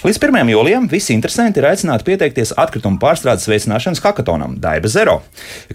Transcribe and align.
Līdz 0.00 0.16
1. 0.16 0.48
jūlijam 0.48 0.86
visi 0.88 1.12
interesanti 1.12 1.60
ir 1.60 1.66
aicināti 1.68 2.06
pieteikties 2.06 2.54
atkritumu 2.62 2.96
pārstrādes 3.02 3.44
veicināšanas 3.50 4.00
hackathonam 4.00 4.54
Daiba 4.56 4.88
Zero, 4.88 5.18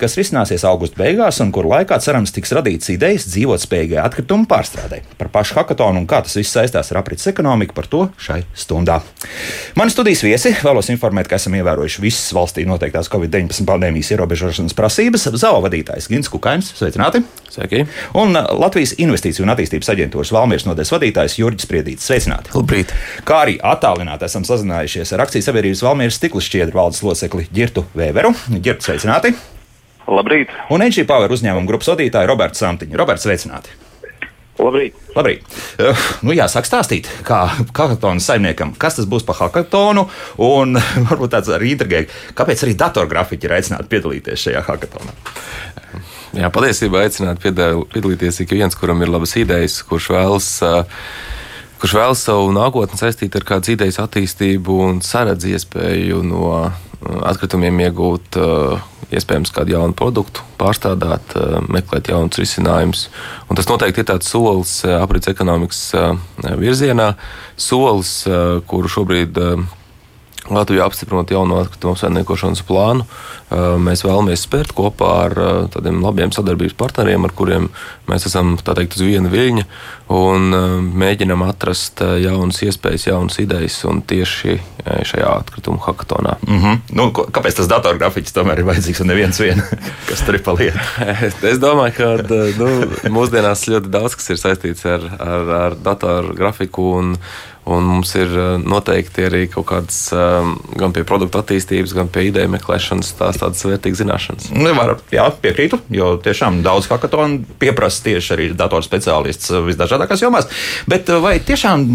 kas 0.01 0.17
risināsies 0.17 0.65
augusta 0.65 0.97
beigās 0.97 1.37
un 1.45 1.51
kur 1.53 1.69
laikā 1.69 1.99
cerams 2.01 2.33
tiks 2.33 2.55
radīts 2.57 2.89
idejas 2.89 3.27
dzīvotspējīgai 3.29 4.01
atkritumu 4.01 4.49
pārstrādē. 4.49 5.03
Par 5.21 5.29
pašu 5.29 5.59
hackathonu 5.59 6.01
un 6.01 6.09
kā 6.09 6.23
tas 6.25 6.39
viss 6.39 6.57
saistās 6.57 6.89
ar 6.89 7.03
aprits 7.03 7.29
ekonomiku, 7.29 7.77
par 7.77 7.85
to 7.91 8.07
šai 8.17 8.41
stundā. 8.57 8.97
Mani 9.77 9.93
studijas 9.93 10.25
viesi 10.25 10.55
vēlos 10.57 10.89
informēt, 10.89 11.29
ka 11.29 11.37
esam 11.37 11.61
ievērojuši 11.61 12.01
visas 12.09 12.33
valstī 12.33 12.65
noteiktās 12.65 13.13
Covid-19 13.13 13.69
pandēmijas 13.69 14.15
ierobežošanas 14.17 14.73
prasības. 14.73 15.29
Zava 15.37 15.61
vadītājs 15.69 16.09
Gins 16.09 16.33
Kukainis, 16.33 16.73
sveicināti! 16.73 17.21
Sveiki! 17.55 17.85
Un 18.19 18.35
Latvijas 18.35 18.97
Investīciju 18.99 19.45
un 19.45 19.53
attīstības 19.53 19.87
aģentūras 19.93 20.33
Valmieras 20.35 20.65
nodeļas 20.67 20.91
vadītājs 20.91 21.37
Jurģis 21.39 21.69
Priedītis, 21.71 22.07
sveicināti! 22.09 22.51
Labrīt! 22.55 22.91
Kā 23.27 23.45
arī 23.45 23.55
attālināti 23.63 24.27
esam 24.27 24.43
sazinājušies 24.47 25.15
ar 25.15 25.23
akcijas 25.23 25.47
sabiedrības 25.47 25.85
Valmieras 25.85 26.19
stikla 26.19 26.43
šķiedru 26.43 26.81
valdes 26.81 26.99
locekli 27.05 27.47
Girtu 27.55 27.85
Vēveru. 27.95 28.33
Girtu 28.59 28.89
sveicināti! 28.89 29.31
Labrīt! 30.11 30.51
Un 30.69 30.83
NG 30.83 31.07
Power 31.07 31.31
uzņēmuma 31.31 31.69
grupas 31.69 31.93
vadītāju 31.93 32.29
Robertu 32.33 32.59
Samtiņu. 32.59 32.99
Roberts, 32.99 33.23
sveicināti! 33.23 33.71
Labrīt! 34.55 34.99
Labrīt. 35.15 35.47
Uh, 35.79 36.03
nu, 36.23 36.31
jāsāk 36.35 36.67
stāstīt, 36.67 37.09
kā 37.27 37.41
hackathona 37.51 38.23
saimniekam, 38.23 38.71
kas 38.79 38.95
tas 38.99 39.07
būs 39.11 39.25
par 39.27 39.39
hackathonu, 39.41 40.05
un 40.43 40.79
varbūt 41.09 41.33
tāds 41.35 41.51
arī 41.55 41.73
intrigēji, 41.73 42.07
kāpēc 42.35 42.63
arī 42.63 42.75
datorgrafiķi 42.79 43.49
ir 43.49 43.55
aicināti 43.57 43.91
piedalīties 43.91 44.47
šajā 44.47 44.63
hackathonā. 44.69 45.15
Jā, 46.35 46.49
patiesībā 46.51 47.05
aicināt 47.05 47.39
piedalīties 47.39 48.41
ik 48.43 48.51
viens, 48.57 48.75
kuram 48.75 48.99
ir 49.05 49.11
labas 49.11 49.37
idejas, 49.39 49.77
kurš 49.87 50.09
vēlas. 50.11 50.49
Kurš 51.79 51.93
vēlas 51.95 52.23
savu 52.27 52.49
nākotni 52.55 52.99
saistīt 52.99 53.35
ar 53.39 53.45
kādas 53.47 53.71
idejas 53.71 54.01
attīstību 54.03 54.75
un 54.83 54.99
saredz 55.05 55.47
iespēju 55.47 56.19
no 56.27 56.49
atkritumiem 57.29 57.79
iegūt 57.85 58.39
iespējams 59.15 59.53
kādu 59.55 59.75
jaunu 59.75 59.95
produktu, 59.95 60.43
pārstrādāt, 60.59 61.35
meklēt 61.71 62.09
jaunus 62.11 62.41
risinājumus. 62.41 63.07
Un 63.47 63.59
tas 63.59 63.69
noteikti 63.71 64.03
ir 64.03 64.09
tāds 64.11 64.31
solis 64.31 64.79
aprits 64.97 65.31
ekonomikas 65.31 65.81
virzienā, 66.59 67.13
solis, 67.55 68.17
kuru 68.67 68.91
šobrīd 68.91 69.39
Latvijā 70.49 70.85
apstiprinot 70.85 71.31
jauno 71.33 71.57
atkritumu 71.63 71.95
apsaimniekošanas 71.95 72.61
plānu, 72.67 73.05
mēs 73.81 74.03
vēlamies 74.05 74.45
spērt 74.45 74.73
kopā 74.77 75.11
ar 75.25 75.35
tādiem 75.73 76.01
labiem 76.03 76.33
sadarbības 76.33 76.75
partneriem, 76.77 77.25
ar 77.25 77.33
kuriem 77.33 77.69
mēs 78.09 78.27
esam 78.29 78.55
teikt, 78.57 78.97
uz 78.97 79.05
viena 79.05 79.31
viļņa 79.31 79.65
un 80.13 80.53
mēģinam 81.01 81.41
atrast 81.47 82.03
jaunas 82.21 82.61
iespējas, 82.65 83.07
jaunas 83.07 83.39
idejas 83.41 83.79
un 83.89 84.03
tieši 84.05 84.59
šajā 84.85 85.31
atkritumu 85.39 85.81
hackathonā. 85.81 86.35
Mm 86.45 86.59
-hmm. 86.61 86.77
nu, 86.99 87.09
kāpēc 87.13 87.57
tas 87.57 87.69
datorgrafiks 87.71 88.33
tomēr 88.33 88.61
ir 88.61 88.69
vajadzīgs 88.69 89.01
un 89.01 89.07
neviens 89.07 89.39
vien, 89.41 89.63
kas 90.09 90.21
tur 90.25 90.37
ir 90.37 90.43
paliek? 90.45 90.77
es 91.51 91.59
domāju, 91.59 91.93
ka 91.97 92.37
nu, 92.61 92.69
mūsdienās 93.09 93.65
ļoti 93.69 93.89
daudz 93.89 94.15
kas 94.15 94.29
ir 94.29 94.41
saistīts 94.41 94.85
ar, 94.85 95.09
ar, 95.19 95.49
ar 95.61 95.75
datorgrafiku. 95.75 96.91
Un, 96.99 97.17
Un 97.65 97.87
mums 97.89 98.11
ir 98.13 98.29
noteikti 98.61 99.25
arī 99.25 99.45
kaut 99.49 99.65
kādas 99.71 99.97
gan 100.77 100.93
pie 100.93 101.01
produktu 101.07 101.39
attīstības, 101.41 101.95
gan 101.97 102.11
pie 102.13 102.27
ideju 102.29 102.51
meklēšanas 102.53 103.15
tās 103.17 103.39
tādas 103.41 103.65
vērtīgas 103.65 104.03
zināšanas. 104.03 104.51
Nu, 104.53 104.69
var, 104.77 104.99
jā, 105.13 105.25
piekrītu, 105.41 105.81
jo 105.97 106.11
tiešām 106.21 106.61
daudz 106.65 106.91
hackathonu 106.91 107.57
pieprasa 107.61 108.05
tieši 108.05 108.35
arī 108.37 108.49
datorspeciālists 108.59 109.55
visdažādākās 109.65 110.21
jomās. 110.21 110.51
Bet 110.91 111.09
vai 111.23 111.39
tiešām 111.41 111.87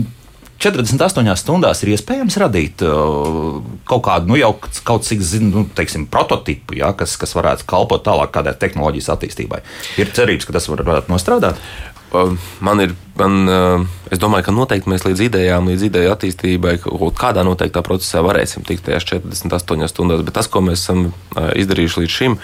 48 0.61 1.39
stundās 1.41 1.81
ir 1.81 1.94
iespējams 1.94 2.37
radīt 2.43 2.83
uh, 2.84 3.61
kaut 3.89 4.03
kādu, 4.05 4.28
nu, 4.28 4.37
jau 4.37 4.50
kaut 4.84 5.06
cik, 5.09 5.23
zinu, 5.25 5.53
nu, 5.55 5.62
teiksim, 5.77 6.05
prototipu, 6.12 6.77
ja, 6.77 6.91
kas, 6.97 7.15
kas 7.21 7.33
varētu 7.37 7.65
kalpot 7.71 8.05
tālāk 8.05 8.34
kādai 8.34 8.53
tehnoloģijas 8.61 9.09
attīstībai. 9.15 9.62
Ir 10.03 10.12
cerības, 10.17 10.49
ka 10.49 10.59
tas 10.59 10.69
varētu 10.69 11.15
nostrādāt. 11.15 11.62
Man 12.61 12.83
ir, 12.83 12.93
man, 13.20 13.86
es 14.10 14.20
domāju, 14.20 14.48
ka 14.48 14.54
noteikti 14.54 14.91
mēs 14.91 15.04
līdz 15.06 15.25
idejām, 15.28 15.69
līdz 15.70 15.86
ideju 15.91 16.12
attīstībai 16.14 16.76
kaut 16.82 17.16
kādā 17.19 17.44
noteiktā 17.47 17.82
procesā 17.86 18.22
varēsim 18.26 18.64
tikt 18.66 18.86
tajās 18.88 19.06
48 19.12 19.91
stundās. 19.92 20.25
Bet 20.26 20.36
tas, 20.36 20.48
ko 20.50 20.62
mēs 20.64 20.82
esam 20.84 21.10
izdarījuši 21.36 22.03
līdz 22.03 22.14
šim, 22.16 22.36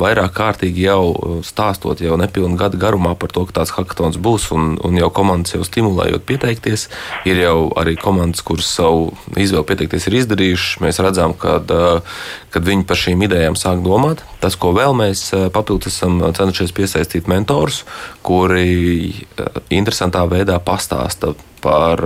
vairāk 0.00 0.32
kārtīgi 0.36 0.86
jau 0.86 1.40
stāstot 1.44 2.00
jau 2.00 2.16
nepilnu 2.20 2.56
gadu 2.60 2.80
garumā 2.80 3.14
par 3.18 3.32
to, 3.34 3.44
ka 3.48 3.60
tāds 3.60 3.74
hackathons 3.76 4.18
būs, 4.22 4.48
un, 4.56 4.76
un 4.80 4.98
jau 4.98 5.10
komandas 5.14 5.56
jau 5.56 5.64
stimulējot 5.66 6.24
pieteikties, 6.28 6.88
ir 7.28 7.42
jau 7.42 7.56
arī 7.78 7.96
komandas, 8.00 8.44
kuras 8.46 8.70
savu 8.72 9.10
izvēli 9.36 9.68
pieteikties 9.68 10.08
ir 10.08 10.18
izdarījušas. 10.22 10.80
Mēs 10.84 11.02
redzam, 11.04 11.36
ka, 11.36 11.58
kad 12.52 12.68
viņi 12.68 12.86
par 12.88 13.00
šīm 13.00 13.26
idejām 13.28 13.58
sāk 13.58 13.82
domāt, 13.84 14.24
tas, 14.42 14.56
ko 14.56 14.72
vēl 14.76 14.96
mēs 14.98 15.28
papildus 15.54 15.92
esam 15.92 16.20
cenšies 16.36 16.72
piesaistīt 16.76 17.28
mentorus, 17.30 17.82
kuri 18.24 19.12
eh, 19.12 19.60
interesantā 19.78 20.24
veidā 20.28 20.58
pastāsta 20.62 21.34
par, 21.62 22.02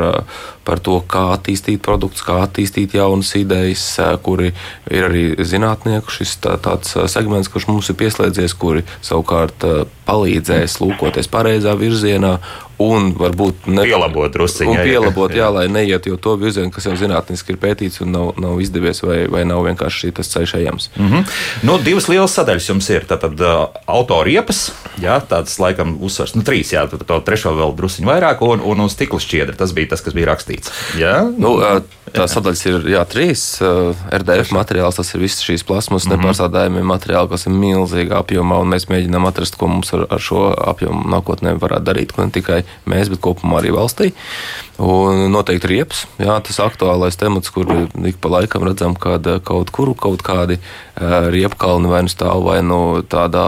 par 0.67 0.81
to, 0.85 0.99
kā 1.09 1.31
attīstīt 1.35 1.81
produktus, 1.85 2.25
kā 2.27 2.43
attīstīt 2.45 2.97
jaunas 2.99 3.33
idejas, 3.39 3.85
kuri 4.23 4.53
ir 4.93 5.09
arī 5.09 5.25
zinātnieku 5.41 6.13
šis 6.13 6.37
tā, 6.45 6.57
tāds 6.63 6.93
segments, 7.13 7.51
kurš 7.53 7.69
mums 7.71 7.89
ir 7.91 7.99
pieslēdzies, 8.03 8.57
kuri 8.61 8.85
savukārt 9.01 9.65
palīdzēs 10.07 10.79
lūkoties 10.83 11.33
pareizā 11.33 11.75
virzienā 11.81 12.37
un 12.83 13.09
varbūt 13.17 13.69
ne, 13.73 13.85
pielabot 13.89 14.33
drusciņā. 14.33 14.75
Un 14.75 14.85
pielabot, 14.85 15.33
jā, 15.33 15.47
jā, 15.47 15.49
lai 15.55 15.65
neiet 15.73 16.07
jau 16.09 16.19
to 16.21 16.35
virzienu, 16.41 16.71
kas 16.75 16.89
jau 16.89 16.97
zinātniski 16.99 17.55
ir 17.55 17.61
pētīts 17.63 18.03
un 18.05 18.13
nav, 18.13 18.33
nav 18.43 18.61
izdevies, 18.61 19.01
vai, 19.05 19.23
vai 19.33 19.45
nav 19.49 19.65
vienkārši 19.65 20.13
tas 20.17 20.31
ceļš 20.35 20.55
ejams. 20.61 20.91
Mm 20.97 21.09
-hmm. 21.09 21.37
nu, 21.69 21.79
divas 21.83 22.09
lielas 22.13 22.37
sadaļas 22.37 22.69
jums 22.69 22.91
ir. 22.93 23.07
Tātad 23.09 23.41
uh, 23.41 23.69
autoriepas, 23.87 24.73
jā, 25.01 25.17
tāds 25.29 25.57
laikam 25.63 25.97
uzsvars, 26.01 26.35
nu 26.37 26.45
trīs, 26.45 26.73
jā, 26.73 26.85
tad 26.91 27.07
to 27.07 27.21
trešo 27.21 27.55
vēl 27.57 27.77
drusciņu 27.77 28.09
vairāk, 28.13 28.45
un, 28.45 28.61
un 28.61 28.81
uz 28.85 28.93
stikla 28.93 29.21
šķiedra. 29.21 29.57
Tas 29.57 29.73
bija 29.73 29.95
tas, 29.95 30.05
kas 30.05 30.15
bija 30.15 30.33
rakstīts. 30.35 30.73
Jā? 31.01 31.25
Nu, 31.39 31.57
uh, 31.57 31.81
tā 32.13 32.29
sadaļas 32.29 32.67
ir 32.67 32.89
jā, 32.93 33.05
trīs. 33.09 33.47
Uh, 33.65 33.97
RDF 34.13 34.53
materiāls, 34.53 35.01
tas 35.01 35.15
ir 35.15 35.25
viss 35.25 35.41
šīs 35.41 35.65
plasmas 35.65 36.05
mm 36.05 36.13
-hmm. 36.13 36.21
nepārsādājumie 36.21 36.85
materiāli, 36.85 37.33
kas 37.33 37.47
ir 37.47 37.57
milzīgā 37.57 38.21
apjomā, 38.21 38.61
un 38.61 38.69
mēs 38.69 38.89
mēģinām 38.93 39.27
atrast, 39.27 39.57
ko 39.57 39.67
mums 39.67 39.93
ar, 39.97 40.07
ar 40.11 40.21
šo 40.21 40.53
apjomu 40.53 41.09
nākotnē 41.09 41.57
varētu 41.59 41.89
darīt, 41.89 42.13
ko 42.13 42.25
ne 42.25 42.31
tikai 42.31 42.66
mēs, 42.89 43.11
bet 43.13 43.23
kopumā 43.25 43.61
arī 43.61 43.75
valstī. 43.77 44.13
Un 44.83 45.27
noteikti 45.33 45.71
riepas, 45.71 46.05
jā, 46.21 46.37
tas 46.45 46.59
aktuālais 46.61 47.17
temats, 47.17 47.53
kur 47.55 47.89
ik 48.05 48.19
pa 48.21 48.33
laikam 48.33 48.67
redzam, 48.69 48.97
ka 48.99 49.19
kaut 49.45 49.73
kur 49.73 49.95
kaut 49.97 50.25
kādi 50.27 50.59
riepkalni 51.33 51.93
vai 51.93 52.03
nu 52.05 52.13
stāv 52.13 52.45
vai 52.45 52.61
nu 52.65 52.81
tādā 53.09 53.47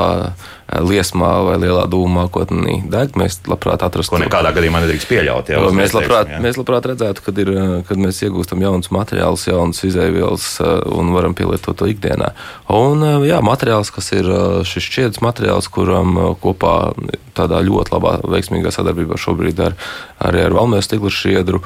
liesmā 0.68 1.30
vai 1.46 1.56
lielā 1.62 1.86
dūmā 1.88 2.28
nākotnē 2.28 2.82
deg. 2.92 3.16
Mēs 3.18 3.40
labprāt 3.48 3.82
atrastu 3.86 4.16
to. 4.16 4.22
Nekādā 4.22 4.52
gadījumā 4.56 4.82
nedrīkst 4.84 5.08
pieļaut. 5.08 5.52
Jā, 5.52 5.62
mēs, 5.72 5.94
labprāt, 5.96 6.28
teiksim, 6.28 6.44
mēs 6.44 6.58
labprāt 6.60 6.88
redzētu, 6.92 7.24
kad, 7.24 7.38
ir, 7.42 7.52
kad 7.88 8.00
mēs 8.00 8.20
iegūstam 8.26 8.62
jaunus 8.62 8.92
materiālus, 8.94 9.46
jaunas 9.48 9.80
izēvielas 9.88 10.48
un 10.92 11.12
varam 11.14 11.36
pielietot 11.38 11.78
to 11.78 11.88
ikdienā. 11.88 12.32
Un 12.74 13.04
jā, 13.26 13.40
materiāls, 13.44 13.92
kas 13.94 14.12
ir 14.16 14.28
šis 14.68 14.90
šķiedrs 14.90 15.24
materiāls, 15.24 15.70
kuram 15.72 16.36
kopā 16.42 16.74
tādā 17.38 17.60
ļoti 17.62 17.94
labā, 17.94 18.16
veiksmīgā 18.26 18.72
sadarbībā 18.74 19.18
šobrīd 19.20 19.60
ar, 19.62 19.76
arī 20.26 20.42
ar 20.48 20.56
Valmijas 20.56 20.88
stikla 20.88 21.12
šķiedru 21.14 21.62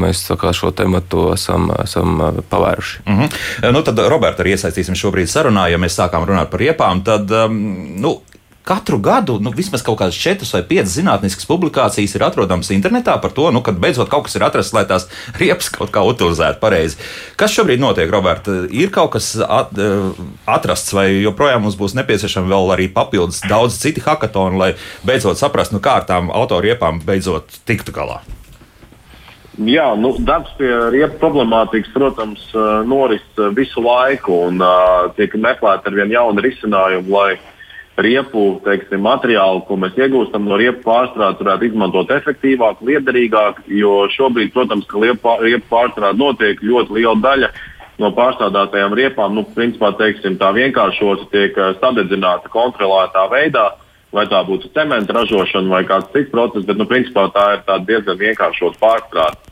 mēs 0.00 0.24
šo 0.26 0.72
tematu 0.74 1.28
esam, 1.34 1.70
esam 1.84 2.18
pavēruši. 2.50 3.04
Mm 3.06 3.20
-hmm. 3.20 3.72
nu, 3.72 3.82
tad, 3.86 3.98
Roberta, 4.10 4.42
arī 4.42 4.56
iesaistīsim 4.56 4.98
šobrīd 4.98 5.30
sarunā, 5.30 5.68
ja 5.70 5.78
mēs 5.78 5.98
sākām 5.98 6.26
runāt 6.26 6.50
par 6.50 6.60
riepām. 6.60 7.04
Tad, 7.06 7.30
um, 7.30 7.60
nu, 8.00 8.18
katru 8.64 8.98
gadu 8.98 9.36
nu, 9.40 9.52
vismaz 9.52 9.82
kaut 9.84 9.98
kādas 10.00 10.16
četras 10.16 10.54
vai 10.56 10.62
piecas 10.64 10.94
zinātniskas 10.96 11.44
publikācijas 11.48 12.16
ir 12.16 12.24
atrodamas 12.24 12.72
internetā 12.72 13.18
par 13.20 13.34
to, 13.36 13.50
nu, 13.52 13.60
kad 13.64 13.76
beidzot 13.80 14.08
kaut 14.12 14.24
kas 14.28 14.38
ir 14.38 14.46
atrasts, 14.46 14.72
lai 14.76 14.86
tās 14.88 15.04
riepas 15.40 15.68
kaut 15.74 15.92
kā 15.94 16.04
utilizētu 16.08 16.62
pareizi. 16.62 16.96
Kas 17.40 17.52
šobrīd 17.56 17.82
notiek, 17.82 18.08
Roberta? 18.12 18.62
Ir 18.72 18.92
kaut 18.94 19.12
kas 19.18 19.34
at, 19.44 19.76
eh, 19.76 20.22
atrasts, 20.48 20.94
vai 20.96 21.10
joprojām 21.12 21.66
mums 21.66 21.76
būs 21.80 21.96
nepieciešami 22.00 22.48
vēl 22.50 22.72
arī 22.76 22.88
papildus 22.92 23.44
daudz 23.48 23.76
citi 23.82 24.04
hackathoni, 24.04 24.60
lai 24.60 24.72
beidzot 25.04 25.40
saprastu, 25.40 25.76
nu, 25.76 25.84
kā 25.84 26.00
ar 26.00 26.08
tām 26.08 26.32
autoriepām 26.32 27.04
beidzot 27.04 27.60
tiktu 27.68 27.92
galā? 27.92 28.22
Jā, 29.54 29.92
nu, 29.94 30.16
darbs 30.18 30.50
pie 30.58 30.66
riepu 30.90 31.20
problemātikas, 31.20 31.92
protams, 31.94 32.48
noris 32.88 33.22
visu 33.54 33.84
laiku 33.84 34.48
un 34.48 34.58
uh, 34.58 35.12
tiek 35.14 35.36
meklēti 35.38 35.86
ar 35.86 35.94
vien 35.94 36.10
jauni 36.10 36.42
risinājumi, 36.42 37.12
lai 37.12 37.36
riepu 37.96 38.60
teiksim, 38.64 39.02
materiālu, 39.04 39.62
ko 39.68 39.76
mēs 39.78 39.94
iegūstam 39.98 40.48
no 40.48 40.58
riepu 40.58 40.82
pārstrādes, 40.86 41.40
varētu 41.42 41.68
izmantot 41.68 42.10
efektīvāk, 42.10 42.82
liederīgāk. 42.82 43.62
Jo 43.70 44.04
šobrīd, 44.14 44.52
protams, 44.54 44.88
ka 44.90 45.02
riepu, 45.02 45.68
pārstrāde 45.70 46.18
notiek 46.18 46.62
ļoti 46.62 46.98
liela 46.98 47.16
daļa 47.22 47.52
no 48.02 48.10
pārstrādātajām 48.16 48.96
riepām, 48.98 49.36
nu, 49.36 49.46
principā, 49.54 49.92
teiksim, 49.98 50.38
tā 50.40 50.50
vienkāršota 50.56 51.28
tiek 51.30 51.58
sadedzināta 51.80 52.50
kontrolētā 52.50 53.28
veidā. 53.30 53.70
Vai 54.14 54.28
tā 54.30 54.44
būtu 54.46 54.68
cementa 54.70 55.10
ražošana 55.10 55.72
vai 55.72 55.80
kāds 55.88 56.12
cits 56.14 56.30
process, 56.30 56.62
bet 56.66 56.78
nu, 56.78 56.86
principā 56.86 57.26
tā 57.34 57.46
ir 57.56 57.82
diezgan 57.82 58.20
vienkāršota 58.20 58.78
pārstrāde. 58.78 59.50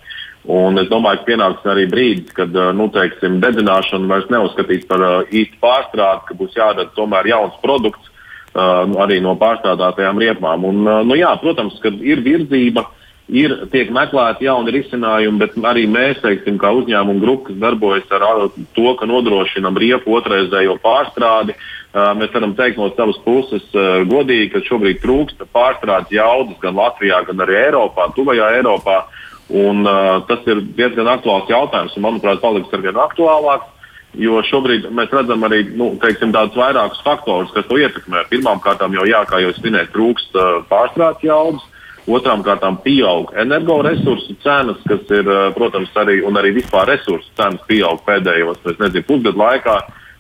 Un 0.55 0.79
es 0.79 0.87
domāju, 0.91 1.21
ka 1.23 1.29
pienāks 1.33 1.67
arī 1.71 1.89
brīdis, 1.91 2.31
kad 2.35 2.55
nu, 2.75 2.89
teiksim, 2.95 3.41
dedzināšana 3.43 4.11
vairs 4.11 4.31
neuzskatīs 4.31 4.87
par 4.87 5.03
uh, 5.03 5.35
īstu 5.35 5.59
pārstrādi, 5.63 6.25
ka 6.29 6.39
būs 6.39 6.55
jārada 6.59 6.87
tomēr 6.95 7.31
jauns 7.31 7.59
produkts 7.63 8.12
arī 8.55 9.21
no 9.23 9.37
pārstrādātajām 9.41 10.19
riepām. 10.21 10.65
Un, 10.69 10.83
uh, 10.87 11.01
nu, 11.07 11.17
jā, 11.17 11.33
protams, 11.41 11.79
ka 11.83 11.93
ir 12.05 12.21
virzība, 12.25 12.85
ir 13.33 13.55
tiek 13.73 13.91
meklēti 13.95 14.45
jauni 14.45 14.75
risinājumi, 14.75 15.41
bet 15.41 15.57
arī 15.65 15.87
mēs, 15.89 16.21
teiksim, 16.21 16.59
kā 16.61 16.73
uzņēmuma 16.77 17.23
grupa, 17.23 17.49
kas 17.49 17.61
darbojas 17.63 18.13
ar 18.13 18.51
to, 18.77 18.95
ka 18.99 19.09
nodrošinam 19.09 19.79
riepu 19.81 20.19
otrreizējo 20.19 20.77
pārstrādi, 20.85 21.57
uh, 21.57 22.13
mēs 22.19 22.35
varam 22.35 22.55
teikt 22.59 22.81
no 22.81 22.91
savas 22.97 23.19
puses 23.25 23.65
uh, 23.73 24.03
godīgi, 24.09 24.53
ka 24.53 24.65
šobrīd 24.69 25.01
trūkst 25.03 25.45
pārstrādes 25.55 26.13
jaudas 26.13 26.61
gan 26.61 26.77
Latvijā, 26.77 27.25
gan 27.29 27.45
arī 27.47 27.61
Eiropā, 27.67 28.11
tuvajā 28.17 28.55
Eiropā. 28.61 29.05
Un, 29.53 29.83
uh, 29.85 30.23
tas 30.29 30.45
ir 30.49 30.63
diezgan 30.77 31.11
aktuāls 31.13 31.51
jautājums, 31.51 31.97
un, 31.97 32.05
manuprāt, 32.05 32.41
paliks 32.41 32.73
ar 32.73 32.85
vien 32.85 33.01
aktuālāks. 33.01 33.72
Jo 34.21 34.43
šobrīd 34.45 34.91
mēs 34.93 35.13
redzam 35.15 35.45
arī 35.47 35.63
nu, 35.73 35.95
teiksim, 36.01 36.35
vairākus 36.35 37.01
faktorus, 37.05 37.53
kas 37.55 37.65
to 37.69 37.79
ietekmē. 37.81 38.27
Pirmkārt, 38.29 38.83
jau, 38.93 39.07
jā, 39.09 39.23
kā 39.29 39.41
jau 39.41 39.53
es 39.55 39.61
minēju, 39.65 39.89
trūkst 39.95 40.37
uh, 40.37 40.51
pārstrādes 40.69 41.25
jaudas. 41.25 41.65
Otrām 42.03 42.43
kārtām 42.43 42.81
pieaug 42.83 43.31
energoresursu 43.39 44.35
cenas, 44.43 44.81
kas 44.85 45.07
ir, 45.15 45.29
uh, 45.31 45.49
protams, 45.55 45.89
arī, 45.97 46.19
arī 46.27 46.51
vispār 46.59 46.91
resursu 46.91 47.31
cenas 47.39 47.63
pieaug 47.69 48.03
pēdējos, 48.05 48.61
nezinu, 48.69 49.07
pusgadu 49.07 49.39
laikā. 49.39 49.77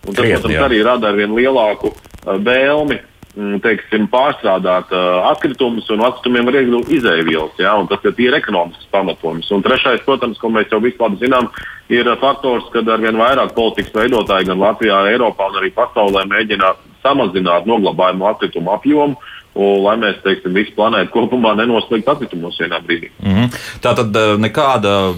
Un 0.06 0.17
tas, 0.17 0.25
protams, 0.25 0.61
arī 0.65 0.81
rada 0.87 1.11
ar 1.11 1.19
vien 1.19 1.35
lielāku 1.37 1.93
uh, 1.93 2.38
vēlmi 2.38 3.00
teiksim, 3.34 4.06
pārstrādāt 4.12 4.93
uh, 4.93 5.31
atkritumus, 5.31 5.88
un 5.94 6.05
atkritumiem 6.05 6.49
var 6.49 6.58
iegūt 6.61 6.90
izēvielas. 6.99 7.55
Ja, 7.61 7.75
tas 7.88 8.05
ir 8.05 8.17
tīri 8.19 8.37
ekonomisks 8.37 8.90
pamatojums. 8.93 9.49
Un 9.56 9.64
trešais, 9.64 10.05
protams, 10.05 10.40
ko 10.40 10.50
mēs 10.52 10.73
jau 10.73 10.82
vispār 10.84 11.17
zinām, 11.23 11.49
ir 11.93 12.08
faktors, 12.20 12.69
ka 12.75 12.84
arvien 12.84 13.17
vairāk 13.17 13.55
politikas 13.56 13.94
veidotāji 13.96 14.50
gan 14.50 14.61
Latvijā, 14.61 15.05
Eiropā 15.14 15.49
un 15.49 15.61
arī 15.62 15.73
pasaulē 15.76 16.26
mēģina 16.29 16.75
samazināt 17.02 17.64
noglabājumu 17.67 18.29
atkritumu 18.31 18.76
apjomu 18.76 19.17
un 19.54 19.82
lai 19.84 19.96
mēs, 20.00 20.20
teiksim, 20.25 20.54
visu 20.56 20.72
planētu 20.76 21.12
kopumā 21.12 21.52
nenosliktu 21.58 22.12
atkritumos 22.12 22.56
vienā 22.60 22.78
brīdī. 22.84 23.10
Mm 23.20 23.34
-hmm. 23.34 23.58
Tā 23.84 23.94
tad 23.96 24.16
eh, 24.16 24.34
nekāda 24.40 25.12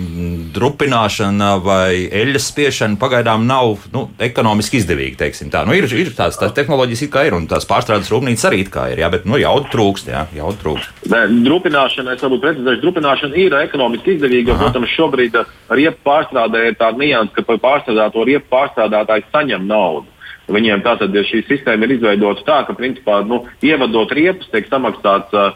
drupināšana 0.55 1.51
vai 1.63 2.09
eļļas 2.11 2.49
spiešana 2.51 2.99
pagaidām 3.01 3.47
nav 3.47 3.87
nu, 3.93 4.09
ekonomiski 4.19 4.77
izdevīga, 4.83 5.17
teiksim 5.25 5.51
tā. 5.51 5.65
Nu, 5.67 5.75
ir, 5.75 5.85
ir 5.85 6.11
tādas 6.17 6.39
tā 6.41 6.51
tehnoloģijas, 6.55 7.11
kā 7.11 7.27
ir, 7.27 7.35
un 7.35 7.47
tās 7.47 7.67
pārstrādes 7.67 8.11
rūpnīcas 8.11 8.49
arī 8.51 8.65
kā 8.65 8.89
ir, 8.93 8.99
jā, 8.99 9.11
bet 9.11 9.25
nu, 9.25 9.39
jaudu 9.39 9.71
trūkst, 9.71 10.11
jā, 10.11 10.27
jaudu 10.37 10.59
trūkst. 10.63 10.89
Nē, 11.11 11.45
drupināšana, 11.45 12.15
es 12.15 12.23
varbūt 12.23 12.41
precizēšu, 12.41 12.81
drupināšana 12.81 13.35
ir 13.37 13.55
ekonomiski 13.55 14.17
izdevīga, 14.17 14.51
jo, 14.51 14.59
protams, 14.59 14.97
šobrīd 14.97 15.35
eh, 15.35 15.55
riepu 15.69 15.99
pārstrādē 16.05 16.67
ir 16.69 16.75
tāda 16.75 16.99
nianses, 16.99 17.35
ka 17.35 17.43
par 17.43 17.59
pārstrādāto 17.59 18.25
riepu 18.25 18.51
pārstrādātājs 18.51 19.31
saņem 19.33 19.67
naudu. 19.67 20.14
Viņiem 20.45 20.83
tātad 20.85 21.15
šī 21.15 21.45
sistēma 21.49 21.87
ir 21.87 21.97
izveidota 21.97 22.45
tā, 22.45 22.59
ka, 22.69 22.77
principā, 22.77 23.23
nu, 23.25 23.45
ievadot 23.65 24.11
riepas, 24.13 24.51
tiek 24.53 24.69
samaksāts 24.69 25.33
uh, 25.33 25.55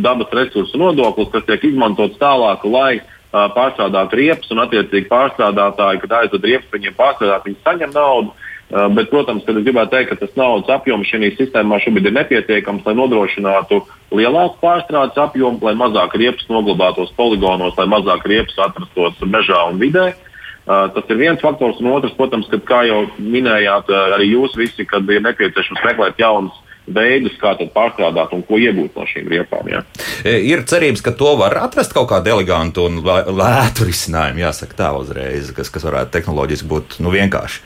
dabas 0.00 0.32
resursu 0.32 0.80
nodoklis, 0.80 1.28
kas 1.34 1.44
tiek 1.48 1.66
izmantots 1.68 2.16
tālāk, 2.20 2.64
lai 2.64 3.02
uh, 3.02 3.50
pārstrādātu 3.52 4.16
riepas, 4.22 4.48
un 4.54 4.64
attiecīgi 4.64 5.10
pārstrādātāji, 5.12 6.00
kad 6.06 6.16
aizved 6.22 6.48
riepas, 6.48 6.72
viņiem 6.72 6.96
pārstrādāt, 6.96 7.44
viņi 7.50 7.60
saņem 7.66 7.94
naudu. 7.98 8.32
Uh, 8.72 8.88
bet, 8.96 9.10
protams, 9.12 9.44
kad 9.44 9.60
es 9.60 9.66
gribētu 9.66 9.92
teikt, 9.92 10.14
ka 10.14 10.20
tas 10.22 10.36
naudas 10.40 10.72
apjoms 10.72 11.10
šajā 11.12 11.34
sistēmā 11.36 11.82
šobrīd 11.84 12.08
ir 12.08 12.16
nepietiekams, 12.16 12.86
lai 12.88 12.96
nodrošinātu 12.96 13.82
lielāku 14.16 14.56
pārstrādes 14.64 15.20
apjomu, 15.20 15.60
lai 15.60 15.76
mazāk 15.76 16.16
riepas 16.16 16.48
noglabātos 16.48 17.12
poligonos, 17.18 17.76
lai 17.76 17.90
mazāk 17.92 18.24
riepas 18.24 18.56
atrastos 18.70 19.20
mežā 19.28 19.66
un 19.68 19.82
vidē. 19.82 20.14
Uh, 20.14 20.28
Uh, 20.28 20.31
tas 20.66 21.08
ir 21.10 21.18
viens 21.18 21.40
faktors, 21.42 21.80
un 21.82 21.92
otrs, 21.96 22.14
protams, 22.18 22.50
kad, 22.50 22.62
kā 22.68 22.82
jau 22.86 23.04
minējāt, 23.18 23.90
uh, 23.90 24.16
arī 24.18 24.32
jūs 24.32 24.54
visi, 24.58 24.86
kad 24.88 25.08
ir 25.10 25.24
nepieciešams 25.24 25.82
meklēt 25.88 26.22
jaunus 26.22 26.58
veidus, 26.86 27.34
kā 27.38 27.54
pārstrādāt 27.74 28.32
un 28.34 28.42
ko 28.46 28.58
iegūt 28.58 28.96
no 28.98 29.06
šīm 29.06 29.28
riepām. 29.30 29.68
Ja. 29.70 29.82
E, 30.26 30.38
ir 30.50 30.64
cerības, 30.66 31.02
ka 31.04 31.14
to 31.14 31.34
var 31.38 31.54
atrast 31.62 31.94
kaut 31.94 32.08
kādu 32.10 32.34
elegantu 32.34 32.88
un 32.88 33.02
lētu 33.02 33.86
risinājumu, 33.86 34.42
jāsaka 34.42 34.78
tā 34.78 34.90
uzreiz, 34.98 35.52
kas, 35.54 35.70
kas 35.70 35.86
varētu 35.86 36.16
tehnoloģiski 36.16 36.70
būt 36.72 36.98
nu, 37.04 37.14
vienkārši. 37.14 37.62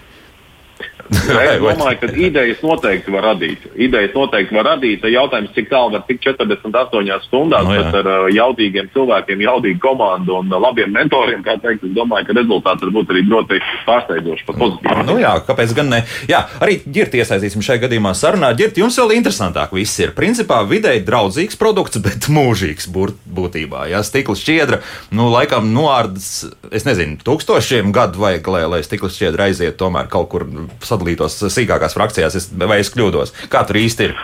Es 1.06 1.61
domāju, 1.62 1.99
ka 2.00 2.11
idejas 2.12 2.62
noteikti 2.64 3.12
var 3.14 3.26
radīt. 3.31 3.64
Idejas 3.79 4.14
noteikti 4.17 4.56
var 4.56 4.69
radīt. 4.73 5.05
Jautājums, 5.11 5.53
cik 5.56 5.69
tālu 5.70 5.94
var 5.94 6.05
tikt 6.08 6.25
48 6.26 7.26
stundās, 7.26 7.67
no, 7.67 7.73
nu 7.73 7.76
bet 7.79 7.99
ar 8.00 8.08
uh, 8.11 8.26
jaudīgiem 8.32 8.91
cilvēkiem, 8.94 9.44
jaudīgu 9.47 9.81
komandu 9.82 10.38
un 10.41 10.50
uh, 10.53 10.61
labiem 10.62 10.93
mentoriem, 10.94 11.43
kā 11.47 11.56
teikt, 11.62 11.85
es 11.87 11.94
domāju, 11.97 12.29
ka 12.29 12.37
rezultāts 12.38 12.87
var 12.87 12.94
būt 12.97 13.12
arī 13.14 13.25
ļoti 13.31 13.61
pārsteidzošs, 13.87 14.47
pat 14.49 14.61
pozitīvs. 14.62 15.05
Nu 15.06 15.19
jā, 15.20 15.35
kāpēc 15.47 15.75
gan 15.76 15.93
ne? 15.93 16.03
Jā, 16.31 16.43
arī 16.62 16.79
ģirti 16.85 17.23
iesaistīsim 17.23 17.64
šajā 17.64 17.85
gadījumā 17.87 18.14
sarunā. 18.19 18.52
Ģirti 18.59 18.82
jums 18.82 18.99
vēl 19.02 19.17
interesantāk 19.19 19.75
viss 19.76 20.02
ir. 20.02 20.14
Principā 20.17 20.62
vidēji 20.69 21.05
draudzīgs 21.06 21.59
produkts, 21.61 22.00
bet 22.02 22.29
mūžīgs 22.32 22.88
būtībā. 22.91 23.87
Jā, 23.93 24.02
stikla 24.06 24.37
šķiedra, 24.38 24.81
nu, 25.17 25.29
laikam 25.32 25.70
noārdas, 25.75 26.31
es 26.75 26.87
nezinu, 26.88 27.19
tūkstošiem 27.26 27.93
gadu 27.94 28.23
vajag, 28.23 28.52
lai, 28.55 28.64
lai 28.76 28.82
stikla 28.87 29.11
šķiedra 29.12 29.50
aiziet 29.50 29.79
tomēr 29.81 30.11
kaut 30.12 30.31
kur 30.32 30.47
sadalītos 30.96 31.38
sīkākās 31.54 31.94
frakcijās, 31.96 32.40
es, 32.40 32.50
vai 32.56 32.81
es 32.82 32.90
kļūdos? 32.94 33.37
Kā 33.52 33.62
tur 33.69 33.78
īsti 33.84 34.10
ir? 34.10 34.19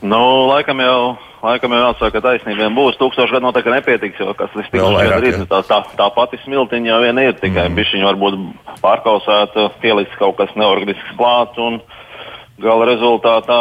Nu, 0.00 0.20
laikam 0.50 0.80
jau. 0.84 1.00
Laikam 1.40 1.72
jau 1.72 1.78
jāsaka, 1.80 2.18
ka 2.18 2.20
taisnība 2.20 2.66
būs. 2.76 2.98
Tūkstoši 3.00 3.32
gadu 3.32 3.46
noteikti 3.46 3.72
nepietiks, 3.72 4.18
jo 4.20 4.34
kas 4.36 4.50
tas 4.52 4.66
tik 4.68 4.82
vairāk 4.84 5.24
ir. 5.24 5.38
Tā, 5.48 5.62
tā, 5.64 5.78
tā 5.96 6.08
pati 6.12 6.36
smiltiņa 6.42 6.90
jau 6.90 6.98
vien 7.00 7.20
ir, 7.22 7.32
tikai 7.40 7.64
mm. 7.70 7.78
bišķiņa 7.78 8.08
varbūt 8.10 8.36
pārkausēta, 8.82 9.70
pieliks 9.80 10.18
kaut 10.20 10.36
kas 10.36 10.52
neorganisks 10.60 11.14
klāts. 11.16 11.56
Un, 11.64 11.80
uh, 11.80 12.09
Gala 12.60 12.86
rezultātā 12.88 13.60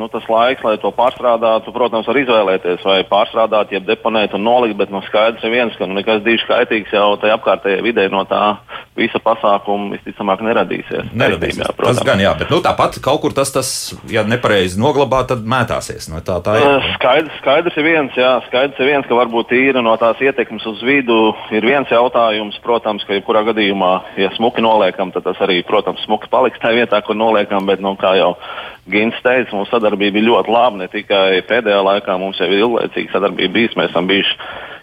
nu, 0.00 0.08
tas 0.12 0.24
laiks, 0.30 0.64
lai 0.64 0.76
to 0.80 0.92
pārstrādātu, 0.96 1.72
protams, 1.74 2.08
var 2.08 2.18
izvēlēties 2.20 2.84
vai 2.86 3.00
pārstrādāt, 3.08 3.74
jeb 3.74 3.84
deponēt 3.88 4.34
un 4.36 4.46
nolikt, 4.46 4.78
bet 4.80 4.92
nu, 4.92 5.02
skaidrs 5.06 5.44
ir 5.44 5.52
viens, 5.52 5.76
ka 5.76 5.88
nu, 5.88 5.98
nekas 5.98 6.22
dišs 6.24 6.46
kaitīgs 6.48 6.94
jau 6.94 7.12
tajā 7.20 7.36
apkārtējā 7.36 7.82
vidē 7.84 8.06
no 8.12 8.24
tā 8.30 8.56
visa 8.98 9.20
pasākuma 9.22 9.94
visticamāk 9.94 10.42
neradīsies. 10.44 11.12
Neradīsies. 11.16 11.62
Jā, 11.62 11.74
protams. 11.76 12.00
tas 12.00 12.08
gan 12.08 12.22
jā, 12.22 12.32
bet 12.40 12.52
nu, 12.52 12.60
tāpat 12.64 12.98
kaut 13.04 13.20
kur 13.22 13.34
tas, 13.36 13.52
tas 13.54 13.70
ja 14.10 14.24
nepareizi 14.28 14.80
noglabā, 14.80 15.22
tad 15.30 15.44
mētāsies. 15.48 16.08
No 16.12 16.22
tā, 16.24 16.40
tā 16.44 16.56
ir. 16.60 16.88
Skaidrs, 16.96 17.36
skaidrs 17.42 17.78
ir 17.80 17.86
viens, 17.86 18.18
jā, 18.18 18.32
skaidrs 18.48 18.80
ir 18.80 18.90
viens, 18.92 19.08
ka 19.08 19.18
varbūt 19.18 19.50
tīra 19.52 19.84
no 19.84 19.94
tās 20.00 20.20
ietekmes 20.24 20.66
uz 20.70 20.82
vidu 20.86 21.18
ir 21.54 21.66
viens 21.66 21.92
jautājums, 21.92 22.58
protams, 22.64 23.04
ka 23.06 23.16
jebkurā 23.16 23.44
gadījumā, 23.50 23.92
ja 24.20 24.32
smuki 24.36 24.64
noliekam, 24.64 25.12
tad 25.14 25.28
tas 25.28 25.40
arī, 25.44 25.60
protams, 25.66 26.02
smuki 26.08 26.30
paliks 26.32 26.60
tajā 26.62 26.82
vietā, 26.82 27.02
kur 27.04 27.18
noliekam, 27.18 27.68
bet, 27.68 27.82
nu, 27.84 27.94
kā 28.00 28.16
jau 28.18 28.29
jau 28.30 28.70
Gins 28.90 29.18
teica, 29.22 29.52
mūsu 29.54 29.70
sadarbība 29.70 30.18
ir 30.18 30.26
ļoti 30.26 30.50
laba. 30.50 30.78
Ne 30.80 30.88
tikai 30.90 31.42
pēdējā 31.46 31.80
laikā 31.84 32.16
mums 32.18 32.40
jau 32.40 32.48
ir 32.48 32.62
ilglaicīga 32.64 33.12
sadarbība 33.12 33.52
bijusi. 33.54 33.78
Mēs 33.78 33.92
esam 33.92 34.08
bijuši, 34.08 34.36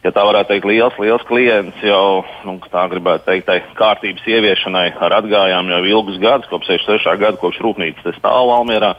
ja 0.05 0.13
tā 0.15 0.23
varētu 0.27 0.53
teikt, 0.53 0.67
liels, 0.69 0.99
liels 1.01 1.25
klients 1.27 1.83
jau, 1.83 2.23
nu, 2.47 2.55
tā 2.71 2.85
gribētu 2.93 3.25
teikt, 3.27 3.47
tai 3.49 3.57
kārtības 3.79 4.29
ieviešanai 4.29 4.85
ar 5.03 5.17
atgājām 5.19 5.73
jau 5.73 5.81
ilgus 5.89 6.21
gadus, 6.23 6.47
kopš 6.51 6.71
66. 6.77 7.19
gada, 7.19 7.41
kopš 7.41 7.59
rūpnīcas 7.65 8.19
stāv 8.21 8.47
Valmierā, 8.53 8.93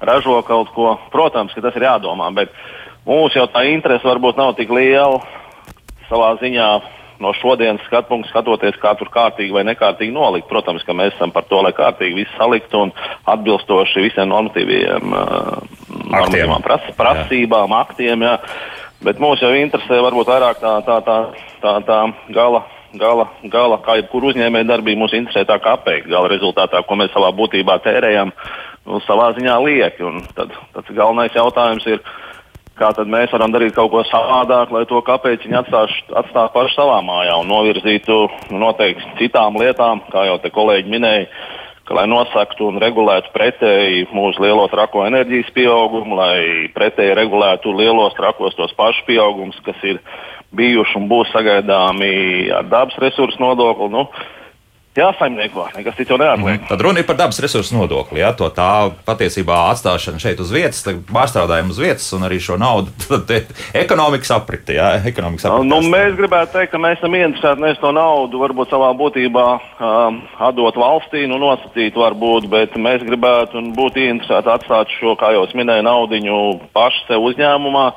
ražo 0.00 0.40
kaut 0.48 0.72
ko. 0.74 0.96
Protams, 1.14 1.54
ka 1.54 1.62
tas 1.68 1.78
ir 1.78 1.86
jādomā, 1.86 2.32
bet 2.34 2.54
mūsu 3.06 3.38
jau 3.38 3.46
tā 3.52 3.68
interese 3.70 4.08
varbūt 4.08 4.40
nav 4.40 4.56
tik 4.58 4.72
liela 4.74 5.20
savā 6.08 6.34
ziņā 6.40 6.72
no 7.22 7.32
šodienas 7.34 7.84
skatu 7.86 8.12
punkta 8.12 8.30
skatoties, 8.30 8.78
kā 8.82 8.94
tur 8.98 9.10
kārtīgi 9.14 9.54
vai 9.54 9.64
nekārtīgi 9.68 10.14
nolikt. 10.14 10.48
Protams, 10.50 10.84
ka 10.86 10.96
mēs 10.96 11.14
esam 11.16 11.34
par 11.34 11.46
to, 11.50 11.60
lai 11.64 11.74
kārtīgi 11.76 12.22
viss 12.22 12.38
saliktu 12.38 12.86
un 12.86 12.94
atbilstoši 13.28 14.06
visiem 14.06 14.30
normatīviem 14.30 15.14
uh, 15.14 16.58
pras, 16.64 16.88
prasībām, 16.98 17.74
jā. 17.74 17.84
aktiem. 17.84 18.26
Jā. 18.26 18.38
Bet 19.04 19.20
mūs 19.22 19.42
jau 19.42 19.52
interesē 19.54 20.00
varbūt 20.02 20.30
vairāk 20.30 20.58
tā, 20.62 20.74
tā, 20.86 20.98
tā, 21.06 21.20
tā, 21.62 21.78
tā 21.86 22.02
gala 22.34 22.64
gala, 22.96 23.28
gala 23.44 23.78
kā 23.84 23.98
jebkura 23.98 24.30
uzņēmēja 24.32 24.68
darbība, 24.68 25.02
mums 25.02 25.16
interesē 25.16 25.44
tā 25.48 25.58
kā 25.60 25.74
apēkt 25.76 26.08
gala 26.08 26.30
rezultātā, 26.32 26.80
ko 26.86 26.96
mēs 26.96 27.12
savā 27.12 27.30
būtībā 27.36 27.78
tērējam, 27.84 28.32
nu, 28.88 29.00
savā 29.04 29.32
ziņā 29.36 29.56
lieki. 29.64 30.04
Un 30.08 30.22
tad, 30.36 30.54
tad 30.74 30.88
galvenais 30.96 31.36
jautājums 31.36 31.86
ir, 31.90 32.00
kā 32.78 32.90
tad 32.96 33.10
mēs 33.10 33.32
varam 33.34 33.52
darīt 33.54 33.74
kaut 33.76 33.90
ko 33.92 34.02
savādāk, 34.08 34.72
lai 34.74 34.84
to 34.88 35.00
kāpēc 35.04 35.44
viņi 35.44 35.58
atstātu 35.60 36.18
atstā 36.22 36.46
paši 36.54 36.76
savā 36.76 36.98
mājā 37.04 37.36
un 37.42 37.50
novirzītu 37.50 38.18
noteikti 38.54 39.16
citām 39.22 39.58
lietām, 39.60 40.04
kā 40.12 40.28
jau 40.30 40.38
te 40.42 40.52
kolēģi 40.54 40.94
minēja. 40.94 41.26
Ka, 41.88 41.94
lai 41.96 42.04
nosaktu 42.04 42.66
un 42.68 42.76
regulētu 42.82 43.30
pretēji 43.32 44.08
mūsu 44.12 44.42
lielo 44.44 44.66
trako 44.68 45.06
enerģijas 45.08 45.48
pieaugumu, 45.56 46.18
lai 46.18 46.68
pretēji 46.74 47.16
regulētu 47.16 47.72
lielos 47.72 48.16
trakos 48.18 48.56
tos 48.58 48.74
pašus 48.76 49.06
pieaugumus, 49.08 49.56
kas 49.64 49.86
ir 49.88 50.02
bijuši 50.52 50.98
un 51.00 51.06
būs 51.08 51.32
sagaidāmi 51.32 52.50
ar 52.52 52.68
dabas 52.68 52.98
resursu 53.00 53.40
nodokli. 53.40 53.88
Nu, 53.94 54.04
jāsaimnieko, 54.98 55.68
nekas 55.76 55.96
cits 55.98 56.12
jau 56.12 56.18
neatliek. 56.20 56.60
Mm. 56.60 56.68
Tad 56.70 56.82
runa 56.84 57.02
ir 57.02 57.06
par 57.08 57.18
dabas 57.18 57.40
resursu 57.42 57.76
nodokli. 57.76 58.20
Ja? 58.22 58.32
To 58.38 58.50
tā 58.54 58.90
patiesībā 59.06 59.56
atstāšana 59.72 60.20
šeit 60.22 60.40
uz 60.42 60.52
vietas, 60.54 60.84
pārstrādājumu 61.08 61.74
uz 61.74 61.80
vietas 61.82 62.08
un 62.16 62.26
arī 62.28 62.40
šo 62.42 62.58
naudu 62.60 62.92
ekonomikas 63.84 64.32
apriti. 64.36 64.76
Ja? 64.78 64.94
Ekonomikas 65.08 65.48
apriti 65.48 65.70
nu, 65.70 65.80
mēs 65.92 66.16
gribētu 66.18 66.56
teikt, 66.56 66.72
ka 66.74 66.82
mēs 66.82 66.98
esam 67.00 67.16
ieinteresēti 67.18 67.64
nevis 67.64 67.80
to 67.82 67.92
naudu, 67.94 68.40
varbūt 68.42 68.72
savā 68.72 68.90
būtībā 68.98 69.46
um, 69.54 70.20
atdot 70.50 70.78
valstī, 70.80 71.26
nu 71.30 71.40
nosacīt 71.42 71.98
varbūt, 71.98 72.48
bet 72.52 72.76
mēs 72.80 73.04
gribētu 73.06 73.60
un 73.60 73.72
būtu 73.76 74.04
ieinteresēti 74.04 74.54
atstāt 74.54 74.94
šo, 74.98 75.16
kā 75.20 75.32
jau 75.36 75.44
es 75.48 75.56
minēju, 75.58 75.86
naudiņu 75.88 76.38
pašu 76.76 77.06
sev 77.08 77.28
uzņēmumā. 77.30 77.88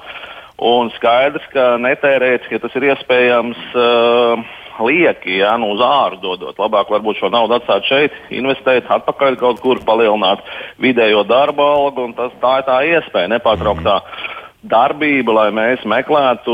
Un 0.62 0.92
skaidrs, 0.94 1.46
ka 1.50 1.72
netērēt, 1.82 2.46
ja 2.54 2.60
tas 2.62 2.76
ir 2.78 2.92
iespējams. 2.92 3.62
Uh, 3.74 4.44
lieki, 4.88 5.38
ja, 5.42 5.56
nu, 5.62 5.72
uz 5.76 5.82
āru 5.86 6.20
dodot. 6.22 6.60
Labāk 6.60 6.92
varbūt 6.94 7.22
šo 7.22 7.32
naudu 7.34 7.58
atstāt 7.58 7.88
šeit, 7.90 8.18
investēt, 8.34 8.90
atpakaļ 8.92 9.40
kaut 9.42 9.64
kur, 9.64 9.82
palielināt 9.86 10.44
vidējo 10.82 11.24
darba 11.30 11.72
algu. 11.78 12.10
Tas, 12.18 12.36
tā 12.44 12.60
ir 12.62 12.70
tā 12.70 12.78
iespēja 12.96 13.34
nepārtrauktā. 13.36 13.98
Mm. 14.02 14.38
Darbība, 14.72 15.34
lai 15.34 15.48
mēs 15.58 15.82
meklētu 15.90 16.54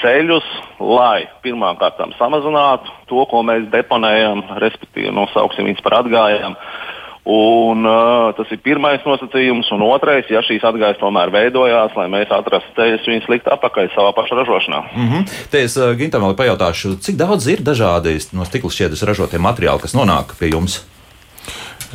ceļus, 0.00 0.46
lai 0.80 1.26
pirmkārt 1.44 2.00
samazinātu 2.16 2.94
to, 3.10 3.26
ko 3.28 3.42
mēs 3.44 3.66
deponējam, 3.72 4.40
respektīvi 4.64 5.12
nosauksim 5.12 5.68
viņus 5.68 5.84
par 5.84 5.98
atgājējiem, 5.98 6.56
uh, 6.56 6.94
Un, 7.24 7.86
uh, 7.88 8.34
tas 8.36 8.50
ir 8.52 8.60
pirmais 8.60 9.04
nosacījums. 9.08 9.70
Un 9.72 9.84
otrais, 9.86 10.28
ja 10.28 10.42
šīs 10.44 10.64
atgājas 10.68 11.00
tomēr 11.00 11.32
veidojās, 11.32 11.94
lai 11.96 12.04
mēs 12.12 12.32
atrastu 12.34 12.74
ceļus 12.76 13.08
viņus 13.08 13.30
likt 13.32 13.48
apakaļ 13.48 13.88
savā 13.94 14.10
pašā 14.16 14.36
ražošanā. 14.42 14.80
Mm 14.92 15.06
-hmm. 15.08 15.30
Te 15.50 15.62
es 15.64 15.76
uh, 15.80 15.94
Gintam 15.96 16.26
vēl 16.28 16.36
pajautāšu, 16.36 16.98
cik 17.00 17.16
daudz 17.16 17.48
ir 17.48 17.64
dažādi 17.64 18.18
no 18.32 18.44
stikla 18.44 18.70
šķiedras 18.70 19.06
ražotie 19.08 19.40
materiāli, 19.40 19.80
kas 19.80 19.96
nonāk 19.96 20.36
pie 20.38 20.52
jums? 20.52 20.84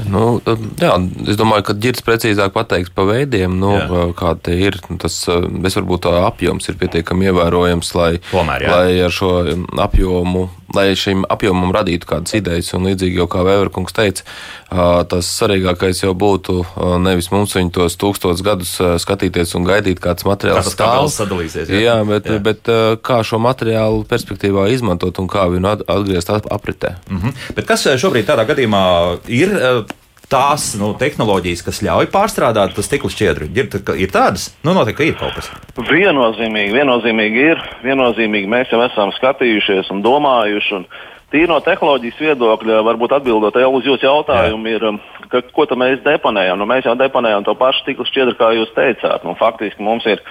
Nu, 0.08 0.40
jā, 0.80 0.94
es 1.28 1.38
domāju, 1.40 1.66
ka 1.68 1.74
ģērbs 1.74 2.06
precīzāk 2.08 2.54
pateiks 2.56 2.92
pa 2.96 3.04
veidiem, 3.04 3.58
nu, 3.60 3.74
kāda 4.18 4.40
tie 4.48 4.56
ir. 4.70 4.80
Tas 5.02 5.16
es 5.28 5.76
varbūt 5.76 6.06
tā 6.06 6.14
apjoms 6.28 6.70
ir 6.70 6.78
pietiekami 6.80 7.30
ievērojams, 7.30 7.92
lai, 7.96 8.12
Tomēr, 8.32 8.64
jā. 8.64 8.70
lai 8.72 9.00
ar 9.04 9.12
šo 9.12 9.34
apjomu, 9.78 10.50
lai 10.76 10.94
šim 10.98 11.26
apjomam 11.30 11.74
radītu 11.76 12.10
kādas 12.10 12.36
idejas. 12.38 12.72
Un 12.78 12.88
līdzīgi 12.90 13.22
jau 13.22 13.28
kā 13.32 13.44
Vēverkungs 13.48 13.96
teica, 13.96 14.26
tas 15.12 15.30
svarīgākais 15.40 16.04
jau 16.04 16.14
būtu 16.18 16.64
nevis 17.04 17.32
mums 17.34 17.56
viņu 17.58 17.74
tos 17.80 17.98
tūkstotus 18.00 18.44
gadus 18.46 18.76
skatīties 19.04 19.56
un 19.60 19.68
gaidīt, 19.70 20.02
kāds 20.04 20.28
materiāls 20.28 20.72
stāv. 20.74 21.08
sadalīsies. 21.14 21.72
Jā, 21.74 21.84
jā 21.86 21.98
bet, 22.10 22.30
jā. 22.30 22.42
bet 22.50 22.74
kā 23.06 23.22
šo 23.26 23.42
materiālu 23.44 24.06
perspektīvā 24.10 24.70
izmantot 24.74 25.20
un 25.22 25.30
kā 25.32 25.48
viņu 25.52 25.76
atgriezt 25.86 26.30
apritē. 26.30 26.96
Mm 27.10 27.22
-hmm. 27.22 27.56
Bet 27.56 27.66
kas 27.66 27.88
šobrīd 27.98 28.30
tādā 28.30 28.46
gadījumā 28.46 28.84
ir 29.28 29.56
tās 30.30 30.72
nu, 30.80 30.92
tehnoloģijas, 31.00 31.64
kas 31.66 31.82
ļauj 31.86 32.10
pārstrādāt 32.14 32.78
stikla 32.86 33.12
šķiedru? 33.14 33.50
Ir, 33.58 33.70
ir 33.98 34.12
tādas? 34.14 34.50
Nu, 34.66 34.76
noteikti 34.78 35.12
ir 35.12 35.20
kaut 35.20 35.38
kas. 35.38 35.52
Viennozīmīgi, 35.90 36.74
viennozīmīgi 36.76 37.46
ir. 37.54 37.64
Viennozīmīgi 37.86 38.52
mēs 38.52 38.74
jau 38.74 38.84
esam 38.86 39.14
skatījušies 39.18 39.90
un 39.94 40.04
domājuši. 40.06 40.76
Un 40.80 40.86
Tīri 41.30 41.46
no 41.52 41.60
tehnoloģijas 41.62 42.22
viedokļa, 42.24 42.80
varbūt 42.88 43.12
atbildot 43.20 43.58
jau 43.62 43.70
uz 43.78 43.86
jūsu 43.86 44.08
jautājumu, 44.08 44.66
Jā. 44.66 44.78
ir, 44.80 44.86
um, 44.90 44.96
ka, 45.30 45.44
ko 45.54 45.68
mēs 45.78 46.02
deponējam. 46.02 46.58
Nu, 46.58 46.66
mēs 46.70 46.88
jau 46.90 46.96
deponējam 46.98 47.46
to 47.46 47.54
pašu 47.58 47.84
stikla 47.84 48.08
šķiedru, 48.10 48.34
kā 48.40 48.50
jūs 48.58 48.72
teicāt. 48.74 49.28
Nu, 49.28 49.36
faktiski 49.38 49.86
mums 49.86 50.08
ir 50.10 50.24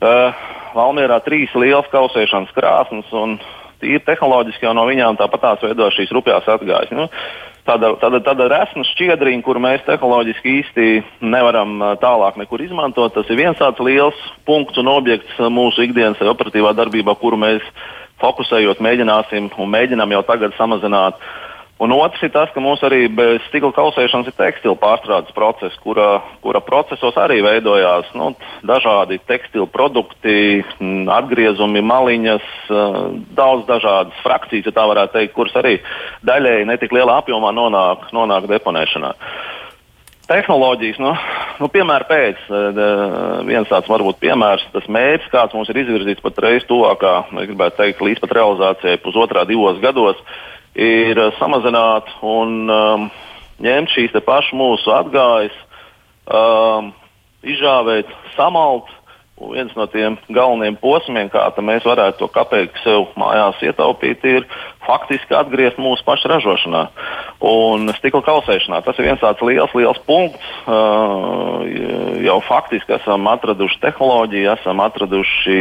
uh, 0.00 0.32
Valmjerā 0.76 1.20
trīs 1.24 1.52
lielas 1.56 1.88
kausēšanas 1.92 2.54
krāsnes, 2.56 3.12
un 3.12 3.36
tīri 3.82 4.00
tehnoloģiski 4.08 4.64
jau 4.64 4.72
no 4.76 4.86
viņām 4.88 5.20
tāpat 5.20 5.44
tās 5.44 5.66
veido 5.68 5.90
šīs 5.92 6.16
rupjās 6.16 6.48
atgājas. 6.48 6.96
Nu, 6.96 7.10
tāda, 7.66 7.92
tāda, 8.00 8.20
tāda 8.24 8.48
resna 8.52 8.84
šķiedriņa, 8.92 9.44
kur 9.46 9.60
mēs 9.62 9.84
tehnoloģiski 9.86 10.54
īsti 10.60 10.86
nevaram 11.26 11.78
tālāk 12.02 12.38
nekur 12.40 12.64
izmantot. 12.64 13.14
Tas 13.14 13.30
ir 13.30 13.40
viens 13.40 13.58
tāds 13.58 13.82
liels 13.84 14.18
punkts 14.48 14.78
un 14.80 14.90
objekts 14.92 15.40
mūsu 15.52 15.86
ikdienas 15.86 16.22
operatīvā 16.22 16.74
darbībā, 16.78 17.16
kuru 17.20 17.38
mēs 17.42 17.64
fokusējot 18.22 18.80
mēģināsim 18.80 19.50
un 19.58 19.74
mēģinām 19.74 20.14
jau 20.16 20.22
tagad 20.30 20.54
samazināt 20.56 21.18
uh, 21.20 21.45
Un 21.76 21.92
otrs 21.92 22.22
ir 22.24 22.30
tas, 22.32 22.48
ka 22.54 22.60
mums 22.64 22.80
arī 22.86 23.02
bez 23.12 23.42
stikla 23.50 23.68
kausēšanas 23.76 24.30
ir 24.30 24.36
tekstila 24.38 24.78
pārstrādes 24.80 25.34
process, 25.36 25.76
kura, 25.84 26.22
kura 26.40 26.62
procesos 26.64 27.18
arī 27.20 27.42
veidojās 27.44 28.08
nu, 28.16 28.30
dažādi 28.64 29.18
tekstila 29.28 29.68
produkti, 29.68 30.64
atgriezumi, 31.18 31.84
maliņas, 31.84 32.48
daudz 33.36 33.68
dažādas 33.68 34.24
frakcijas, 34.24 34.70
ja 34.70 34.72
tā 34.78 34.86
varētu 34.88 35.18
teikt, 35.18 35.36
kuras 35.36 35.60
arī 35.60 35.76
daļēji 36.24 36.70
netik 36.72 36.96
lielā 36.96 37.20
apjomā 37.20 37.52
nonāk, 37.52 38.08
nonāk 38.16 38.48
deponēšanā. 38.56 39.12
Tehnoloģijas, 40.26 40.96
nu, 40.98 41.12
nu 41.60 41.68
piemēram, 41.70 42.08
pēc 42.08 42.48
viens 43.46 43.68
tāds 43.68 43.92
varbūt 43.92 44.16
piemērs, 44.24 44.64
tas 44.72 44.88
mērķis, 44.90 45.30
kāds 45.30 45.54
mums 45.54 45.68
ir 45.70 45.84
izvirzīts 45.84 46.24
pat 46.24 46.40
reiz 46.42 46.64
tuvākā, 46.66 47.14
gribētu 47.36 47.84
teikt, 47.84 48.02
līdz 48.02 48.24
pat 48.24 48.34
realizācijai 48.40 48.98
pusotrā 49.04 49.44
divos 49.46 49.78
gados 49.84 50.24
ir 50.76 51.18
eh, 51.18 51.32
samazināt 51.40 52.10
un 52.22 52.68
um, 52.70 53.08
ņemt 53.64 53.94
šīs 53.94 54.14
pašas 54.26 54.52
mūsu 54.56 54.92
atgājas, 54.92 55.56
um, 56.28 56.92
izžāvēt, 57.46 58.12
samalt. 58.36 58.92
Un 59.36 59.50
viens 59.52 59.72
no 59.76 59.84
tiem 59.92 60.14
galvenajiem 60.32 60.78
posmiem, 60.80 61.28
kā 61.28 61.42
mēs 61.60 61.84
varētu 61.84 62.22
to 62.22 62.28
kapeiku 62.32 62.80
sev 62.80 63.10
mājās 63.20 63.60
ietaupīt, 63.60 64.24
ir 64.24 64.46
faktiski 64.86 65.36
atgriezt 65.36 65.76
mūsu 65.76 66.00
pašu 66.06 66.30
ražošanā 66.32 66.86
un 67.44 67.90
stikla 67.98 68.22
kausēšanā. 68.24 68.80
Tas 68.84 68.98
ir 68.98 69.08
viens 69.08 69.20
tāds 69.20 69.42
liels, 69.44 69.72
liels 69.76 69.98
punkts. 70.08 70.52
Uh, 70.64 71.66
jau 72.24 72.38
faktiski 72.46 72.96
esam 72.96 73.28
atraduši 73.30 73.80
tehnoloģiju, 73.82 74.48
esam 74.54 74.80
atraduši, 74.84 75.58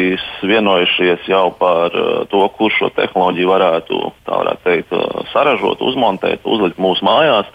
vienojušies 0.47 1.27
jau 1.31 1.49
par 1.59 1.95
uh, 1.95 2.23
to, 2.31 2.45
kurš 2.57 2.79
šo 2.79 2.91
tehnoloģiju 2.95 3.51
varētu, 3.51 4.01
varētu 4.29 4.65
teikt, 4.67 4.95
uh, 4.95 5.27
saražot, 5.33 5.83
uzmontēt, 5.83 6.45
uzlikt 6.47 6.79
mūsu 6.81 7.05
mājās 7.07 7.51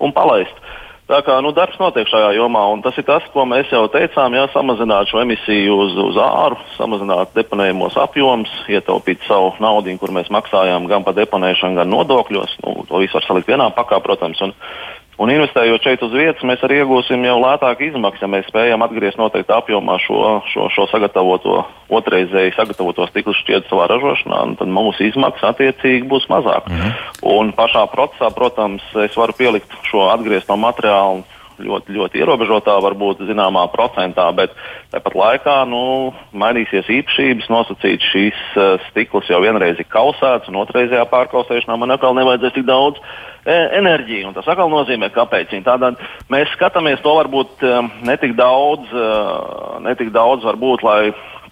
un 0.00 0.14
palaist. 0.16 0.64
Tā 1.08 1.22
kā 1.24 1.38
nu, 1.40 1.54
darbs 1.56 1.78
notiek 1.80 2.04
šajā 2.10 2.34
jomā, 2.36 2.66
un 2.68 2.82
tas 2.84 2.96
ir 3.00 3.06
tas, 3.08 3.24
ko 3.32 3.46
mēs 3.48 3.70
jau 3.72 3.86
teicām, 3.88 4.34
jā, 4.36 4.42
samazināt 4.52 5.08
šo 5.08 5.22
emisiju 5.22 5.78
uz, 5.86 5.94
uz 6.04 6.18
āru, 6.20 6.58
samazināt 6.74 7.32
deponējumos 7.32 7.96
apjomus, 8.02 8.52
ietaupīt 8.68 9.24
savu 9.24 9.54
naudu, 9.64 9.94
kur 9.96 10.12
mēs 10.12 10.28
maksājām 10.28 10.84
gan 10.90 11.06
par 11.06 11.16
deponēšanu, 11.16 11.80
gan 11.80 11.88
nodokļos. 11.94 12.58
Nu, 12.60 12.84
to 12.90 13.00
visu 13.00 13.16
var 13.16 13.24
salikt 13.24 13.48
vienā 13.48 13.70
pakā, 13.72 14.02
protams. 14.04 14.42
Un, 14.44 14.52
Un 15.18 15.32
investējot 15.34 15.82
šeit 15.82 16.02
uz 16.06 16.12
vietas, 16.14 16.44
mēs 16.46 16.60
arī 16.62 16.76
iegūsim 16.84 17.24
jau 17.26 17.38
lētāku 17.42 17.88
izmaksu, 17.88 18.22
ja 18.22 18.30
mēs 18.30 18.46
spējam 18.46 18.84
atgriezt 18.86 19.18
noteikti 19.18 19.50
apjomā 19.50 19.96
šo, 20.04 20.20
šo, 20.52 20.68
šo 20.70 20.86
sagatavoto, 20.92 21.64
otrreizēji 21.98 22.54
sagatavoto 22.54 23.08
stikla 23.10 23.34
šķiedru 23.34 23.66
savā 23.66 23.88
ražošanā, 23.90 24.44
tad 24.60 24.70
mūsu 24.70 25.08
izmaksas 25.08 25.50
attiecīgi 25.50 26.06
būs 26.06 26.28
mazākas. 26.30 26.70
-hmm. 26.70 26.94
Un 27.34 27.50
pašā 27.52 27.82
procesā, 27.90 28.30
protams, 28.34 28.84
es 28.94 29.16
varu 29.18 29.34
pielikt 29.34 29.74
šo 29.90 30.06
atgriezto 30.12 30.54
materiālu 30.56 31.26
ļoti, 31.64 31.94
ļoti 31.96 32.20
ierobežotā, 32.22 32.76
varbūt 32.84 33.22
zināmā 33.28 33.64
procentā, 33.72 34.28
bet 34.36 34.54
tāpat 34.92 35.16
laikā 35.18 35.56
nu, 35.70 36.10
mainīsies 36.32 36.90
īpašības, 36.98 37.48
nosacīt 37.52 38.04
šīs 38.10 38.42
uh, 38.56 38.76
stikls 38.88 39.30
jau 39.30 39.40
vienreiz 39.44 39.80
ir 39.80 39.88
kausēts, 39.92 40.50
un 40.50 40.60
otrreizējā 40.62 41.06
pārkausēšanā 41.12 41.78
man 41.80 41.96
atkal 41.96 42.16
nevajadzēs 42.18 42.56
tik 42.56 42.68
daudz 42.68 43.00
e, 43.00 43.56
enerģiju. 43.78 44.34
Tas 44.36 44.48
atkal 44.50 44.70
nozīmē, 44.72 45.10
kāpēc. 45.14 45.54
Tādēļ 45.66 45.98
mēs 46.32 46.52
skatāmies 46.56 47.02
to 47.04 47.14
varbūt 47.18 47.64
um, 47.66 47.90
netik 48.08 48.36
daudz, 48.38 48.92
uh, 48.94 49.78
netik 49.84 50.12
daudz 50.14 50.46
varbūt, 50.48 50.84
lai 50.86 51.00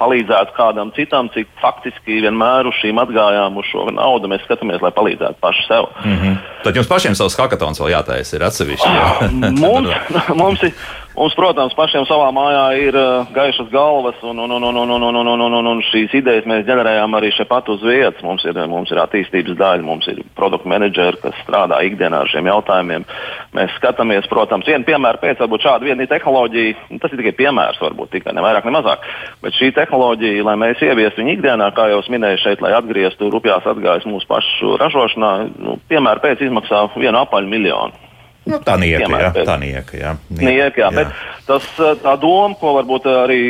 palīdzētu 0.00 0.54
kādam 0.56 0.92
citam, 0.96 1.30
cik 1.34 1.48
faktiski 1.62 2.20
vienmēr 2.24 2.68
uz 2.70 2.76
šīm 2.82 3.00
atgājām 3.02 3.56
uz 3.60 3.68
šo 3.70 3.86
naudu 3.94 4.30
mēs 4.30 4.44
skatāmies, 4.46 4.82
lai 4.84 4.92
palīdzētu 4.96 5.40
paši 5.40 5.66
sev. 5.68 5.88
Mm 6.04 6.18
-hmm. 6.20 6.36
Tad 6.64 6.76
jums 6.76 6.88
pašiem 6.88 7.14
savs 7.14 7.38
hackathons 7.38 7.80
vēl 7.80 7.92
jātaisa, 7.96 8.36
ir 8.36 8.46
atsevišķi. 8.48 8.92
Jā. 8.98 9.30
mums, 9.64 9.90
mums, 10.34 10.62
ir, 10.62 10.72
Mums, 11.16 11.32
protams, 11.32 11.72
pašiem 11.72 12.04
savā 12.04 12.26
mājā 12.28 12.64
ir 12.76 12.96
uh, 13.00 13.28
gaišas 13.32 13.70
galvas, 13.72 14.18
un, 14.20 14.36
un, 14.36 14.52
un, 14.52 14.64
un, 14.68 14.76
un, 14.76 14.90
un, 14.92 15.16
un, 15.16 15.28
un, 15.32 15.54
un, 15.56 15.68
un, 15.70 15.78
šīs 15.88 16.12
idejas 16.18 16.44
mēs 16.44 16.66
ģenerējam 16.68 17.16
arī 17.16 17.30
šeit 17.32 17.48
pat 17.48 17.70
uz 17.72 17.80
vietas. 17.80 18.20
Mums 18.20 18.44
ir, 18.44 18.58
mums 18.68 18.92
ir 18.92 19.00
attīstības 19.00 19.56
daļa, 19.56 19.86
mums 19.86 20.04
ir 20.12 20.20
produktu 20.36 20.68
menedžeri, 20.68 21.16
kas 21.22 21.38
strādā 21.40 21.78
ikdienā 21.88 22.20
ar 22.20 22.28
šiem 22.28 22.50
jautājumiem. 22.52 23.08
Mēs 23.56 23.72
skatāmies, 23.78 24.28
protams, 24.28 24.68
vienu 24.68 24.84
piemēru 24.84 25.22
pēc, 25.22 25.40
varbūt 25.40 25.64
šāda 25.64 25.88
viena 25.88 26.04
tehnoloģija, 26.10 26.98
tas 27.00 27.14
ir 27.14 27.22
tikai 27.22 27.36
piemērs, 27.40 27.80
varbūt 27.80 28.12
tikai 28.18 28.36
ne 28.36 28.44
vairāk, 28.44 28.68
ne 28.68 28.76
mazāk. 28.76 29.08
Bet 29.40 29.56
šī 29.56 29.72
tehnoloģija, 29.78 30.44
lai 30.44 30.58
mēs 30.66 30.84
ieviestu 30.84 31.24
viņu 31.24 31.38
ikdienā, 31.38 31.70
kā 31.72 31.88
jau 31.94 32.02
es 32.04 32.12
minēju 32.12 32.44
šeit, 32.44 32.60
lai 32.60 32.76
atgrieztu 32.76 33.32
rupjās 33.32 33.64
atgājas 33.72 34.04
mūsu 34.04 34.28
pašu 34.28 34.76
ražošanā, 34.84 35.32
nu, 35.64 35.80
piemēra 35.88 36.20
pēc 36.28 36.44
izmaksā 36.44 36.90
vienu 36.98 37.24
apaļu 37.24 37.56
miljonu. 37.56 38.05
Nu, 38.46 38.60
tā 38.62 38.76
nieka, 38.78 39.10
jā, 39.10 39.30
tā 39.42 39.56
nieka, 39.58 39.98
jā. 39.98 40.12
Nieka, 40.30 40.46
nieka, 40.46 40.80
jā. 40.84 40.90
jā. 40.94 41.06
Tas, 41.48 41.66
tā 42.02 42.12
doma, 42.22 42.54
ko 42.60 42.76
varbūt 42.76 43.08
arī 43.10 43.40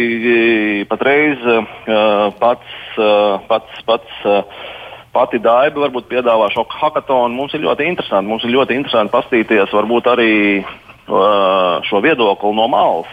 patreiz 0.88 1.45
pats, 2.41 2.81
pats, 3.50 3.85
pats 3.85 4.25
pati 5.17 5.41
Daiba 5.41 5.87
varbūt 5.87 6.11
piedāvā 6.11 6.49
šo 6.53 6.67
hackathonu. 6.69 7.33
Mums 7.37 7.55
ir 7.57 7.65
ļoti 7.65 7.87
interesanti. 7.88 8.29
Mums 8.29 8.45
ir 8.45 8.53
ļoti 8.57 8.76
interesanti 8.76 9.15
paskatīties 9.15 9.73
varbūt 9.73 10.11
arī 10.12 10.33
šo 11.87 12.03
viedokli 12.05 12.53
no 12.57 12.67
malas. 12.69 13.12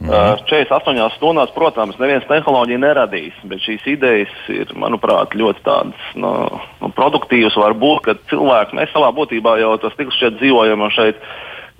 Mm 0.00 0.08
-hmm. 0.08 0.38
48 0.46 1.10
stundās, 1.16 1.50
protams, 1.50 1.98
neviens 1.98 2.24
tehnoloģiju 2.24 2.78
neradīs, 2.78 3.34
bet 3.44 3.60
šīs 3.60 3.84
idejas 3.86 4.32
ir, 4.48 4.66
manuprāt, 4.74 5.34
ļoti 5.36 5.60
tādas 5.64 6.14
nu, 6.14 6.48
nu, 6.80 6.88
produktīvas. 6.88 7.56
Varbūt, 7.56 8.00
ka 8.00 8.14
cilvēki, 8.30 8.76
mēs 8.76 8.92
savā 8.94 9.12
būtībā 9.12 9.58
jau 9.60 9.76
tas 9.78 9.92
tik 9.96 10.08
šeit 10.12 10.40
dzīvojam 10.40 10.90
šeit 10.90 11.16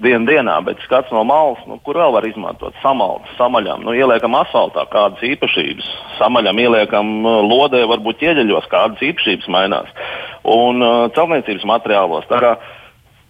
dienu 0.01 0.27
dienā, 0.27 0.61
bet 0.65 0.81
skats 0.85 1.13
no 1.13 1.25
malas, 1.25 1.61
nu, 1.69 1.79
kur 1.85 1.97
vēl 1.97 2.13
var 2.13 2.27
izmantot 2.27 2.75
samaltu, 2.83 3.29
samaļam, 3.39 3.85
nu, 3.85 3.93
ieliekam 3.97 4.35
asfaltā 4.35 4.87
kādas 4.91 5.23
īpašības, 5.23 5.87
samaļam, 6.19 6.59
ieliekam 6.59 7.25
lodē, 7.25 7.85
varbūt 7.89 8.25
ieģeļos 8.25 8.69
kādas 8.73 9.01
īpašības 9.11 9.49
mainās 9.49 9.89
un 10.45 10.83
uh, 10.83 11.09
celtniecības 11.17 11.65
materiālos. 11.69 12.29
Tā 12.31 12.41
kā, 12.41 12.57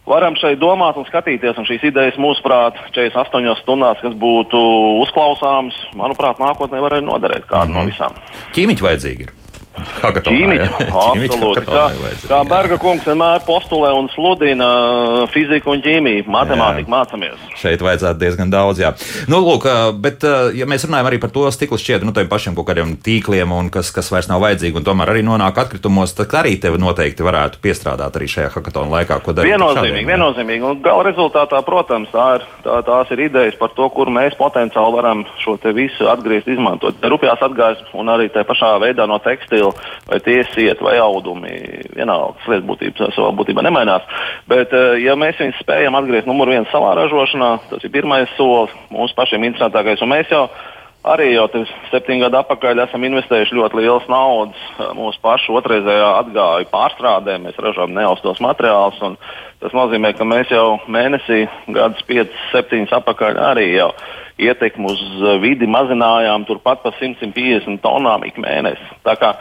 varam 0.07 0.37
šeit 0.41 0.61
domāt 0.61 0.97
un 1.01 1.07
skatīties, 1.09 1.59
un 1.59 1.69
šīs 1.69 1.85
idejas, 1.91 2.21
mūsuprāt, 2.21 2.79
48 2.95 3.59
stundās, 3.63 4.01
kas 4.03 4.15
būtu 4.15 4.63
uzklausāmas, 5.05 5.77
manuprāt, 5.99 6.41
nākotnē 6.43 6.81
varētu 6.81 7.07
noderēt 7.07 7.47
kādu 7.47 7.73
mm 7.73 7.77
-hmm. 7.77 7.85
no 7.85 7.91
visām. 7.93 8.13
Ķīmiķi 8.57 8.89
vajadzīgi 8.89 9.29
ir. 9.29 9.40
Ķīmiķi, 9.71 10.67
absolūti. 10.91 11.63
Kā, 11.69 11.85
kā 12.27 12.39
Berga 12.49 12.77
kungs 12.81 13.07
vienmēr 13.07 13.45
postulē 13.47 13.93
un 13.95 14.09
sludina 14.11 14.69
fiziku 15.31 15.71
un 15.75 15.83
ķīmiju, 15.85 16.25
matemātiku 16.31 16.91
mācāmies. 16.91 17.39
Šeit 17.61 17.83
vajadzētu 17.85 18.19
diezgan 18.19 18.51
daudz, 18.51 18.83
jā. 18.83 18.91
Nu, 19.31 19.39
lūk, 19.45 19.69
bet, 20.03 20.27
ja 20.59 20.67
mēs 20.69 20.89
runājam 20.89 21.11
arī 21.11 21.21
par 21.23 21.31
to 21.35 21.47
stikla 21.55 21.79
šķiedru, 21.81 22.09
nu, 22.09 22.15
tiem 22.17 22.31
pašiem 22.31 22.57
kaut 22.59 22.67
kādiem 22.73 22.97
tīkliem, 22.99 23.55
un 23.55 23.71
kas, 23.73 23.93
kas 23.95 24.11
vairs 24.13 24.31
nav 24.31 24.43
vajadzīgi, 24.43 24.81
un 24.81 24.89
tomēr 24.89 25.15
arī 25.15 25.23
nonāk 25.27 25.63
atkritumos, 25.63 26.17
tad 26.19 26.35
arī 26.41 26.57
tevi 26.63 26.81
noteikti 26.83 27.27
varētu 27.27 27.63
piestrādāt 27.63 28.19
arī 28.19 28.29
šajā 28.35 28.51
hackathon 28.57 28.91
laikā, 28.91 29.21
ko 29.23 29.37
darīt. 29.39 29.55
Viennozīmīgi, 29.55 30.11
viennozīmīgi. 30.11 30.67
Un 30.67 30.83
gala 30.83 31.07
rezultātā, 31.07 31.63
protams, 31.67 32.11
tā 32.11 32.27
ir, 32.41 32.49
tā, 32.67 32.81
tās 32.91 33.15
ir 33.15 33.25
idejas 33.29 33.59
par 33.61 33.71
to, 33.79 33.87
kur 33.95 34.11
mēs 34.11 34.35
potenciāli 34.41 34.99
varam 34.99 35.25
šo 35.45 35.57
visu 35.77 36.11
atgriezt, 36.11 36.51
izmantot. 36.51 36.99
Rupjās 37.13 37.43
atgājas 37.45 37.83
un 37.95 38.11
arī 38.11 38.31
tā 38.33 38.43
pašā 38.49 38.75
veidā 38.83 39.07
no 39.07 39.21
tekstila 39.23 39.60
stila, 39.61 39.73
vai 40.09 40.21
tiesiet, 40.21 40.81
vai 40.81 40.99
audumi. 40.99 41.51
Vienalga, 41.97 42.35
tas 42.39 42.49
lietas 42.49 42.67
būtībā 42.69 43.13
savā 43.15 43.31
būtībā 43.37 43.63
nemainās. 43.63 44.03
Bet, 44.49 44.73
eh, 44.73 45.05
ja 45.05 45.15
mēs 45.15 45.39
viņus 45.39 45.61
spējam 45.61 45.95
atgriezt 45.95 46.27
numur 46.27 46.49
viens 46.49 46.69
savā 46.69 46.95
ražošanā, 46.97 47.61
tas 47.71 47.85
ir 47.85 47.91
pirmais 47.91 48.29
solis, 48.37 48.71
mūsu 48.91 49.15
pašiem 49.15 49.45
interesantākais. 49.45 50.03
Un 50.03 50.09
mēs 50.09 50.31
jau 50.31 50.49
arī 51.05 51.35
jau 51.35 51.49
septiņu 51.91 52.21
gadu 52.25 52.37
atpakaļ 52.43 52.85
esam 52.85 53.05
investējuši 53.05 53.57
ļoti 53.57 53.77
lielas 53.77 54.09
naudas 54.09 54.61
eh, 54.79 54.93
mūsu 54.95 55.21
pašu 55.23 55.57
otrreizējā 55.61 56.11
atgāju 56.25 56.71
pārstrādē. 56.73 57.39
Mēs 57.39 57.59
ražojam 57.59 57.95
neaustos 57.95 58.41
materiālus. 58.41 59.19
Tas 59.61 59.73
nozīmē, 59.73 60.17
ka 60.17 60.25
mēs 60.25 60.49
jau 60.49 60.81
mēnesī, 60.89 61.47
gadus 61.69 62.03
5, 62.09 62.33
7 62.53 62.89
atpakaļ 62.97 63.37
arī 63.37 63.75
jau 63.77 63.93
ietekmi 64.41 64.89
uz 64.91 65.03
vidi 65.43 65.69
mazinājām 65.71 66.47
turpat 66.49 66.85
pa 66.85 66.95
150 66.97 67.83
tonām 67.85 68.25
ik 68.29 68.41
mēnesi. 68.41 68.95
Tā 69.05 69.17
kā 69.21 69.35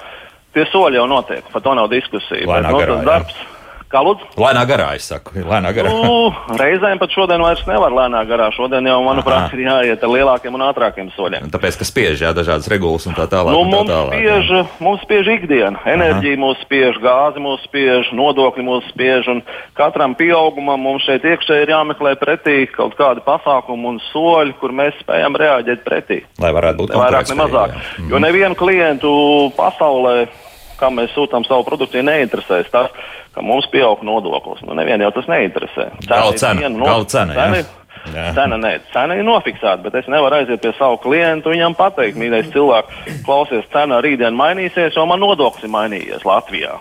Tie 0.56 0.66
soļi 0.72 0.98
jau 0.98 1.06
notiek, 1.10 1.46
par 1.54 1.62
to 1.62 1.76
nav 1.78 1.92
diskusija. 1.92 2.48
Lēnā 2.50 2.72
bet, 2.74 2.74
nu, 2.74 2.80
garā, 2.82 3.02
darbs, 3.06 3.42
Kā 3.90 4.04
lūdzu? 4.06 4.28
Lēnā 4.38 4.62
garā, 4.70 4.92
es 5.00 5.08
saku. 5.10 5.40
Lēnā 5.42 5.72
garā. 5.74 5.90
Nu, 5.90 6.30
reizēm 6.60 7.00
pat 7.02 7.10
šodien 7.10 7.42
vairs 7.42 7.64
nevar 7.66 7.90
lēnā 7.98 8.20
garā. 8.30 8.52
Šodien 8.54 8.86
jau, 8.86 9.00
manuprāt, 9.02 9.48
Aha. 9.48 9.58
ir 9.58 9.64
jāiet 9.66 10.04
ar 10.06 10.12
lielākiem 10.14 10.54
un 10.54 10.64
ātrākiem 10.68 11.08
soļiem. 11.16 11.48
Tāpēc, 11.50 11.80
ka 11.80 11.88
spiež 11.90 12.22
jā, 12.22 12.30
dažādas 12.38 12.70
regulas 12.70 13.08
un 13.10 13.18
tā 13.18 13.26
tālāk. 13.32 13.58
Nu, 13.58 13.64
tā 13.66 13.72
mums, 13.74 13.90
tālāk 13.90 14.14
spiež, 14.14 14.52
jā. 14.54 14.60
mums 14.86 15.02
spiež 15.08 15.32
ikdiena. 15.34 15.82
Enerģija 15.90 16.38
Aha. 16.38 16.42
mūs 16.44 16.62
spiež, 16.68 17.00
gāzi 17.02 17.42
mūs 17.42 17.64
spiež, 17.66 18.12
nodokļi 18.20 18.66
mūs 18.68 18.92
spiež. 18.92 19.32
Katram 19.80 20.14
pieaugumam 20.20 20.86
mums 20.86 21.08
šeit 21.10 21.26
iekšēji 21.26 21.66
ir 21.66 21.74
jāmeklē 21.74 22.14
pretī 22.22 22.60
kaut 22.70 22.94
kādi 23.00 23.26
pasākumi 23.26 23.90
un 23.90 23.98
soļi, 24.12 24.54
kur 24.62 24.76
mēs 24.84 25.02
spējam 25.02 25.34
reaģēt 25.42 25.82
pretī. 25.88 26.20
Lai 26.38 26.54
varētu 26.54 26.84
būt 26.84 26.94
vairāk, 26.94 27.34
ne 27.34 27.40
mazāk. 27.42 27.74
Jā. 27.74 27.82
Mm. 27.98 28.14
Jo 28.14 28.22
nevienu 28.22 28.62
klientu 28.62 29.16
pasaulē 29.58 30.20
kā 30.80 30.90
mēs 30.94 31.14
sūtām 31.16 31.46
savu 31.48 31.66
produkciju, 31.68 32.06
neinteresēs 32.08 32.72
tas, 32.72 32.94
ka 33.40 33.46
mums 33.46 33.68
pieaug 33.72 34.04
nodoklis. 34.04 34.64
Nu, 34.68 34.76
nevienu 34.78 35.08
jau 35.08 35.16
tas 35.16 35.30
neinteresē. 35.32 35.92
Gala 36.10 36.36
cena, 36.40 36.72
no... 36.74 36.84
Gala 36.86 37.08
cena, 37.08 37.38
cena, 37.38 37.68
Jā. 38.14 38.30
Cena, 38.34 38.56
nē, 38.58 38.70
cena 38.94 39.18
ir 39.20 39.26
nofiksēta, 39.28 39.82
bet 39.84 39.98
es 40.00 40.06
nevaru 40.10 40.38
aiziet 40.38 40.62
pie 40.64 40.72
savu 40.78 40.98
klientu 41.04 41.52
un 41.52 41.58
viņam 41.58 41.76
pateikt, 41.78 42.18
mīļais 42.18 42.48
cilvēks, 42.54 43.10
klausies, 43.28 43.66
cena 43.74 44.00
rītdien 44.02 44.38
mainīsies, 44.40 44.96
jo 44.96 45.04
man 45.10 45.20
nodoklis 45.20 45.68
ir 45.68 45.74
mainījies 45.74 46.24
Latvijā. 46.26 46.78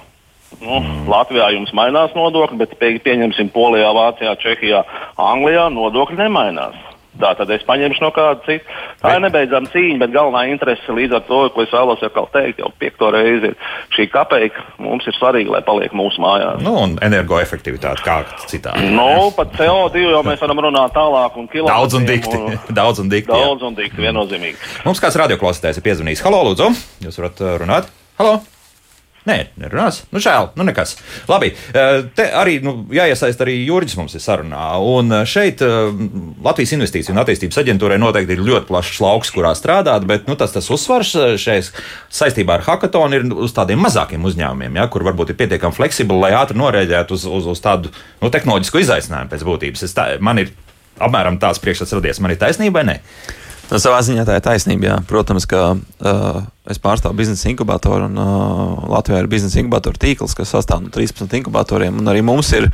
Nu, 0.62 0.78
mm. 0.78 1.08
Latvijā 1.10 1.50
jums 1.56 1.74
mainās 1.76 2.14
nodokļi, 2.16 2.60
bet 2.62 2.76
pieņemsim 2.78 3.50
Polijā, 3.52 3.90
Vācijā, 3.98 4.36
Čehijā, 4.40 4.84
Anglijā 5.20 5.66
nodokļi 5.74 6.22
nemainās. 6.22 6.78
Tā 7.18 7.32
tad 7.38 7.50
es 7.50 7.64
paņemšu 7.66 8.02
no 8.04 8.10
kāda 8.14 8.40
cita. 8.46 8.76
Tā 9.02 9.14
ir 9.16 9.22
nebeidzama 9.24 9.70
cīņa, 9.72 9.98
bet 10.02 10.14
galvenā 10.14 10.44
interese 10.52 10.94
līdz 10.94 11.18
ar 11.18 11.24
to, 11.28 11.40
ko 11.54 11.64
es 11.64 11.72
vēlos 11.74 12.02
jau 12.04 12.24
teikt, 12.34 12.62
jau 12.62 12.70
piekto 12.78 13.10
reizi, 13.14 13.52
ir 13.52 13.94
šī 13.96 14.08
kapeika 14.12 14.64
mums 14.82 15.06
ir 15.10 15.16
svarīga, 15.18 15.56
lai 15.56 15.62
paliek 15.66 15.94
mūsu 15.98 16.22
mājās. 16.22 16.62
Nu, 16.64 16.74
un 16.84 16.98
energoefektivitāte 17.04 18.04
kā 18.06 18.20
citādi. 18.50 18.90
Nu, 18.94 19.30
pat 19.36 19.54
CO2 19.58 20.04
jau 20.08 20.22
mēs 20.26 20.44
varam 20.44 20.62
runāt 20.68 20.94
tālāk 20.96 21.40
un 21.40 21.50
kilometriem. 21.50 21.72
Daudz 21.74 21.98
un 21.98 22.06
dikti. 22.08 22.36
Un, 22.38 22.60
daudz 22.82 23.02
un 23.02 23.10
dikti. 23.14 23.32
Daudz 23.32 23.66
un 23.70 23.78
dikti, 23.78 24.04
viennozīmīgi. 24.06 24.62
Mums 24.86 25.02
kāds 25.02 25.18
radioklausītājs 25.22 25.82
ir 25.82 25.88
piezvanījis. 25.90 26.22
Halo, 26.26 26.44
lūdzu! 26.50 26.70
Jūs 27.06 27.20
varat 27.22 27.44
runāt? 27.64 27.90
Halo! 28.18 28.38
Nē, 29.28 29.36
nerunās. 29.60 30.00
Nu, 30.14 30.20
žēl, 30.24 30.50
nu 30.56 30.64
nekas. 30.64 30.94
Labi, 31.28 31.50
eh, 31.76 31.98
te 32.16 32.24
arī 32.32 32.58
nu, 32.64 32.86
jāiesaist 32.94 33.42
arī 33.44 33.58
Jurģis 33.66 33.98
mums 33.98 34.14
ir 34.16 34.22
sarunā. 34.24 34.62
Un 34.80 35.12
eh, 35.12 35.24
šeit 35.28 35.60
eh, 35.64 35.90
Latvijas 36.44 36.72
Investīciju 36.78 37.12
un 37.12 37.20
attīstības 37.20 37.60
aģentūrai 37.60 37.98
noteikti 38.00 38.38
ir 38.38 38.44
ļoti 38.46 38.70
plašs 38.70 39.02
lauks, 39.04 39.32
kurā 39.34 39.52
strādāt, 39.58 40.06
bet 40.08 40.30
nu, 40.30 40.36
tas, 40.40 40.54
tas 40.54 40.70
uzsvars 40.72 41.12
šeit 41.40 41.68
saistībā 42.14 42.56
ar 42.56 42.64
hackathonu 42.70 43.18
ir 43.18 43.26
uz 43.48 43.52
tādiem 43.56 43.82
mazākiem 43.84 44.24
uzņēmumiem, 44.30 44.80
ja, 44.80 44.86
kur 44.88 45.04
varbūt 45.04 45.34
ir 45.34 45.40
pietiekami 45.42 45.76
fleksibli, 45.76 46.16
lai 46.22 46.32
ātri 46.38 46.56
norēģētu 46.62 47.18
uz, 47.18 47.26
uz, 47.28 47.50
uz 47.52 47.60
tādu 47.64 47.92
nu, 48.22 48.32
tehnoloģisku 48.32 48.80
izaicinājumu 48.80 49.34
pēc 49.34 49.44
būtības. 49.50 49.84
Es 49.84 49.96
tā, 49.98 50.08
man 50.24 50.40
ir 50.40 50.54
apmēram 51.04 51.36
tāds 51.42 51.60
priekšstats 51.62 51.98
radies. 51.98 52.22
Man 52.24 52.32
ir 52.32 52.40
taisnība 52.40 52.80
vai 52.80 52.88
ne? 52.94 52.96
Nu, 53.68 53.76
savā 53.76 53.98
ziņā 54.04 54.24
tā 54.24 54.38
ir 54.38 54.44
taisnība. 54.44 54.88
Jā. 54.88 54.96
Protams, 55.08 55.44
ka 55.48 55.74
uh, 55.76 56.38
es 56.70 56.80
pārstāvu 56.80 57.18
biznesa 57.18 57.50
inkubatoru, 57.50 58.08
un 58.08 58.22
uh, 58.22 58.86
Latvijā 58.94 59.20
ir 59.20 59.28
biznesa 59.30 59.60
inkubatoru 59.60 60.00
tīkls, 60.00 60.36
kas 60.38 60.54
sastāv 60.54 60.80
no 60.84 60.92
13 60.94 61.36
inkubatoriem. 61.42 62.00
Arī 62.08 62.24
mums 62.24 62.52
ir 62.56 62.70
uh, 62.70 62.72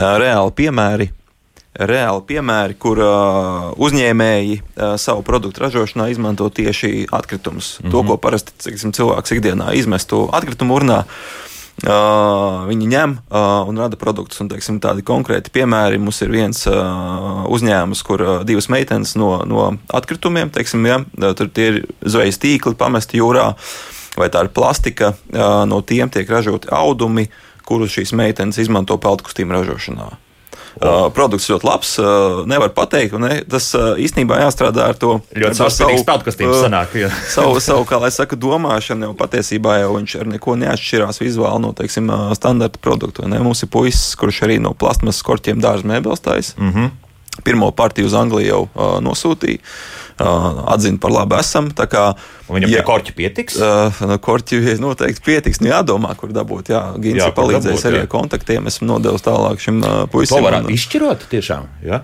reāli 0.00 0.54
piemēri, 0.62 1.10
reāli 1.92 2.24
piemēri 2.30 2.78
kur 2.80 3.02
uh, 3.04 3.70
uzņēmēji 3.84 4.58
uh, 4.62 4.94
savu 5.00 5.26
produktu 5.26 5.66
ražošanā 5.66 6.08
izmanto 6.14 6.48
tieši 6.48 7.10
atkritumus. 7.12 7.78
Mm 7.80 7.86
-hmm. 7.86 7.92
To, 7.92 8.02
ko 8.08 8.16
parasti 8.16 8.56
ciksim, 8.58 8.96
cilvēks 8.96 9.36
ikdienā 9.36 9.74
izmestu 9.76 10.28
atkritumu 10.32 10.80
urnā. 10.80 11.04
Uh, 11.04 11.44
Uh, 11.84 12.62
viņi 12.64 12.86
ņem 12.88 13.14
uh, 13.28 13.66
un 13.68 13.76
rada 13.76 13.98
produktus. 14.00 14.40
Un, 14.40 14.48
teiksim, 14.48 14.78
tādi 14.80 15.04
konkrēti 15.04 15.52
piemēri 15.52 15.98
mums 16.00 16.22
ir 16.24 16.32
viens 16.32 16.62
uh, 16.70 17.44
uzņēmums, 17.52 18.00
kur 18.08 18.24
uh, 18.24 18.36
divas 18.48 18.70
meitenes 18.72 19.12
no, 19.20 19.34
no 19.44 19.66
atkritumiem, 19.92 20.48
teiksim, 20.54 20.86
ja, 20.88 21.02
tur 21.36 21.50
ir 21.60 21.82
zvejas 22.00 22.40
tīkli 22.40 22.72
pamesti 22.80 23.20
jūrā, 23.20 23.50
vai 24.16 24.30
tā 24.32 24.46
ir 24.46 24.52
plastika, 24.56 25.12
uh, 25.12 25.64
no 25.68 25.82
tiem 25.84 26.08
tiek 26.08 26.30
ražoti 26.32 26.72
audumi, 26.72 27.28
kurus 27.68 27.92
šīs 27.98 28.14
meitenes 28.16 28.62
izmanto 28.64 28.96
peltkostīmu 29.00 29.52
ražošanā. 29.58 30.08
Uh, 30.74 31.06
produkts 31.14 31.46
ļoti 31.46 31.66
labs, 31.68 31.90
uh, 32.02 32.40
nevar 32.50 32.72
pateikt. 32.74 33.14
Ne? 33.22 33.36
Tas 33.46 33.68
uh, 33.78 33.92
īstenībā 34.00 34.40
jāstrādā 34.40 34.88
ar 34.90 34.98
to 34.98 35.20
ļoti 35.30 35.60
savu 35.60 35.98
spēlkastību 36.00 36.56
sanāk. 36.58 36.96
Jā. 36.98 37.12
savu, 37.36 37.60
savu, 37.62 37.84
kā 37.86 38.00
lai 38.02 38.10
saka, 38.14 38.34
domāšanu, 38.34 39.06
jo 39.06 39.14
patiesībā 39.18 39.78
jau 39.84 39.92
viņš 39.94 40.16
ar 40.18 40.32
neko 40.32 40.56
neatšķirās 40.64 41.22
vizuāli 41.22 41.62
no, 41.62 41.70
teiksim, 41.78 42.10
standarta 42.34 42.82
produktu. 42.82 43.28
Ne? 43.30 43.38
Mums 43.44 43.62
ir 43.62 43.70
puisis, 43.70 44.16
kurš 44.18 44.42
arī 44.48 44.58
no 44.62 44.74
plasmasas 44.74 45.22
korķiem 45.22 45.62
dārza 45.62 45.86
mēbeles 45.86 46.24
taisa. 46.26 46.58
Mm 46.58 46.72
-hmm. 46.74 46.90
Pirmo 47.44 47.70
partiju 47.70 48.06
uz 48.06 48.14
Angliju 48.14 48.48
jau 48.48 48.62
uh, 48.62 48.98
nosūtīja. 49.02 49.58
Uh, 50.14 50.64
atzina 50.70 50.98
par 50.98 51.10
labu 51.10 51.34
esam. 51.38 51.70
Kā, 51.70 52.14
Un 52.44 52.58
viņam 52.58 52.68
ja, 52.68 52.80
tie 52.80 52.84
korķi 52.84 53.14
pietiks? 53.16 53.56
Uh, 53.56 54.00
no 54.04 54.18
korķi 54.20 54.58
noteikti 54.82 55.22
pietiks. 55.24 55.62
Nu, 55.64 55.70
jādomā, 55.70 56.12
kur 56.20 56.32
dabūt. 56.34 56.74
Jā, 56.74 56.82
Gins 57.00 57.22
ir 57.24 57.32
palīdzējis 57.36 57.70
dabūt, 57.80 57.86
arī 57.88 58.00
jā. 58.02 58.04
ar 58.04 58.10
kontaktiem. 58.12 58.68
Esmu 58.68 58.88
nodevis 58.90 59.24
tālāk 59.24 59.62
šim 59.64 59.80
uh, 59.80 60.02
puisim. 60.12 60.36
To 60.36 60.44
varētu 60.44 60.68
un, 60.68 60.74
izšķirot 60.76 61.24
tiešām. 61.32 61.70
Ja? 61.86 62.02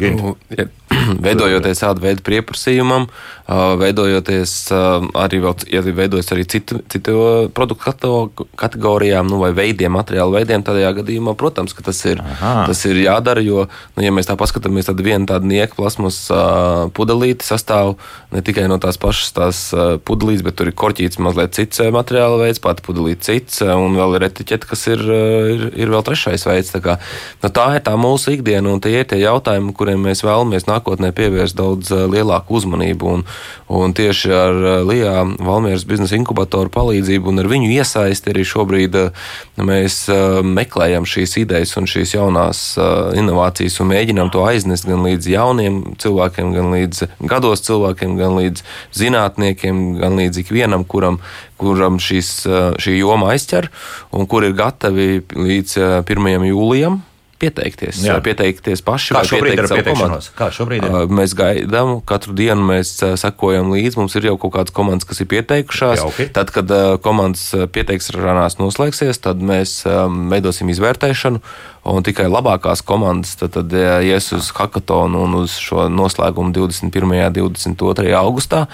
Nu, 0.00 0.32
ja, 0.56 0.68
veidojoties 1.26 1.82
tādu 1.84 2.06
veidu 2.06 2.24
pieprasījumam, 2.24 3.04
uh, 3.08 3.74
veidojoties 3.82 4.54
uh, 4.72 5.04
arī, 5.20 5.42
vēl, 5.44 5.68
ja 5.74 5.84
veidojas 5.84 6.32
arī 6.32 6.46
citu, 6.48 6.80
citu 6.92 7.18
produktu 7.52 8.40
kategorijām 8.56 9.28
nu, 9.28 9.42
vai 9.44 9.52
veidiem, 9.56 9.92
materiālu 9.92 10.38
veidiem, 10.38 10.64
tādā 10.64 10.94
gadījumā, 11.02 11.36
protams, 11.36 11.76
ka 11.76 11.84
tas 11.84 12.00
ir, 12.08 12.24
Aha. 12.38 12.64
tas 12.70 12.80
ir 12.88 12.96
jādara. 13.04 13.44
Jo, 13.44 13.66
nu, 13.98 14.06
ja 14.06 14.14
mēs 14.14 14.30
tā 14.30 14.38
paskatāmies, 14.40 14.88
tad 14.88 15.04
viena 15.04 15.28
tāda 15.28 15.52
nieka 15.52 15.76
plasmas 15.76 16.24
uh, 16.32 16.88
pudelīte 16.96 17.44
sastāv 17.44 17.98
ne 18.32 18.40
tikai 18.40 18.64
no 18.72 18.80
tās 18.80 18.96
pašas 19.00 19.36
tās 19.36 19.62
pudelītes, 20.06 20.44
bet 20.46 20.58
tur 20.58 20.70
ir 20.70 20.76
korķīts 20.78 21.20
mazliet 21.22 21.56
cits 21.56 21.82
materiāla 21.94 22.40
veids, 22.44 22.62
pati 22.62 22.84
pudelīte 22.86 23.26
cits, 23.28 23.62
un 23.62 23.96
vēl 23.98 24.18
ir 24.18 24.26
etiķete, 24.28 24.68
kas 24.68 24.86
ir, 24.90 25.02
ir, 25.02 25.66
ir 25.84 25.92
vēl 25.92 26.04
trešais 26.06 26.46
veids. 26.48 26.72
Tā, 26.74 26.82
kā, 26.84 26.98
nu, 27.42 27.52
tā 27.54 27.68
ir 27.76 27.84
tā 27.86 27.96
mūsu 28.00 28.36
ikdiena, 28.36 28.72
un 28.72 28.82
tie 28.82 28.94
ir 29.00 29.08
tie 29.10 29.20
jautājumi, 29.22 29.74
kuriem 29.76 30.04
mēs 30.08 30.24
vēlamies 30.26 30.68
nākotnē 30.70 31.12
pievērst 31.16 31.58
daudz 31.58 31.92
lielāku 32.12 32.58
uzmanību. 32.60 33.16
Un, 33.16 33.26
un 33.72 33.94
tieši 33.96 34.32
ar 34.36 34.60
Lijā 34.86 35.22
Valmieras 35.40 35.86
biznesa 35.88 36.16
inkubatoru 36.18 36.72
palīdzību 36.72 37.32
un 37.32 37.42
ar 37.42 37.48
viņu 37.50 37.70
iesaisti 37.72 38.32
arī 38.32 38.44
šobrīd 38.48 38.98
mēs 39.62 40.02
meklējam 40.44 41.06
šīs 41.08 41.38
idejas 41.42 41.72
un 41.80 41.88
šīs 41.90 42.14
jaunās 42.16 42.62
inovācijas 43.18 43.78
un 43.82 43.90
mēģinām 43.92 44.32
to 44.34 44.44
aiznest 44.44 44.88
gan 44.88 45.04
līdz 45.06 45.30
jauniem 45.32 45.80
cilvēkiem, 46.02 46.52
gan 46.56 46.70
līdz 46.74 47.06
gados 47.32 47.64
cilvēkiem, 47.66 48.16
gan 48.20 48.36
līdz 48.40 48.64
zinātniekiem, 48.98 49.71
gan 50.00 50.18
līdz 50.20 50.42
ikvienam, 50.44 50.84
kuram, 50.88 51.20
kuram 51.60 52.00
šis, 52.02 52.42
šī 52.82 52.98
joma 52.98 53.32
aizķer 53.36 53.70
un 54.16 54.28
kur 54.30 54.44
ir 54.48 54.58
gatavi 54.58 55.22
līdz 55.36 55.78
1. 56.08 56.46
jūlijam 56.50 57.02
pieteikties. 57.42 58.04
Jā. 58.06 58.20
Pieteikties 58.22 58.84
paši. 58.86 59.16
Kā 59.16 59.24
šobrīd 59.26 59.58
ir 59.58 59.66
pieteikšanos? 59.66 60.28
Kā 60.38 60.46
šobrīd 60.54 60.84
ir? 60.86 61.08
Mēs 61.10 61.34
gaidām, 61.38 61.96
katru 62.06 62.36
dienu 62.38 62.62
mēs 62.68 62.94
sekojam 63.18 63.72
līdzi. 63.74 63.98
Mums 63.98 64.14
ir 64.18 64.28
jau 64.30 64.36
kaut 64.38 64.54
kādas 64.54 64.74
komandas, 64.76 65.08
kas 65.10 65.24
ir 65.24 65.30
pieteikušās. 65.32 66.04
Jauki. 66.04 66.28
Tad, 66.36 66.54
kad 66.54 66.70
komandas 67.02 67.48
pieteikšanās 67.74 68.60
noslēgsies, 68.62 69.18
tad 69.26 69.42
mēs 69.42 69.80
veidosim 70.30 70.70
izvērtēšanu 70.70 71.42
un 71.88 72.04
tikai 72.06 72.28
labākās 72.30 72.82
komandas 72.86 73.34
tad, 73.40 73.56
tad 73.56 73.72
ies 74.06 74.28
uz 74.36 74.50
hackathonu 74.54 75.24
un 75.26 75.34
uz 75.40 75.56
šo 75.58 75.88
noslēgumu 75.90 76.54
21. 76.54 77.10
un 77.42 77.56
22. 77.58 78.12
augustā. 78.18 78.66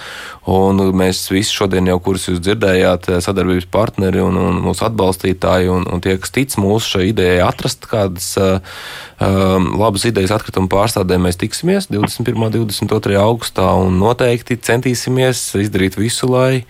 Un 0.49 0.81
mēs 0.97 1.23
visi 1.33 1.55
šodien 1.57 1.89
jau, 1.89 1.99
kurus 2.05 2.29
jūs 2.29 2.43
dzirdējāt, 2.45 3.09
sadarbības 3.25 3.69
partneri 3.73 4.21
un, 4.25 4.37
un 4.41 4.61
mūsu 4.65 4.85
atbalstītāji 4.89 5.73
un, 5.73 5.89
un 5.89 6.05
tie, 6.05 6.19
kas 6.21 6.35
tic 6.35 6.57
mūsu 6.61 6.95
šai 6.95 7.09
idejai 7.11 7.41
atrast 7.45 7.89
kādas 7.89 8.31
um, 8.39 9.73
labas 9.81 10.07
idejas 10.09 10.33
atkritumu 10.37 10.71
pārstādē, 10.73 11.19
mēs 11.21 11.41
tiksimies 11.41 11.91
21. 11.93 12.37
un 12.37 12.55
22. 12.55 13.19
augustā 13.21 13.69
un 13.81 13.99
noteikti 14.01 14.57
centīsimies 14.69 15.51
izdarīt 15.65 15.99
visu, 16.01 16.29
lai 16.33 16.65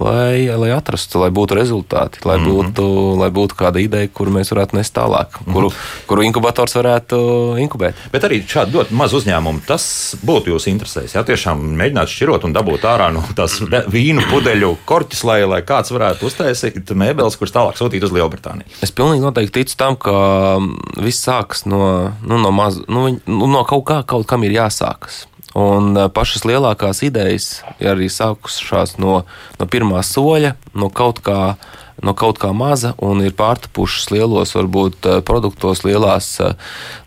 lai, 0.00 0.46
lai 0.60 0.70
atrastu, 0.74 1.20
lai 1.22 1.30
būtu 1.34 1.56
rezultāti, 1.58 2.22
lai, 2.24 2.38
mm 2.38 2.44
-hmm. 2.44 2.54
būtu, 2.54 2.84
lai 3.20 3.30
būtu 3.30 3.58
kāda 3.58 3.80
ideja, 3.82 4.08
kuru 4.08 4.34
mēs 4.38 4.52
varētu 4.52 4.76
nest 4.76 4.94
tālāk, 4.94 5.28
mm 5.28 5.44
-hmm. 5.46 5.52
kuru, 5.52 5.72
kuru 6.06 6.22
inkubators 6.22 6.74
varētu 6.74 7.18
inkubēt. 7.58 7.94
Bet 8.12 8.24
arī 8.24 8.42
šādi 8.46 8.74
ļoti 8.76 8.92
maz 8.94 9.12
uzņēmumu, 9.12 9.60
tas 9.66 10.16
būtu 10.24 10.54
jūs 10.54 10.68
interesēs. 10.68 11.14
Jā, 11.14 11.24
tiešām 11.24 11.62
mēģināt 11.76 12.08
šķirot 12.08 12.44
un 12.44 12.52
dabūt 12.52 12.84
ārā 12.84 13.12
no 13.12 13.24
tās 13.34 13.60
vīnu 13.88 14.22
pudeļu 14.30 14.76
korķis, 14.84 15.24
lai, 15.24 15.44
lai 15.44 15.62
kāds 15.62 15.90
varētu 15.90 16.26
uztaisīt 16.26 16.90
mēbeles, 16.90 17.36
kuras 17.36 17.52
tālāk 17.52 17.76
sūtīt 17.76 18.04
uz 18.04 18.12
Lielbritāniju. 18.12 18.66
Es 18.82 18.92
pilnīgi 18.92 19.22
noteikti 19.22 19.62
ticu 19.62 19.76
tam, 19.76 19.96
ka 19.96 20.58
viss 20.96 21.26
sākas 21.26 21.66
no, 21.66 22.12
nu, 22.22 22.38
no, 22.38 22.50
maz, 22.50 22.80
nu, 22.88 23.08
nu, 23.26 23.46
no 23.46 23.64
kaut 23.64 23.84
kā, 23.88 24.02
kaut 24.06 24.26
kam 24.26 24.44
ir 24.44 24.52
jāsākas. 24.52 25.26
Un 25.58 25.96
pašas 26.14 26.44
lielākās 26.46 27.02
idejas 27.06 27.48
ir 27.82 27.92
arī 27.94 28.06
sākušās 28.12 28.96
no, 29.02 29.22
no 29.58 29.66
pirmā 29.70 30.04
soļa, 30.06 30.54
no 30.78 30.92
kaut 30.94 31.22
kā. 31.26 31.56
No 31.98 32.12
kaut 32.14 32.36
kā 32.38 32.52
maza 32.54 32.92
un 33.02 33.24
ir 33.26 33.32
pārtapušas 33.34 34.12
lielos, 34.14 34.52
varbūt 34.54 35.08
produktos, 35.26 35.80
lielās, 35.82 36.28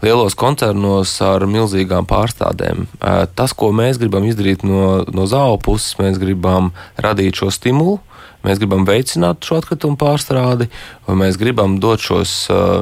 lielos 0.03 0.35
koncernos 0.35 1.13
ar 1.23 1.45
milzīgām 1.47 2.03
pārstādēm. 2.09 2.89
Tas, 3.31 3.55
ko 3.55 3.69
mēs 3.71 4.01
gribam 4.01 4.27
izdarīt 4.27 4.65
no, 4.67 5.05
no 5.07 5.29
zāle 5.31 5.61
puses, 5.63 5.95
mēs 5.95 6.19
gribam 6.19 6.73
radīt 6.99 7.39
šo 7.39 7.47
stimulu, 7.55 8.01
Mēs 8.41 8.57
gribam 8.57 8.87
veicināt 8.87 9.45
šo 9.45 9.59
atkritumu 9.61 9.99
pārstrādi, 10.01 10.65
un 11.05 11.19
mēs 11.21 11.37
gribam 11.37 11.77
dot 11.81 12.01
šos, 12.01 12.33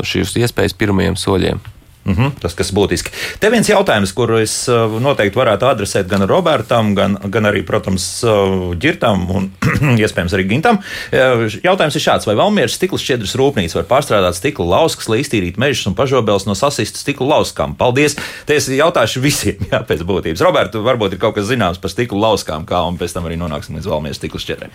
šīs 0.08 0.38
iespējas 0.40 0.78
pirmajiem 0.80 1.20
soļiem. 1.20 1.60
Mm 2.10 2.16
-hmm, 2.16 2.32
tas, 2.42 2.56
kas 2.58 2.72
būtiski. 2.74 3.12
Te 3.40 3.50
viens 3.54 3.70
jautājums, 3.70 4.14
kuru 4.18 4.40
es 4.42 4.54
uh, 4.68 5.02
noteikti 5.02 5.38
varētu 5.38 5.68
adresēt 5.70 6.08
gan 6.10 6.26
Robertam, 6.26 6.96
gan, 6.96 7.18
gan 7.30 7.46
arī, 7.46 7.62
protams, 7.66 8.24
uh, 8.24 8.74
Girtam 8.82 9.28
un 9.30 9.52
iespējams 10.04 10.34
arī 10.34 10.48
Gintam. 10.50 10.80
Uh, 11.14 11.46
jautājums 11.64 11.96
ir 11.96 12.02
šāds: 12.02 12.26
vai 12.26 12.36
Valmieras 12.36 12.74
stikla 12.74 12.98
šķiedras 12.98 13.36
rūpnīca 13.38 13.76
var 13.76 13.86
pārstrādāt 13.92 14.34
stikla 14.40 14.66
lauskas, 14.66 15.10
lai 15.10 15.20
iztīrītu 15.22 15.62
mežus 15.62 15.86
un 15.86 15.94
pažobels 15.94 16.48
no 16.50 16.56
sasistu 16.56 16.98
stikla 16.98 17.28
lauskām? 17.36 17.76
Paldies! 17.78 18.18
Te 18.46 18.56
es 18.56 18.70
jautāšu 18.70 19.22
visiem, 19.22 19.62
jā, 19.72 19.84
pēc 19.86 20.02
būtības. 20.02 20.42
Roberta, 20.42 20.82
varbūt 20.82 21.14
ir 21.14 21.22
kaut 21.22 21.36
kas 21.36 21.46
zināms 21.46 21.78
par 21.78 21.94
stikla 21.94 22.20
lauskām, 22.26 22.66
kā 22.66 22.82
un 22.90 22.98
pēc 22.98 23.14
tam 23.14 23.30
arī 23.30 23.38
nonāksim 23.38 23.78
līdz 23.78 23.86
Valmieras 23.86 24.18
stikla 24.18 24.40
šķiedrai. 24.40 24.72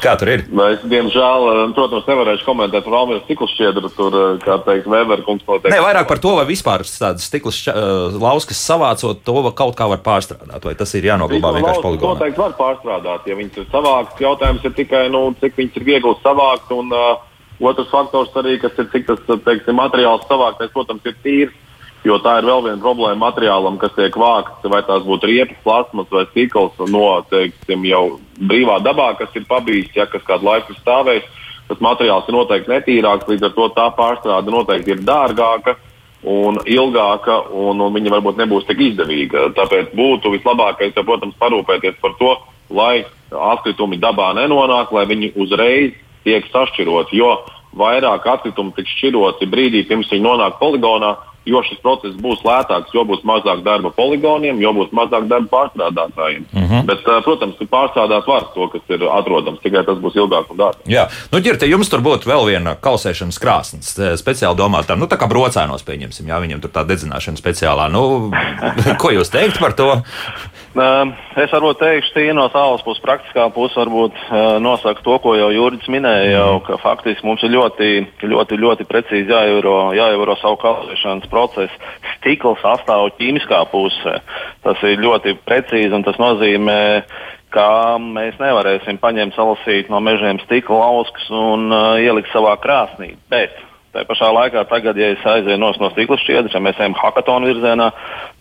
Kā 0.00 0.16
tur 0.16 0.32
ir? 0.32 0.46
Es, 0.72 0.80
diemžēl, 0.88 1.72
protams, 1.76 2.08
nevarēšu 2.08 2.48
komentēt 2.48 2.84
par 2.84 2.96
Valmieras 2.96 3.28
stikla 3.28 3.52
šķiedru. 3.52 3.92
Tur, 3.98 4.18
kā 4.40 4.58
teikt, 4.64 4.88
Weber 4.88 5.22
kungs 5.26 5.44
noteikti. 5.44 5.74
Ne, 5.74 5.84
vairāk 5.84 6.08
par 6.08 6.20
to, 6.22 6.34
vai 6.38 6.46
vispār 6.48 6.77
vispār 6.82 7.04
tādas 7.06 7.28
stikla 7.28 7.52
uh, 7.52 8.18
lauskas 8.20 8.60
savācot, 8.62 9.22
to 9.24 9.44
kaut 9.58 9.76
kā 9.78 9.88
var 9.90 10.02
pārstrādāt, 10.04 10.64
vai 10.64 10.74
tas 10.78 10.94
ir 10.98 11.08
jānoglabā 11.08 11.54
vienkārši 11.58 11.84
poligonā? 11.84 12.16
Noteikti 12.16 12.42
var 12.42 12.58
pārstrādāt, 12.58 13.28
ja 13.28 13.38
viņas 13.38 13.62
ir 13.62 13.70
savāktas. 13.72 14.20
Jautājums 14.24 14.66
ir 14.68 14.76
tikai, 14.76 15.06
nu, 15.14 15.22
cik 15.40 15.56
viņas 15.58 15.80
ir 15.80 15.88
viegli 15.88 16.14
savākt. 16.24 16.74
Un, 16.74 16.92
uh, 16.94 17.24
otrs 17.60 17.90
faktors 17.90 18.36
arī, 18.38 18.58
kas 18.62 18.76
ir, 18.78 18.90
cik 18.92 19.08
tas 19.08 19.24
teiksim, 19.46 19.78
materiāls 19.78 20.26
savāktais, 20.28 20.74
protams, 20.74 21.06
ir 21.08 21.18
tīrs. 21.24 21.64
Jo 22.06 22.20
tā 22.22 22.36
ir 22.38 22.46
vēl 22.46 22.62
viena 22.62 22.78
problēma 22.78 23.18
materiālam, 23.24 23.74
kas 23.82 23.90
tiek 23.96 24.14
vākts, 24.14 24.62
vai 24.70 24.84
tās 24.86 25.02
būtu 25.02 25.26
riepas, 25.26 25.58
plasmas 25.64 26.06
vai 26.14 26.22
stikls 26.28 26.78
no 26.86 27.08
teiksim, 27.26 27.82
jau 27.90 28.04
brīvā 28.38 28.78
dabā, 28.86 29.10
kas 29.18 29.34
ir 29.34 29.48
pabijis, 29.50 29.90
ja 29.96 30.06
kas 30.06 30.22
kādu 30.28 30.46
laiku 30.46 30.76
stāvējis. 30.78 31.26
Tas 31.68 31.82
materiāls 31.84 32.30
ir 32.30 32.36
noteikti 32.38 32.70
netīrāks, 32.70 33.26
līdz 33.28 33.48
ar 33.50 33.56
to 33.56 33.66
tā 33.76 33.88
pārstrāde 33.98 34.54
noteikti 34.54 34.94
ir 34.94 35.02
dārgāka 35.04 35.74
un 36.26 36.58
ilgāka, 36.66 37.40
un, 37.54 37.80
un 37.80 37.94
viņa 37.94 38.14
varbūt 38.16 38.40
nebūs 38.40 38.66
tik 38.66 38.80
izdevīga. 38.90 39.50
Tāpēc 39.58 39.94
būtu 39.96 40.32
vislabākais, 40.34 40.96
ja, 40.96 41.04
protams, 41.06 41.36
parūpēties 41.38 42.00
par 42.02 42.16
to, 42.18 42.34
lai 42.74 43.04
atkritumi 43.30 44.00
dabā 44.02 44.32
nenonāk, 44.36 44.92
lai 44.92 45.06
viņi 45.08 45.32
uzreiz 45.38 45.94
tiek 46.26 46.46
sašķiroti. 46.52 47.18
Jo 47.20 47.36
vairāk 47.78 48.26
atkritumu 48.26 48.74
tiks 48.76 48.96
šķiroti 48.98 49.48
brīdī, 49.50 49.84
pirms 49.88 50.10
viņi 50.10 50.24
nonāk 50.24 50.58
poligonā, 50.60 51.14
jo 51.46 51.62
šis 51.64 51.80
process 51.82 52.16
būs 52.20 52.42
lētāks, 52.46 52.92
jo 52.94 53.04
būs 53.08 53.22
mazāk 53.28 53.62
darba 53.66 53.90
poligoniem, 53.94 54.60
jo 54.62 54.72
būs 54.76 54.92
mazāk 54.96 55.28
darba 55.30 55.48
pārstrādātājiem. 55.52 56.44
Mhm. 56.52 56.64
-huh. 56.64 56.84
Bet, 56.86 57.04
protams, 57.24 57.56
pārstrādāt 57.70 58.26
var 58.26 58.48
to, 58.54 58.68
kas 58.68 58.82
ir 58.88 59.06
atrodams, 59.08 59.60
tikai 59.62 59.84
tas 59.86 59.98
būs 59.98 60.16
ilgāk 60.16 60.50
un 60.50 60.56
dārgāk. 60.56 60.86
Jā, 60.86 61.08
nu, 61.32 61.40
ģirte, 61.40 61.68
jums 61.68 61.88
tur 61.88 62.00
būtu 62.00 62.28
vēl 62.28 62.46
viena 62.46 62.76
kausēšanas 62.76 63.38
krāsnes, 63.38 63.94
speciāli 64.20 64.56
domāta, 64.56 64.96
nu, 64.96 65.06
tā 65.06 65.16
kā 65.16 65.28
brocēnos, 65.28 65.84
pieņemsim, 65.84 66.28
jā, 66.28 66.40
viņam 66.40 66.60
tur 66.60 66.70
tā 66.70 66.84
dedzināšana 66.84 67.36
speciālā. 67.40 67.88
Nu, 67.92 68.30
ko 69.02 69.10
jūs 69.10 69.30
teikt 69.30 69.60
par 69.60 69.72
to? 69.72 70.02
Es 70.76 71.52
varbūt 71.54 71.78
teikšu, 71.80 72.10
tīri 72.12 72.34
no 72.36 72.44
savas 72.52 72.82
puses, 72.84 73.00
praktiskā 73.00 73.46
puse, 73.54 73.72
varbūt 73.80 74.18
nosaka 74.60 75.00
to, 75.04 75.16
ko 75.24 75.32
jau 75.38 75.48
Jurijs 75.54 75.88
minēja, 75.88 76.34
jau, 76.34 76.58
ka 76.66 76.76
faktiski 76.82 77.24
mums 77.26 77.42
ir 77.46 77.54
ļoti, 77.54 77.88
ļoti, 78.28 78.58
ļoti 78.60 78.86
precīzi 78.90 79.32
jāievēro, 79.32 79.94
jāievēro 79.96 80.36
savu 80.42 80.58
kausēšanas 80.60 81.30
procesu. 81.32 81.80
Stikls 82.18 82.60
sastāv 82.60 83.08
ķīmiskā 83.16 83.62
pusē. 83.72 84.18
Tas 84.66 84.84
ir 84.84 85.00
ļoti 85.00 85.38
precīzi 85.48 85.94
un 85.96 86.04
tas 86.04 86.20
nozīmē, 86.20 86.78
ka 87.54 87.96
mēs 88.02 88.36
nevarēsim 88.40 89.00
paņemt 89.00 89.36
salasīt 89.38 89.88
no 89.88 90.02
mežiem 90.04 90.40
stikla 90.44 90.82
lauskas 90.84 91.30
un 91.32 91.72
uh, 91.72 91.96
ielikt 92.02 92.28
savā 92.34 92.52
krāsnī. 92.60 93.14
Bet 93.32 93.56
Tā 93.94 94.04
pašā 94.04 94.28
laikā, 94.36 94.66
tagad, 94.68 94.98
ja 95.00 95.14
es 95.14 95.24
aizēju 95.24 95.56
no 95.62 95.72
stikla 95.94 96.18
šķiedras, 96.20 96.52
ja 96.52 96.60
mēs 96.60 96.80
ejam 96.80 96.96
hackathonu 96.98 97.48
virzienā, 97.48 97.88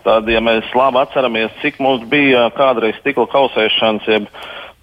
tad, 0.03 0.27
ja 0.27 0.41
mēs 0.43 0.67
labi 0.75 0.99
atceramies, 0.99 1.53
cik 1.61 1.79
mums 1.83 2.03
bija 2.11 2.49
kādreiz 2.57 2.97
stikla 2.99 3.29
kausēšanas, 3.31 4.09
jeb 4.11 4.27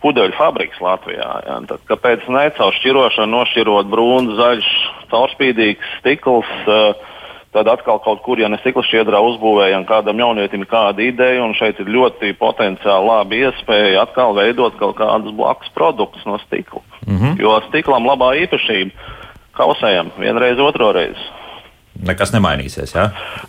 pudeļu 0.04 0.36
fabriks 0.38 0.80
Latvijā, 0.84 1.30
ja, 1.44 1.58
tad 1.68 1.84
kāpēc 1.90 2.24
ne 2.32 2.46
caur 2.56 2.72
šķirošanu 2.80 3.36
nošķirot 3.36 3.90
brūnu, 3.92 4.38
zaļš, 4.40 4.70
caurspīdīgs 5.12 5.98
stikls. 6.00 6.54
Uh, 6.68 7.10
Tad 7.54 7.68
atkal 7.70 8.00
kaut 8.02 8.18
kur, 8.26 8.40
ja 8.42 8.48
ne 8.50 8.58
stikla 8.58 8.82
šķiedrā 8.82 9.20
uzbūvējam 9.22 9.84
kādam 9.86 10.18
jaunietim 10.18 10.64
kādu 10.66 11.04
ideju, 11.04 11.44
un 11.44 11.52
šeit 11.54 11.78
ir 11.78 11.86
ļoti 11.86 12.32
potenciāli 12.34 13.06
labi 13.06 13.44
iespēja 13.46 14.00
atkal 14.02 14.34
veidot 14.34 14.74
kaut 14.80 14.96
kādus 14.98 15.36
blakus 15.38 15.70
produktus 15.76 16.26
no 16.26 16.40
stikla. 16.42 16.82
Mm 17.06 17.20
-hmm. 17.20 17.36
Jo 17.38 17.60
stiklam 17.68 18.10
labā 18.10 18.32
īpašība 18.42 18.90
kausējam 19.58 20.12
vienreiz, 20.18 20.60
otro 20.62 20.92
reizi. 20.94 21.30
Nekas 22.02 22.32
nemainīsies. 22.34 22.90
Ja? 22.96 23.04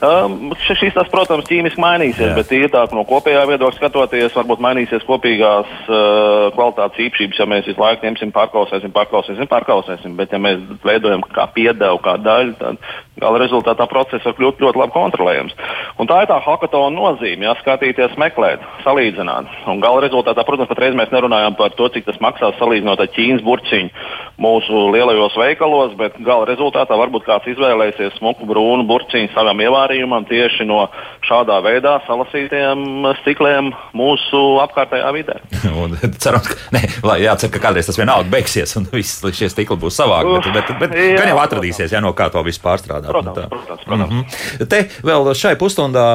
Um, 0.06 0.52
šis, 0.62 0.94
tas, 0.94 1.10
protams, 1.10 1.48
ķīmiski 1.50 1.82
mainīsies, 1.82 2.30
Jā. 2.30 2.36
bet 2.38 2.50
tīrāk 2.52 2.94
no 2.94 3.02
kopējā 3.10 3.42
viedokļa 3.50 3.80
skatoties, 3.80 4.36
varbūt 4.38 4.62
mainīsies 4.62 5.06
kopīgās 5.08 5.72
uh, 5.90 6.54
kvalitātes 6.54 7.02
īpašības. 7.08 7.42
Ja 7.42 7.48
mēs 7.50 7.66
visu 7.72 7.82
laiku 7.82 8.06
ņemsim, 8.06 8.32
pārklausēsim, 8.36 8.94
pārklausēsim, 8.96 9.50
pārklausēsim, 9.50 10.14
bet 10.20 10.36
ja 10.36 10.40
mēs 10.46 10.62
veidojam 10.86 11.26
kā 11.34 11.48
piedevu, 11.58 12.00
kā 12.06 12.16
daļu, 12.22 12.54
tad 12.62 12.80
gala 13.20 13.42
rezultātā 13.42 13.88
process 13.90 14.28
var 14.28 14.38
kļūt 14.38 14.62
ļoti 14.62 14.82
labi 14.84 14.94
kontrolējams. 14.94 15.58
Un 16.00 16.10
tā 16.12 16.22
ir 16.22 16.30
tā 16.30 16.38
hackathona 16.46 16.94
nozīme, 16.94 17.48
ja 17.48 17.56
skatīties, 17.64 18.14
meklēt, 18.22 18.64
salīdzināt. 18.86 19.50
Un 19.72 19.82
gala 19.84 20.04
rezultātā, 20.06 20.46
protams, 20.46 20.70
patreiz 20.70 20.96
mēs 20.98 21.14
nerunājam 21.16 21.58
par 21.58 21.74
to, 21.80 21.90
cik 21.96 22.06
tas 22.08 22.22
maksās 22.24 22.60
salīdzinot 22.60 23.02
ar 23.02 23.12
Ķīnas 23.16 23.44
burciņu 23.46 24.08
mūsu 24.42 24.88
lielajos 24.94 25.38
veikalos, 25.40 25.96
bet 26.00 26.20
gala 26.24 26.48
rezultātā 26.50 26.98
varbūt 27.00 27.26
kāds 27.28 27.48
izvēlēsies 27.56 28.20
smuku 28.20 28.35
brūnu 28.44 28.86
burciņu 28.90 29.32
savam 29.34 29.62
ievārījumam 29.64 30.26
tieši 30.30 30.68
no 30.68 30.86
šādā 31.26 31.60
veidā 31.66 31.96
salasītiem 32.06 33.06
stikliem 33.22 33.72
mūsu 33.98 34.42
apkārtējā 34.66 35.12
vidē. 35.16 35.38
un, 35.82 35.96
cerams, 36.22 36.50
ka, 36.50 36.58
ne, 36.76 36.84
lai, 37.06 37.20
jācer, 37.24 37.52
ka 37.54 37.62
kādreiz 37.64 37.90
tas 37.90 38.00
vienalga 38.00 38.30
beigsies 38.32 38.76
un 38.80 38.88
viss 38.92 39.24
šie 39.36 39.50
stikli 39.52 39.78
būs 39.82 39.98
savāki, 40.02 40.36
bet, 40.52 40.52
bet, 40.56 40.74
bet 40.84 40.98
jā, 41.00 41.16
gan 41.20 41.32
jau 41.32 41.40
atradīsies, 41.44 41.96
ja 41.96 42.02
no 42.04 42.14
kā 42.18 42.30
to 42.34 42.44
visu 42.46 42.62
pārstrādāt. 42.64 43.10
Protams, 43.12 43.40
nu, 43.46 43.50
protams, 43.54 43.86
protams. 43.88 44.12
Mm 44.12 44.22
-hmm. 44.22 44.70
Te 44.70 44.82
vēl 45.06 45.32
šai 45.36 45.56
pusstundā 45.60 46.06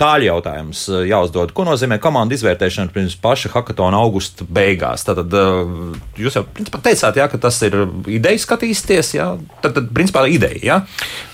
tāļu 0.00 0.30
jautājums 0.30 0.86
jāuzdod. 1.08 1.52
Ko 1.52 1.66
nozīmē 1.68 1.98
komandu 2.02 2.34
izvērtēšana 2.34 2.92
pirms 2.94 3.16
paša 3.16 3.52
hackathona 3.54 4.00
augusta 4.00 4.44
beigās? 4.48 5.04
Tad 5.04 5.18
jūs 6.18 6.36
jau 6.38 6.44
principā 6.54 6.80
teicāt, 6.82 7.16
jā, 7.16 7.28
ka 7.28 7.38
tas 7.38 7.62
ir 7.62 7.76
ideja 8.06 8.38
skatīsties, 8.38 9.14
jā? 9.14 9.28
Tad, 9.62 9.74
tad 9.74 9.90
principā 9.94 10.26
ideja, 10.28 10.60
jā? 10.62 10.80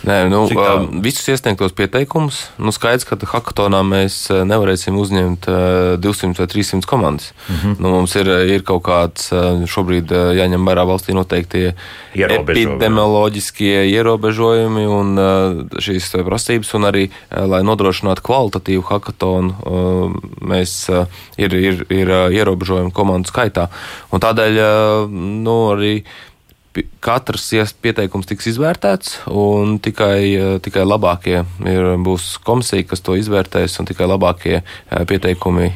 Nē, 0.08 0.18
nu, 0.32 0.44
uh, 0.48 0.86
visus 1.04 1.26
iesniegtos 1.28 1.74
pieteikumus. 1.76 2.40
Nu, 2.56 2.72
skaidrs, 2.72 3.04
ka 3.04 3.18
hackathonā 3.28 3.82
mēs 3.84 4.16
nevarēsim 4.48 4.96
uzņemt 4.96 5.48
uh, 5.50 5.96
200 6.00 6.40
vai 6.40 6.46
300 6.48 6.88
komandas. 6.88 7.32
Mm 7.48 7.56
-hmm. 7.56 7.74
nu, 7.82 7.90
mums 7.92 8.14
ir, 8.16 8.30
ir 8.48 8.64
kaut 8.64 8.82
kāds 8.86 9.28
uh, 9.34 9.66
šobrīd 9.68 10.12
uh, 10.12 10.32
jāņem 10.38 10.64
vērā 10.64 10.86
valstī 10.88 11.12
noteiktie 11.16 11.74
epidemioloģiskie 12.14 13.84
ierobežojumi 13.92 14.86
un 14.86 15.18
uh, 15.18 15.26
šīs 15.76 16.08
prasības, 16.24 16.72
un 16.74 16.88
arī, 16.88 17.04
uh, 17.10 17.44
lai 17.44 17.60
nodrošinātu 17.62 18.24
kvalitatīvu 18.24 18.86
hackathonu, 18.88 19.52
uh, 19.60 20.16
mēs 20.40 20.88
uh, 20.88 21.04
ir, 21.36 21.52
ir, 21.54 21.84
ir 21.90 22.08
uh, 22.08 22.32
ierobežojumi 22.32 22.92
komandu 22.92 23.28
skaitā. 23.28 23.68
Un 24.10 24.24
tādēļ 24.24 24.52
uh, 24.56 25.10
nu, 25.44 25.58
arī 25.76 26.04
katrs 27.00 27.48
pieteikums 27.82 28.28
tiks 28.28 28.48
izvērtēts, 28.52 29.14
un 29.30 29.78
tikai, 29.82 30.18
eh, 30.34 30.58
tikai 30.62 30.84
labākie 30.86 31.42
ir, 31.42 31.88
būs 32.04 32.38
komisija, 32.44 32.86
kas 32.88 33.02
to 33.04 33.16
izvērtēs, 33.18 33.78
un 33.80 33.88
tikai 33.88 34.08
labākie 34.10 34.56
eh, 34.58 35.04
pieteikumi 35.08 35.70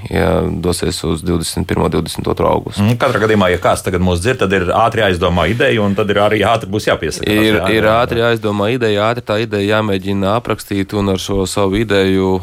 dosies 0.62 0.98
uz 1.04 1.22
21. 1.22 1.84
un 1.84 1.90
22. 1.90 2.46
augustu. 2.48 2.82
Mm, 2.82 2.98
katrā 3.00 3.22
gadījumā, 3.24 3.50
ja 3.52 3.60
kāds 3.62 3.84
tagad 3.86 4.02
mūs 4.04 4.22
dzird, 4.22 4.42
tad 4.42 4.52
ir 4.56 4.68
ātri 4.76 5.04
jāizdomā 5.04 5.48
ideja, 5.52 5.82
un 5.82 5.96
tad 5.98 6.10
ir 6.12 6.20
arī 6.22 6.42
ātri 6.46 6.70
būs 6.72 6.88
jāpiesaka. 6.90 7.28
Ir, 7.30 7.58
jā, 7.60 7.70
ir 7.76 7.88
ātri 7.90 8.22
jāizdomā 8.22 8.72
ideja, 8.74 9.08
ātri 9.10 9.26
tā 9.26 9.38
ideja 9.44 9.78
jāmēģina 9.78 10.36
aprakstīt 10.38 10.94
un 10.98 11.14
ar 11.14 11.22
šo 11.22 11.46
savu 11.50 11.80
ideju 11.80 12.34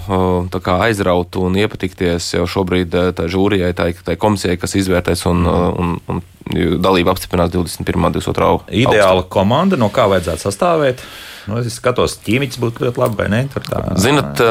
aizraut 0.80 1.36
un 1.40 1.56
iepatikties 1.60 2.34
jau 2.36 2.48
šobrīd 2.50 2.96
eh, 2.96 3.12
tā 3.16 3.30
žūrijai, 3.32 3.72
tā, 3.78 3.92
tā 4.06 4.18
komisijai, 4.20 4.58
kas 4.60 4.76
izvērtēs 4.80 5.26
un, 5.30 5.46
un, 5.46 5.96
un, 6.10 6.22
un 6.50 6.82
dalību 6.84 7.14
apstiprinās 7.14 7.54
21. 7.54 8.06
un 8.10 8.16
22 8.16 8.50
nav 8.50 8.64
ideāla 8.70 9.22
augstu. 9.22 9.32
komanda, 9.34 9.80
no 9.80 9.92
kā 9.94 10.08
vajadzētu 10.12 10.46
sastāvēt. 10.48 11.04
Nu, 11.50 11.62
es 11.62 11.78
skatos, 11.80 12.20
ķīmiķis 12.26 12.60
būtu 12.62 12.86
ļoti 12.88 13.02
labi, 13.02 13.18
vai 13.22 13.30
ne? 13.34 13.46
Tā... 13.54 13.86
Zinat, 14.02 14.44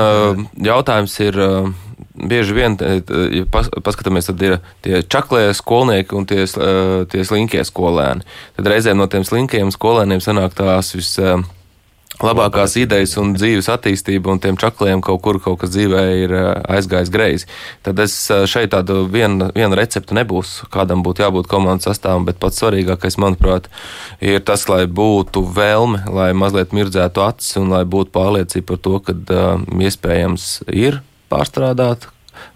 jautājums 0.70 1.20
ir. 1.26 1.44
Bieži 2.18 2.50
vien, 2.50 2.74
ja 2.82 3.44
paskatāmies, 3.46 4.26
tad 4.26 4.40
ir 4.42 4.56
tie 4.82 5.04
čaklie 5.06 5.52
skolnieki 5.54 6.16
un 6.18 6.24
tie, 6.26 6.48
tie 7.12 7.20
slinkie 7.22 7.62
skolēni. 7.62 8.26
Tad 8.56 8.70
reizēm 8.72 8.98
no 8.98 9.06
tiem 9.06 9.22
slinkiem 9.22 9.70
skolēniem 9.70 10.18
sanāk 10.24 10.56
tās 10.58 10.90
vis 10.96 11.12
labākās 12.24 12.74
idejas 12.80 13.14
un 13.20 13.34
dzīves 13.36 13.68
attīstība, 13.72 14.32
un 14.32 14.40
tiem 14.42 14.58
čakliem 14.60 15.02
kaut 15.04 15.20
kur 15.22 15.38
kaut 15.42 15.60
kas 15.62 15.72
dzīvē 15.74 16.02
ir 16.24 16.34
eh, 16.34 16.48
aizgājis 16.76 17.12
greizi. 17.14 17.48
Tad 17.86 18.00
es 18.02 18.14
eh, 18.34 18.44
šeit 18.50 18.72
tādu 18.74 19.04
vienu, 19.12 19.50
vienu 19.54 19.78
receptu 19.78 20.16
nebūs, 20.18 20.58
kādam 20.74 21.04
būtu 21.06 21.24
jābūt 21.24 21.50
komandas 21.50 21.88
sastāvam, 21.90 22.26
bet 22.28 22.40
pats 22.42 22.60
svarīgākais, 22.62 23.18
manuprāt, 23.22 23.70
ir 24.20 24.42
tas, 24.42 24.66
lai 24.70 24.84
būtu 24.90 25.44
vēlme, 25.56 26.04
lai 26.14 26.30
mazliet 26.36 26.74
mirdzētu 26.76 27.24
acis 27.24 27.58
un 27.62 27.72
lai 27.74 27.84
būtu 27.88 28.14
pārliecība 28.14 28.72
par 28.72 28.80
to, 28.84 28.98
ka 29.06 29.14
uh, 29.14 29.66
iespējams 29.88 30.48
ir 30.74 31.02
pārstrādāt 31.30 32.08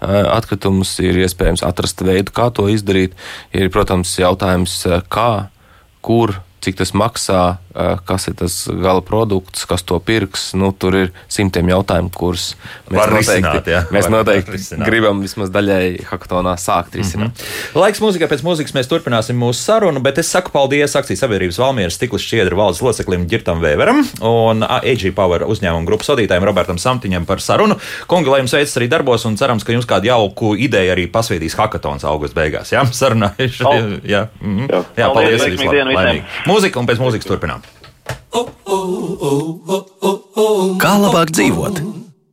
atkritumus, 0.02 0.92
ir 1.02 1.18
iespējams 1.24 1.64
atrast 1.66 2.02
veidu, 2.06 2.34
kā 2.34 2.48
to 2.54 2.68
izdarīt. 2.70 3.16
Ir, 3.54 3.70
protams, 3.74 4.12
jautājums, 4.18 4.76
kā, 5.10 5.48
kur 6.04 6.36
cik 6.62 6.78
tas 6.78 6.92
maksā, 6.94 7.42
kas 8.06 8.28
ir 8.28 8.36
tas 8.38 8.54
gala 8.68 9.02
produkts, 9.04 9.64
kas 9.68 9.82
to 9.86 9.98
pirks. 10.04 10.50
Nu, 10.58 10.70
tur 10.76 10.94
ir 10.96 11.10
simtiem 11.32 11.70
jautājumu, 11.72 12.12
kurus 12.14 12.52
mēs 12.90 12.98
Var 12.98 13.12
noteikti, 13.14 13.32
risināt, 13.32 13.70
jā. 13.72 13.80
mēs 13.94 14.06
Var 14.06 14.14
noteikti 14.14 14.54
risināt. 14.56 14.86
gribam 14.86 15.22
vismaz 15.24 15.50
daļai 15.54 16.04
hackathonā 16.10 16.54
sākt 16.60 16.98
risināt. 17.00 17.32
Mm 17.32 17.46
-hmm. 17.46 17.80
Laiks 17.82 18.02
mūzikai 18.04 18.28
pēc 18.30 18.44
mūzikas 18.46 18.76
mēs 18.76 18.90
turpināsim 18.90 19.38
mūsu 19.38 19.60
sarunu, 19.64 20.00
bet 20.00 20.18
es 20.18 20.30
saku 20.30 20.50
paldies 20.52 20.96
akcijas 20.96 21.24
sabiedrības 21.24 21.58
Valmieras 21.58 21.94
stiklas 21.98 22.22
šķiedra 22.22 22.56
valdes 22.56 22.82
loceklim 22.82 23.26
Girtam 23.26 23.60
Vēveram 23.62 24.04
un 24.20 24.62
AG 24.62 25.14
Power 25.14 25.42
uzņēmuma 25.42 25.86
grupas 25.86 26.08
vadītājiem 26.08 26.44
Robertam 26.44 26.78
Samtiņam 26.78 27.26
par 27.26 27.40
sarunu. 27.40 27.78
Kungi, 28.06 28.30
lai 28.30 28.40
jums 28.40 28.52
veicas 28.52 28.76
arī 28.76 28.88
darbos 28.88 29.24
un 29.24 29.36
cerams, 29.36 29.64
ka 29.64 29.72
jums 29.72 29.86
kādu 29.86 30.06
jauku 30.06 30.54
ideju 30.56 30.92
arī 30.92 31.08
pasviedīs 31.10 31.56
hackathons 31.56 32.04
augusta 32.04 32.40
beigās. 32.40 32.72
Jā, 32.72 32.84
sarunājuši. 32.84 33.64
Oh. 33.64 33.74
Jā, 34.04 34.28
mm 34.40 34.58
-hmm. 34.58 34.68
jā, 34.70 34.84
jā, 34.96 35.12
paldies. 35.12 35.40
paldies 35.40 36.22
mūzika, 36.52 36.80
un 36.80 36.88
pēc 36.90 37.00
mūzikas 37.02 37.28
turpinām. 37.28 37.64
Kā 40.82 40.92
labāk 41.00 41.32
dzīvot? 41.32 41.82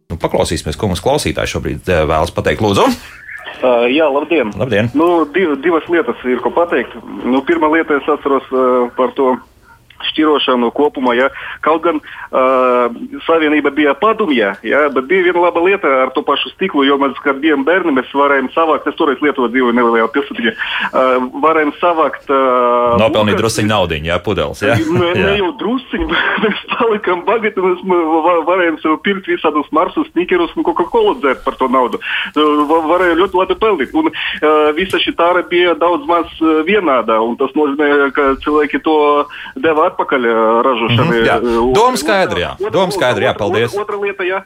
Nu, 0.10 0.18
paklausīsimies, 0.20 0.78
ko 0.80 0.90
mums 0.90 1.04
klausītāji 1.06 1.54
šobrīd 1.54 1.90
eh, 1.92 2.04
vēlas 2.10 2.34
pateikt. 2.36 2.64
Lūdzu! 2.66 2.88
Uh, 3.60 3.86
jā, 3.92 4.06
labdien! 4.08 4.54
labdien. 4.56 4.88
Nu, 4.96 5.26
div, 5.36 5.58
divas 5.64 5.88
lietas 5.92 6.22
ir 6.24 6.40
ko 6.44 6.52
pateikt. 6.56 6.94
Nu, 7.28 7.42
pirmā 7.44 7.68
lieta, 7.74 7.98
es 8.00 8.08
atceros 8.08 8.46
uh, 8.56 8.88
par 8.96 9.12
to 9.18 9.34
šķirošanu 10.10 10.72
kopumā. 10.76 11.16
Ja. 11.18 11.30
Kaut 11.66 11.84
gan 11.84 12.00
uh, 12.00 12.96
savienība 13.28 13.72
bija 13.76 13.96
padomja, 14.00 14.54
ja, 14.64 14.86
bet 14.94 15.10
bija 15.10 15.28
viena 15.30 15.46
laba 15.48 15.64
lieta 15.64 15.92
ar 16.06 16.14
to 16.16 16.24
pašu 16.26 16.54
stiklu, 16.54 16.86
jo 16.88 17.00
mēs, 17.02 17.18
kad 17.24 17.42
bijām 17.44 17.66
bērni, 17.68 17.96
mēs 17.98 18.12
varējām 18.16 18.52
savākt, 18.56 18.88
es 18.90 18.98
toreiz 19.00 19.22
Lietuvā 19.24 19.50
dzīvoju 19.52 19.76
nelielajā 19.78 20.10
pilsētiņā, 20.16 20.54
uh, 20.56 21.28
varējām 21.44 21.74
savākt. 21.82 22.30
Uh, 22.32 22.96
Nopelnīt 23.02 23.40
drusciņu 23.42 23.72
naudu, 23.72 24.00
jā, 24.10 24.20
pudeles. 24.24 24.64
Jā. 24.64 24.78
Ne, 24.80 25.12
ne 25.20 25.36
jau 25.42 25.52
drusciņu, 25.60 26.10
mēs 26.46 26.64
palikām 26.76 27.26
bagāti, 27.28 27.64
mēs 27.66 27.84
varējām 28.50 28.80
sev 28.84 29.00
pirkt 29.06 29.30
visādus 29.32 29.70
marsus, 29.76 30.08
snikerus 30.14 30.56
un 30.56 30.68
Coca-Cola 30.68 31.18
dzert 31.20 31.44
par 31.46 31.60
to 31.60 31.70
naudu. 31.72 32.02
Varēja 32.36 33.20
ļoti 33.20 33.42
labi 33.42 33.60
pelnīt. 33.60 33.96
Un 34.00 34.12
uh, 34.12 34.70
visa 34.78 35.02
šī 35.02 35.16
tāra 35.18 35.44
bija 35.50 35.76
daudz 35.80 36.08
maz 36.10 36.32
vienāda, 36.68 37.20
un 37.24 37.36
tas 37.40 37.52
nozīmē, 37.58 38.10
ka 38.16 38.32
cilvēki 38.44 38.82
to 38.86 38.98
deva 39.60 39.88
atpakaļ 39.89 40.28
ražošanai. 40.65 41.21
Mm 41.21 41.47
-hmm, 41.47 41.73
Doma 41.75 41.97
skaidra, 41.97 42.39
jā. 42.39 42.52
Doma 42.71 42.91
skaidra, 42.95 43.30
jā, 43.30 43.34
paldies. 43.38 43.73
Otra, 43.73 43.84
otra 43.84 43.97
lieta, 44.04 44.23
jā, 44.23 44.39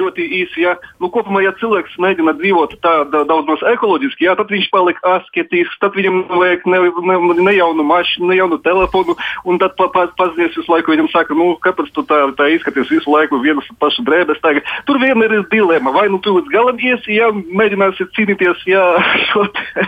ļoti 0.00 0.22
īsi, 0.42 0.64
jā. 0.66 0.76
Nu, 1.00 1.10
kopumā, 1.12 1.42
ja 1.44 1.52
cilvēks 1.60 1.98
mēģina 1.98 2.36
dzīvot 2.40 2.76
tā 2.84 2.94
daudz 3.10 3.46
maz 3.48 3.62
ekoloģiski, 3.72 4.26
jā, 4.28 4.36
tad 4.38 4.50
viņš 4.52 4.68
paliek 4.72 4.98
asketisks, 5.02 5.78
tad 5.82 5.96
viņam 5.98 6.24
vajag 6.28 6.66
ne, 6.66 6.78
ne, 7.10 7.16
ne 7.48 7.54
jaunu 7.56 7.84
mašīnu, 7.86 8.28
ne 8.30 8.36
jaunu 8.36 8.58
telefonu, 8.62 9.16
un 9.44 9.58
tad 9.58 9.76
pa, 9.76 9.88
pa, 9.92 10.06
pazies 10.18 10.56
visu 10.56 10.72
laiku 10.72 10.94
viņam 10.94 11.10
saka, 11.12 11.34
nu, 11.34 11.56
kāpēc 11.64 11.92
tu 11.94 12.04
tā, 12.08 12.22
tā 12.38 12.48
izskaties 12.54 12.90
visu 12.90 13.10
laiku 13.12 13.40
vienas 13.42 13.66
pašas 13.82 14.04
drēbes 14.06 14.40
tagad. 14.44 14.66
Tur 14.86 15.00
vien 15.02 15.22
ir 15.22 15.46
dilema, 15.50 15.92
vai 15.94 16.08
nu 16.12 16.18
tu 16.22 16.36
līdz 16.36 16.52
galam 16.52 16.78
iesi, 16.78 17.18
jā, 17.18 17.30
mēģināsi 17.32 18.08
cīnīties, 18.16 18.66
jā, 18.70 18.84
šo 19.30 19.46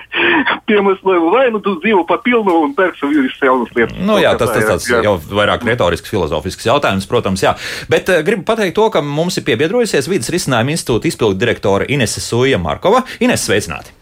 piemeslu, 0.69 1.19
vai 1.35 1.49
nu 1.55 1.61
tu 1.65 1.77
dzīvo 1.83 2.05
pa 2.09 2.19
pilnu 2.25 2.57
un 2.65 2.75
pērksi 2.77 3.11
visas 3.11 3.43
jaunas 3.43 3.73
lietas. 3.77 3.99
Nu, 4.01 4.19
jā, 4.23 4.35
tas, 4.39 4.53
tas 4.55 4.69
tāds 4.69 4.89
jā. 4.99 5.03
jau 5.09 5.17
vairāk 5.41 5.67
retorisks, 5.69 6.13
filozofisks 6.13 6.69
jautājums, 6.69 7.09
protams, 7.11 7.45
jā. 7.45 7.57
Bet 7.91 8.13
uh, 8.13 8.23
gribu 8.27 8.47
pateikt 8.49 8.77
to, 8.79 8.89
ka 8.95 9.05
mums 9.05 9.41
ir 9.41 9.47
piebiedrojusies 9.49 10.11
vidas 10.11 10.33
risinājuma 10.35 10.75
institūta 10.77 11.11
izpildu 11.11 11.41
direktore 11.41 11.91
Inese 11.93 12.25
Suja 12.25 12.61
Markova. 12.63 13.05
Ines, 13.25 13.47
sveicināti! 13.49 13.95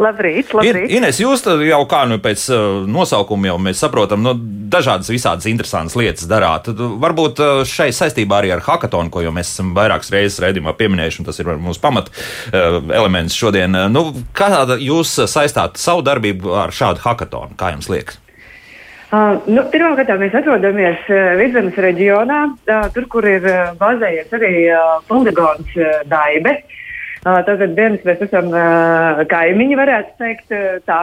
Labrīt, 0.00 0.54
labrīt. 0.56 0.86
In, 0.88 1.02
Ines, 1.02 1.18
jūs 1.20 1.42
jau 1.44 1.80
kā 1.90 2.04
nu 2.08 2.16
pēc 2.24 2.46
uh, 2.54 2.60
nosaukuma 2.88 3.50
jau 3.50 3.56
mēs 3.60 3.82
saprotam, 3.82 4.22
nu, 4.24 4.32
dažādas 4.72 5.10
visādas 5.12 5.48
interesantas 5.50 5.96
lietas 5.98 6.28
darāt. 6.30 6.70
Varbūt 6.72 7.42
uh, 7.44 7.60
šai 7.68 7.90
saistībā 7.92 8.38
arī 8.40 8.54
ar 8.54 8.64
hackathonu, 8.64 9.12
ko 9.12 9.24
jau 9.26 9.34
mēs 9.36 9.52
esam 9.52 9.74
vairākas 9.76 10.12
reizes 10.14 10.40
redzījumā 10.40 10.72
pieminējuši, 10.78 11.20
un 11.20 11.28
tas 11.28 11.42
ir 11.42 11.52
mūsu 11.60 11.84
pamat 11.84 12.08
uh, 12.08 12.80
elements 12.96 13.36
šodien. 13.36 13.76
Nu, 13.92 14.06
kāda 14.36 14.80
jūs 14.80 15.18
saistāt 15.28 15.76
savu 15.80 16.06
darbību 16.06 16.56
ar 16.62 16.72
šādu 16.72 17.04
hackathonu? 17.04 17.58
Kā 17.60 17.74
jums 17.74 17.92
liekas? 17.92 18.22
Uh, 19.10 19.40
nu, 19.50 19.64
Pirmkārt, 19.72 20.10
mēs 20.20 20.34
atrodamies 20.38 21.08
uh, 21.10 21.32
Vidzemes 21.40 21.74
reģionā, 21.82 22.44
uh, 22.54 22.84
tur, 22.94 23.08
kur 23.10 23.26
ir 23.26 23.42
uh, 23.42 23.72
bazējies 23.80 24.30
arī 24.38 24.52
uh, 24.70 25.00
poligons 25.08 25.72
uh, 25.74 26.04
Daibe. 26.06 26.52
Uh, 26.60 26.76
Tātad 27.26 27.74
dienas 27.74 28.06
mēs 28.06 28.22
esam 28.28 28.54
kaimiņi, 29.28 29.76
varētu 29.76 30.14
teikt 30.22 30.54
tā. 30.86 31.02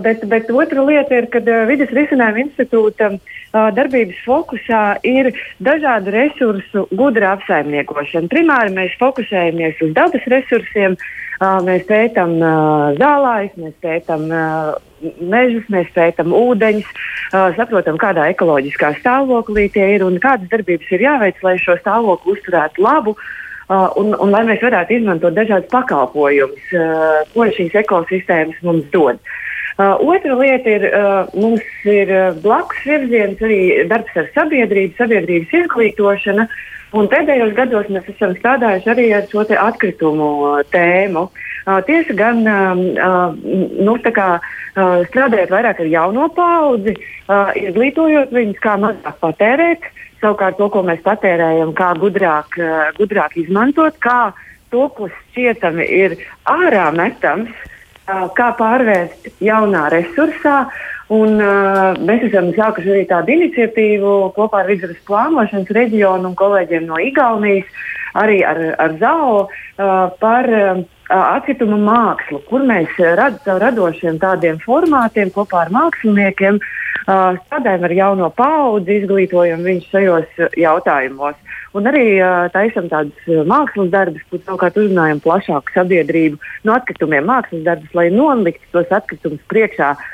Bet, 0.00 0.22
bet 0.30 0.48
otra 0.48 0.80
lieta 0.80 1.18
ir, 1.18 1.26
ka 1.28 1.42
vidas 1.68 1.90
risinājuma 1.92 2.40
institūta 2.46 3.10
darbības 3.52 4.22
fokusā 4.24 4.80
ir 5.04 5.28
dažādu 5.60 6.14
resursu 6.14 6.86
gudra 6.96 7.34
apsaimniekošana. 7.36 8.30
Primāri 8.32 8.72
mēs 8.72 8.96
fokusējamies 8.96 9.82
uz 9.84 9.92
dabas 9.98 10.24
resursiem, 10.32 10.96
mēs 11.40 11.84
pētām 11.88 12.36
zālājus, 12.98 13.56
mēs 13.62 13.74
pētām 13.84 14.24
mežus, 15.22 15.66
mēs 15.70 15.90
pētām 15.94 16.32
ūdeņus, 16.34 16.88
saprotam, 17.56 17.98
kādā 18.00 18.26
ekoloģiskā 18.32 18.94
stāvoklī 18.98 19.68
tie 19.74 19.92
ir 19.94 20.06
un 20.06 20.18
kādas 20.22 20.50
darbības 20.50 20.90
ir 20.96 21.04
jāveic, 21.06 21.38
lai 21.46 21.54
šo 21.62 21.78
stāvokli 21.78 22.34
uzturētu 22.34 22.82
labu. 22.82 23.14
Uh, 23.14 23.36
Uh, 23.68 23.90
un, 24.00 24.14
un 24.16 24.30
lai 24.32 24.46
mēs 24.48 24.62
varētu 24.64 24.94
izmantot 24.96 25.34
dažādas 25.36 25.68
pakalpojumus, 25.68 26.70
uh, 26.72 27.18
ko 27.34 27.44
šīs 27.52 27.74
ekosistēmas 27.76 28.62
mums 28.64 28.86
dod. 28.94 29.18
Uh, 29.76 29.92
otra 30.08 30.38
lieta 30.38 30.72
ir, 30.72 30.86
uh, 30.88 31.28
mums 31.36 31.66
ir 31.84 32.08
uh, 32.08 32.38
blakus 32.40 32.80
virziens 32.88 33.42
arī 33.44 33.58
darbs 33.90 34.16
ar 34.16 34.30
sabiedrību, 34.32 34.96
sabiedrības 34.96 35.52
izglītošana. 35.60 36.48
Un 36.96 37.08
pēdējos 37.12 37.52
gados 37.56 37.90
mēs 37.92 38.08
esam 38.14 38.32
strādājuši 38.38 38.90
arī 38.94 39.06
ar 39.12 39.28
šo 39.28 39.44
atkritumu 39.44 40.28
uh, 40.46 40.62
tēmu. 40.72 41.28
Uh, 41.68 41.82
tiesa 41.84 42.14
gan 42.16 42.40
um, 42.48 42.82
uh, 42.96 43.34
nu, 43.84 43.98
kā, 44.00 44.28
uh, 44.40 45.04
strādājot 45.10 45.52
vairāk 45.52 45.82
ar 45.84 45.90
jauno 45.92 46.30
paudzi, 46.32 46.96
uh, 47.28 47.52
izglītojot 47.60 48.32
viņus, 48.32 48.60
kā 48.64 48.78
mazāk 48.80 49.20
patērēt, 49.20 49.84
uh, 49.84 50.04
Savukārt 50.18 50.58
to, 50.58 50.66
ko 50.74 50.82
mēs 50.86 51.00
patērējam, 51.04 51.72
kā 51.78 51.92
gudrāk, 51.98 52.58
eh, 52.58 52.90
gudrāk 52.98 53.36
izmantot, 53.38 53.98
kā 54.02 54.32
to, 54.72 54.88
kas 54.96 55.14
šķietami 55.30 55.86
ir 55.86 56.16
ārā 56.44 56.88
metams, 56.94 57.50
eh, 57.54 58.26
kā 58.34 58.50
pārvērst 58.58 59.30
jaunā 59.40 59.86
resursā. 59.94 60.66
Un, 61.08 61.38
uh, 61.40 61.94
mēs 62.04 62.26
esam 62.26 62.50
sākuši 62.52 62.90
arī 62.92 63.04
tādu 63.08 63.32
iniciatīvu 63.32 64.14
kopā 64.36 64.60
ar 64.60 64.66
Vidzemes 64.68 64.98
plānošanas 65.08 65.70
reģionu 65.72 66.28
un 66.28 66.34
kolēģiem 66.36 66.84
no 66.84 66.98
Igaunijas, 67.00 67.70
arī 68.20 68.42
ar, 68.44 68.60
ar 68.76 68.96
ZAO 69.00 69.38
uh, 69.46 70.10
par 70.20 70.48
uh, 70.52 70.82
atkritumu 71.08 71.78
mākslu, 71.80 72.42
kur 72.50 72.66
mēs 72.68 72.92
rad, 73.16 73.40
radošiem 73.46 74.18
tādiem 74.20 74.58
formātiem 74.60 75.32
kopā 75.32 75.62
ar 75.64 75.72
māksliniekiem 75.72 76.60
uh, 76.60 77.40
strādājam 77.46 77.88
ar 77.88 77.96
jauno 78.02 78.28
paudzi, 78.36 79.00
izglītojam 79.00 79.64
viņus 79.64 79.88
šajos 79.94 80.44
jautājumos. 80.60 81.40
Un 81.76 81.88
arī 81.88 82.04
taisam 82.52 82.86
tādus 82.88 83.48
mākslas 83.48 83.90
darbus, 83.92 84.22
kur 84.28 84.40
savukārt 84.40 84.76
uzrunājam 84.80 85.20
plašāku 85.24 85.74
sabiedrību 85.76 86.40
no 86.64 86.76
atkritumiem, 86.76 87.28
mākslas 87.28 87.64
darbus, 87.64 87.92
lai 87.96 88.08
noliktu 88.12 88.72
tos 88.72 88.94
atkritumus 88.96 89.44
priekšā 89.52 89.90
uh, 89.92 90.06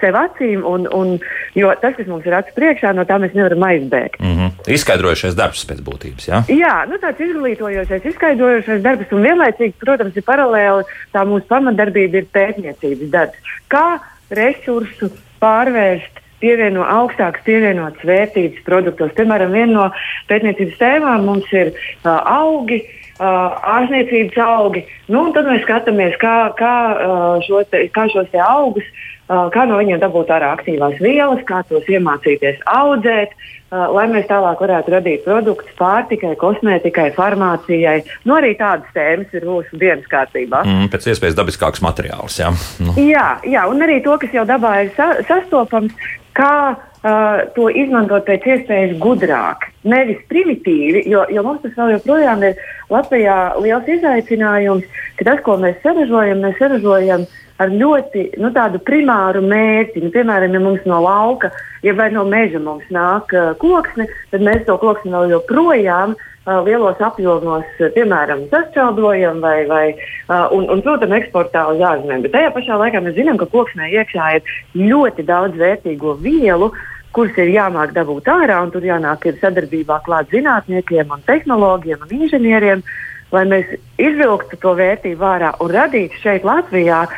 sev 0.00 0.16
acīm, 0.18 0.64
un, 0.68 0.86
un, 0.94 1.14
jo 1.58 1.72
tas, 1.82 1.96
kas 1.96 2.08
mums 2.10 2.26
ir 2.26 2.36
acu 2.38 2.54
priekšā, 2.56 2.94
no 2.96 3.04
tā 3.08 3.18
mēs 3.22 3.36
nevaram 3.36 3.66
aizbēgt. 3.68 4.20
Mm 4.20 4.34
-hmm. 4.38 4.72
Izskaidrojušies 4.76 5.36
darbs 5.38 5.66
pēc 5.68 5.82
būtības. 5.84 6.28
Ja? 6.28 6.42
Jā, 6.48 6.74
nu, 6.88 6.98
tāds 7.02 7.20
izglītojošais, 7.20 8.08
izskaidrojošais 8.12 8.82
darbs, 8.82 9.12
un 9.12 9.22
vienlaicīgi, 9.22 9.74
protams, 9.80 10.16
ir 10.16 10.26
paralēli 10.26 10.84
tā 11.12 11.24
mūsu 11.28 11.46
pamatdarbība 11.48 12.22
ir 12.22 12.26
pētniecības 12.32 13.10
darbs. 13.10 13.38
Kā 13.68 14.00
resursu 14.30 15.10
pārvērst 15.40 16.20
pievieno 16.44 16.84
augstākas 16.84 17.44
pievienotas 17.46 18.04
vērtības 18.04 18.64
produktos. 18.66 19.14
Piemēram, 19.16 19.54
viena 19.56 19.72
no 19.72 19.86
pētniecības 20.28 20.76
tēmām 20.80 21.24
mums 21.28 21.48
ir 21.52 21.72
uh, 21.72 22.20
augi. 22.24 22.82
Uh, 23.14 23.52
ārstniecības 23.70 24.38
augi. 24.42 24.80
Nu, 25.06 25.28
tad 25.30 25.46
mēs 25.46 25.60
skatāmies, 25.62 26.16
kā, 26.18 26.50
kā, 26.58 26.72
uh, 26.98 27.36
šo 27.46 27.60
te, 27.70 27.84
kā 27.94 28.08
šos 28.10 28.32
augus, 28.42 28.88
uh, 28.90 29.13
kā 29.28 29.66
no 29.68 29.80
viņiem 29.80 30.00
dabūt 30.02 30.32
ārā 30.36 30.52
aktīvās 30.56 30.98
vielas, 31.00 31.44
kā 31.48 31.62
tos 31.68 31.86
iemācīties 31.88 32.60
audzēt, 32.68 33.32
Uh, 33.74 33.88
lai 33.90 34.04
mēs 34.06 34.26
tālāk 34.28 34.60
varētu 34.62 34.92
radīt 34.92 35.24
produktus 35.24 35.72
pārtikai, 35.78 36.34
kosmētikai, 36.38 37.08
farmācijai. 37.16 37.96
Nu, 38.28 38.36
arī 38.36 38.52
tādas 38.60 38.92
tēmas 38.94 39.32
ir 39.34 39.46
mūsu 39.48 39.80
dienas 39.80 40.04
kārtībā. 40.12 40.60
Mm, 40.68 40.90
pēc 40.92 41.08
iespējas 41.10 41.34
dabiskāks 41.34 41.82
materiāls. 41.82 42.36
Jā. 42.38 42.52
Nu. 42.84 42.94
jā, 43.00 43.24
jā, 43.48 43.64
un 43.66 43.82
arī 43.82 43.98
to, 44.04 44.14
kas 44.22 44.36
jau 44.36 44.44
dabā 44.46 44.76
ir 44.84 44.92
sa 44.94 45.08
sastopams, 45.26 45.96
kā 46.38 46.54
uh, 46.76 47.40
to 47.56 47.66
izmantot 47.72 48.28
pēc 48.28 48.46
iespējas 48.52 48.94
gudrāk. 49.02 49.66
Nevis 49.90 50.20
primitīvi, 50.30 51.08
jo, 51.10 51.24
jo 51.32 51.42
mums 51.48 51.64
tas 51.64 51.74
vēl 51.80 51.96
joprojām 51.96 52.44
ir 52.46 52.60
Latvijā 52.94 53.38
liels 53.64 53.90
izaicinājums, 53.96 54.86
ka 55.18 55.32
tas, 55.32 55.42
ko 55.42 55.58
mēs 55.64 55.82
saražojam, 55.82 56.44
mēs 56.46 56.60
saražojam 56.62 57.26
uh, 57.26 57.40
ar 57.62 57.70
ļoti 57.70 58.32
nu, 58.42 58.50
tādu 58.54 58.80
primāru 58.82 59.44
mērķi. 59.46 60.02
Nu, 60.02 60.10
piemēram, 60.14 60.56
ja 60.56 60.62
mums 60.62 60.86
no 60.90 61.02
lauka 61.04 61.52
ja 61.84 61.92
vai 61.94 62.10
no 62.12 62.24
meža 62.24 62.60
mums 62.62 62.86
nāk 62.92 63.34
uh, 63.36 63.52
koksne, 63.60 64.06
tad 64.32 64.44
mēs 64.44 64.64
to 64.68 64.76
koksni 64.80 65.12
vēl 65.12 65.34
joprojām 65.34 66.14
uh, 66.16 66.62
lielos 66.64 67.00
apjomos, 67.04 67.66
uh, 67.76 67.90
piemēram, 67.96 68.46
sasčābojam 68.52 69.42
vai, 69.44 69.58
vai 69.68 69.84
uh, 69.92 70.48
un, 70.56 70.64
un, 70.72 70.80
protams, 70.86 71.18
eksportā 71.20 71.66
uz 71.74 71.84
ārzemēm. 71.84 72.24
Bet 72.24 72.34
tajā 72.36 72.54
pašā 72.56 72.80
laikā 72.80 73.04
mēs 73.04 73.18
zinām, 73.18 73.40
ka 73.40 73.50
koksnē 73.52 73.90
iekšā 73.92 74.30
ir 74.38 74.56
ļoti 74.80 75.26
daudz 75.28 75.60
vērtīgo 75.60 76.16
vielu 76.24 76.72
kuras 77.14 77.36
ir 77.38 77.52
jāmāk 77.52 77.92
dabūt 77.94 78.26
ārā, 78.32 78.56
un 78.64 78.72
tur 78.74 78.82
jānāk 78.82 79.28
ir 79.28 79.36
sadarbībā 79.38 80.00
klāt 80.02 80.32
zinātniekiem, 80.34 81.12
un 81.14 81.20
tehnoloģiem 81.28 82.00
un 82.02 82.14
inženieriem, 82.16 82.82
lai 83.30 83.44
mēs 83.52 83.76
izvilktu 84.02 84.58
to 84.58 84.72
vērtību 84.80 85.28
ārā 85.28 85.52
un 85.62 85.70
radītu 85.70 86.18
šeit 86.24 86.42
Latvijā 86.48 87.04
uh, 87.06 87.14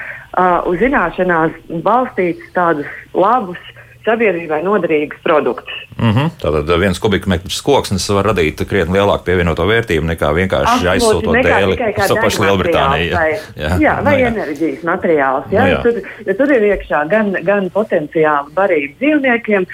uz 0.69 0.81
zināšanās 0.83 1.55
balstīts 1.85 2.53
tādus 2.57 2.89
labus, 3.17 3.61
sabiedrībai 4.07 4.63
noderīgus 4.65 5.21
produktus. 5.25 5.75
Mm 5.97 6.13
-hmm. 6.13 6.31
Tātad 6.43 6.71
viens 6.81 6.99
kubikmetrs 7.03 7.61
koksnes 7.65 8.09
var 8.15 8.31
radīt 8.31 8.63
krietni 8.69 8.99
lielāku 8.99 9.25
pievienoto 9.25 9.67
vērtību 9.67 10.07
nekā 10.13 10.33
vienkārši 10.41 10.91
aizsūtot 10.95 11.39
dēli 11.47 11.77
uz 11.77 12.09
to 12.09 12.17
pašu 12.23 12.43
Lielbritāniju. 12.45 13.15
Vai, 13.15 13.31
jā, 13.65 13.71
jā, 13.81 13.95
vai 14.05 14.17
jā. 14.21 14.29
enerģijas 14.33 14.85
materiāls. 14.85 15.51
Jā, 15.51 15.63
nu, 15.63 15.73
jā. 15.73 15.83
Tur, 15.83 16.01
ja 16.27 16.35
tur 16.41 16.55
ir 16.57 16.69
iekšā 16.71 17.03
gan, 17.11 17.33
gan 17.43 17.71
potenciāli 17.75 18.55
barība 18.55 18.95
dzīvniekiem, 19.01 19.67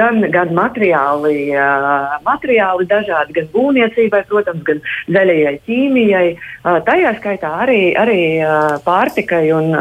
gan, 0.00 0.20
gan 0.30 0.54
materiāli, 0.54 1.36
materiāli 2.24 2.88
dažādi, 2.90 3.38
gan 3.40 3.48
būvniecībai, 3.54 4.24
protams, 4.30 4.62
gan 4.66 4.82
zaļajai 5.08 5.56
ķīmijai, 5.66 6.26
tajā 6.88 7.14
skaitā 7.20 7.52
arī, 7.66 7.80
arī 7.98 8.20
pārtikai 8.84 9.46
un 9.52 9.72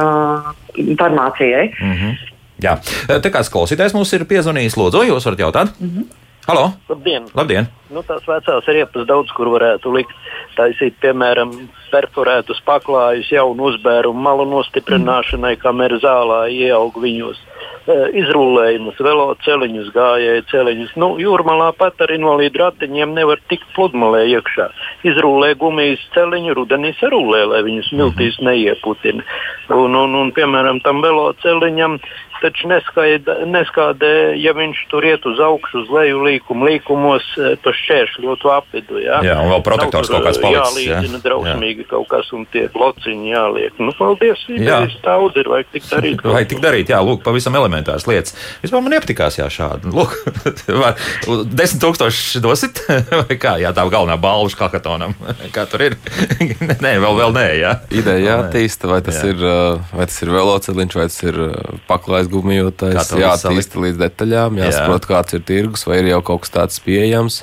farmācijai. 0.97 1.71
Mm 1.81 1.93
-hmm. 1.93 2.34
Jā, 2.63 2.77
tā 3.07 3.31
kā 3.33 3.41
klausītājs 3.43 3.95
mums 3.95 4.13
ir 4.15 4.23
piezvanījis, 4.29 4.77
lūdzu, 4.79 5.03
jūs 5.09 5.27
varat 5.27 5.43
jautāt? 5.43 5.73
Mm 5.79 5.89
-hmm. 5.89 6.21
Halo! 6.45 6.71
Labdien! 6.89 7.23
Labdien. 7.33 7.67
Nu, 7.89 8.03
tās 8.05 8.21
vecās 8.27 8.67
riepas 8.69 9.07
daudz 9.09 9.31
kur 9.33 9.49
varētu 9.49 9.89
likt. 9.95 10.13
Taisīt, 10.55 10.93
piemēram, 11.01 11.51
perforētus 11.89 12.61
paklājus, 12.65 13.31
jaunu 13.31 13.63
uzbērumu 13.71 14.21
malu 14.21 14.45
nostiprināšanai, 14.51 15.55
kamēr 15.57 15.97
zālē 16.05 16.45
ieaug 16.53 17.01
viņos. 17.01 17.41
Eh, 17.85 18.05
izrullējumus, 18.17 18.97
veloceliņus, 18.97 19.91
gājēju 19.93 20.43
celiņus. 20.49 20.93
Nu, 20.97 21.11
jūrmalā 21.21 21.67
pat 21.77 21.99
arī 22.01 22.15
no 22.17 22.31
līdz 22.39 22.57
ratiņiem 22.57 23.11
nevar 23.13 23.37
tikt 23.45 23.67
pludmalē 23.75 24.23
iekšā. 24.31 24.65
Izrullē 25.05 25.51
gumijas 25.61 26.01
celiņu, 26.15 26.55
rudenī 26.57 26.95
sarullē, 26.97 27.43
lai 27.51 27.61
viņus 27.67 27.91
miltīs 27.93 28.39
mhm. 28.41 28.49
neieputina. 28.49 29.27
Un, 29.69 29.97
un, 30.01 30.17
un, 30.17 30.33
piemēram, 30.33 30.81
tam 30.81 31.05
veloceliņam 31.05 31.99
taču 32.43 32.69
neskaidē, 32.71 33.37
neskādē, 33.49 34.11
ja 34.41 34.53
viņš 34.57 34.81
tur 34.91 35.05
iet 35.07 35.25
uz 35.29 35.39
augšu, 35.41 35.83
uz 35.83 35.91
leju 35.93 36.21
līkumu, 36.25 36.67
līkumos, 36.69 37.25
eh, 37.39 37.55
to 37.63 37.73
šķēršļotu 37.75 38.51
apvidu. 38.53 38.99
Jā, 39.03 39.21
jā 39.25 39.37
un 39.41 39.51
vēl 39.53 39.63
protektors 39.65 40.09
Nav 40.09 40.19
kaut 40.19 40.27
kāds 40.29 40.41
palicis. 40.43 40.87
Jālīdzina 40.87 41.19
jā. 41.19 41.23
drausmīgi 41.25 41.85
jā. 41.85 41.89
kaut 41.91 42.07
kas 42.11 42.31
un 42.35 42.45
tie 42.53 42.65
blociņi 42.73 43.31
jāliek. 43.31 43.79
Nu, 43.79 43.93
paldies, 43.97 44.41
Jā. 44.47 44.57
idejas 44.57 44.97
daudz 45.03 45.39
ir, 45.39 45.49
vajag 45.51 45.71
tik 45.73 45.87
darīt. 45.89 46.23
Vai 46.35 46.43
tik 46.49 46.61
darīt, 46.63 46.91
jā, 46.93 46.99
lūk, 47.05 47.23
pavisam 47.25 47.55
elementāras 47.57 48.07
lietas. 48.09 48.35
Vispār 48.63 48.83
man 48.85 48.95
nepatikās, 48.95 49.39
jā, 49.39 49.47
šādi. 49.51 49.91
Lūk, 49.95 50.15
vai 50.83 50.93
desmit 51.51 51.81
tūkstoši 51.83 52.43
dosit, 52.43 52.81
vai 53.21 53.39
kā, 53.41 53.57
jā, 53.61 53.73
tā 53.75 53.85
galvenā 53.91 54.17
balva 54.21 54.51
hakatonam. 54.65 55.15
Kā 55.55 55.65
tur 55.69 55.83
ir? 55.85 55.97
nē, 56.81 56.95
vēl, 57.01 57.17
vēl 57.19 57.35
nē, 57.35 57.45
jā. 57.59 57.73
Ideja 57.93 58.23
jāattīsta, 58.25 58.89
vai 58.91 59.01
tas, 59.05 59.21
Jā. 59.21 59.31
ir, 59.33 59.43
uh, 59.45 59.93
vai 59.95 60.07
tas 60.09 60.17
ir 60.23 60.31
velosipēds, 60.33 60.97
vai 60.97 61.07
tas 61.11 61.19
ir 61.23 61.39
paklājs 61.89 62.24
Gumijotājs. 62.31 62.95
visu 63.11 63.21
Jāattīsta 63.21 63.81
līdz 63.83 63.99
detaļām, 64.01 64.59
jāsaprot, 64.61 65.07
kāds 65.09 65.37
ir 65.37 65.43
tirgus, 65.47 65.85
vai 65.87 65.99
ir 66.01 66.11
jau 66.11 66.21
kaut 66.25 66.45
kas 66.45 66.53
tāds 66.53 66.79
pieejams, 66.85 67.41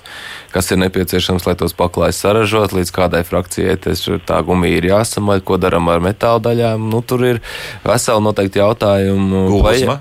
kas 0.55 0.71
ir 0.73 0.81
nepieciešams, 0.85 1.47
lai 1.49 1.57
tos 1.61 1.77
paklājs 1.79 2.23
saražot, 2.25 2.75
līdz 2.77 2.95
kādai 2.95 3.25
frakcijai 3.29 3.77
tas, 3.83 4.05
tā 4.29 4.41
gumija 4.47 4.81
ir 4.81 4.89
jāsamaļ, 4.93 5.45
ko 5.47 5.59
darām 5.63 5.91
ar 5.93 6.03
metāla 6.05 6.43
daļām. 6.49 6.89
Nu, 6.93 7.03
tur 7.05 7.27
ir 7.29 7.43
veseli 7.85 8.25
noteikti 8.25 8.63
jautājumi, 8.63 9.47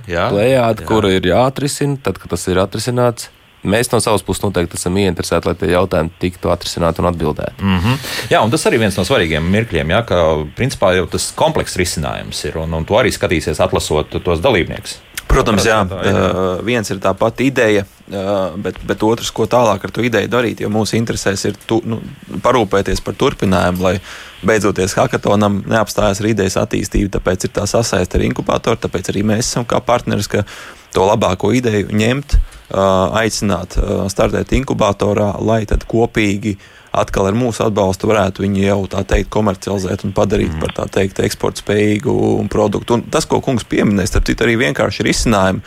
jā. 0.09 0.29
plējādi, 0.32 0.86
Jā. 0.86 0.89
kuru 0.89 1.13
ir 1.17 1.29
jāatrisina, 1.34 1.99
tad, 2.03 2.21
kad 2.21 2.36
tas 2.36 2.47
ir 2.51 2.61
atrisināts. 2.61 3.29
Mēs 3.64 3.91
no 3.91 3.99
savas 4.01 4.24
puses 4.26 4.41
noteikti 4.41 4.78
esam 4.80 4.95
ieinteresēti, 4.97 5.47
lai 5.47 5.55
tie 5.59 5.70
jautājumi 5.76 6.09
tiktu 6.20 6.49
atrisināti 6.49 7.03
un 7.03 7.09
atbildēti. 7.12 7.62
Mm 7.62 7.78
-hmm. 7.78 8.09
Jā, 8.32 8.41
un 8.41 8.51
tas 8.51 8.66
arī 8.66 8.80
viens 8.80 8.97
no 8.97 9.03
svarīgiem 9.05 9.51
mirkļiem, 9.53 9.93
jā, 9.93 10.01
ka 10.05 10.16
principā 10.57 10.95
jau 10.95 11.05
tas 11.05 11.32
komplekss 11.36 11.78
risinājums 11.78 12.45
ir, 12.45 12.57
un, 12.57 12.74
un 12.74 12.86
to 12.86 12.93
arī 12.93 13.12
skatīsies 13.14 13.59
atlasot 13.62 14.24
tos 14.24 14.41
dalībniekus. 14.41 14.99
Protams, 15.28 15.66
jā, 15.66 15.86
Tā 15.88 16.03
jā. 16.03 16.64
viens 16.64 16.89
ir 16.91 16.97
tā 16.97 17.14
pati 17.14 17.45
ideja, 17.47 17.86
bet, 18.10 18.80
bet 18.88 19.04
otrs, 19.06 19.32
ko 19.36 19.45
tālāk 19.49 19.86
ar 19.86 19.93
to 19.93 20.04
ideju 20.06 20.30
darīt, 20.32 20.64
jo 20.64 20.70
mūsu 20.74 20.97
interesēs 20.99 21.45
ir 21.49 21.58
tu, 21.68 21.80
nu, 21.86 22.02
parūpēties 22.43 23.04
par 23.06 23.18
turpinājumu, 23.20 23.84
lai 23.86 23.95
beidzoties 24.47 24.97
hackathonam 24.97 25.62
neapstājas 25.70 26.22
ar 26.24 26.30
idejas 26.32 26.58
attīstību. 26.64 27.12
Tāpēc 27.14 27.47
ir 27.47 27.56
tā 27.56 27.68
sasaiste 27.70 28.18
ar 28.18 28.26
inkubatoru, 28.28 28.80
tāpēc 28.82 29.14
arī 29.14 29.26
mēs 29.34 29.52
esam 29.52 29.68
kā 29.70 29.82
partneris, 29.86 30.30
ka 30.32 30.45
to 30.91 31.06
labāko 31.08 31.54
ideju 31.56 31.93
ņemt, 31.95 32.36
uh, 32.36 33.16
aicināt, 33.22 33.78
uh, 33.80 34.06
startēt 34.12 34.54
inkubatorā, 34.60 35.34
lai 35.43 35.64
tad 35.70 35.86
kopīgi 35.89 36.58
atkal 36.91 37.30
ar 37.30 37.38
mūsu 37.38 37.64
atbalstu 37.64 38.10
varētu 38.10 38.43
viņu 38.43 38.66
jau 38.66 38.82
tā 38.91 39.06
teikt 39.08 39.32
komercializēt 39.32 40.04
un 40.04 40.12
padarīt 40.16 40.58
par 40.60 40.74
tā 40.76 40.88
teikt 40.99 41.22
eksporta 41.24 41.64
spējīgu 41.64 42.14
produktu. 42.52 42.97
Un 42.97 43.06
tas, 43.14 43.28
ko 43.30 43.39
kungs 43.43 43.64
pieminēja, 43.64 44.12
starp 44.12 44.28
citu, 44.28 44.43
arī 44.43 44.58
vienkārši 44.66 45.08
risinājumi. 45.08 45.64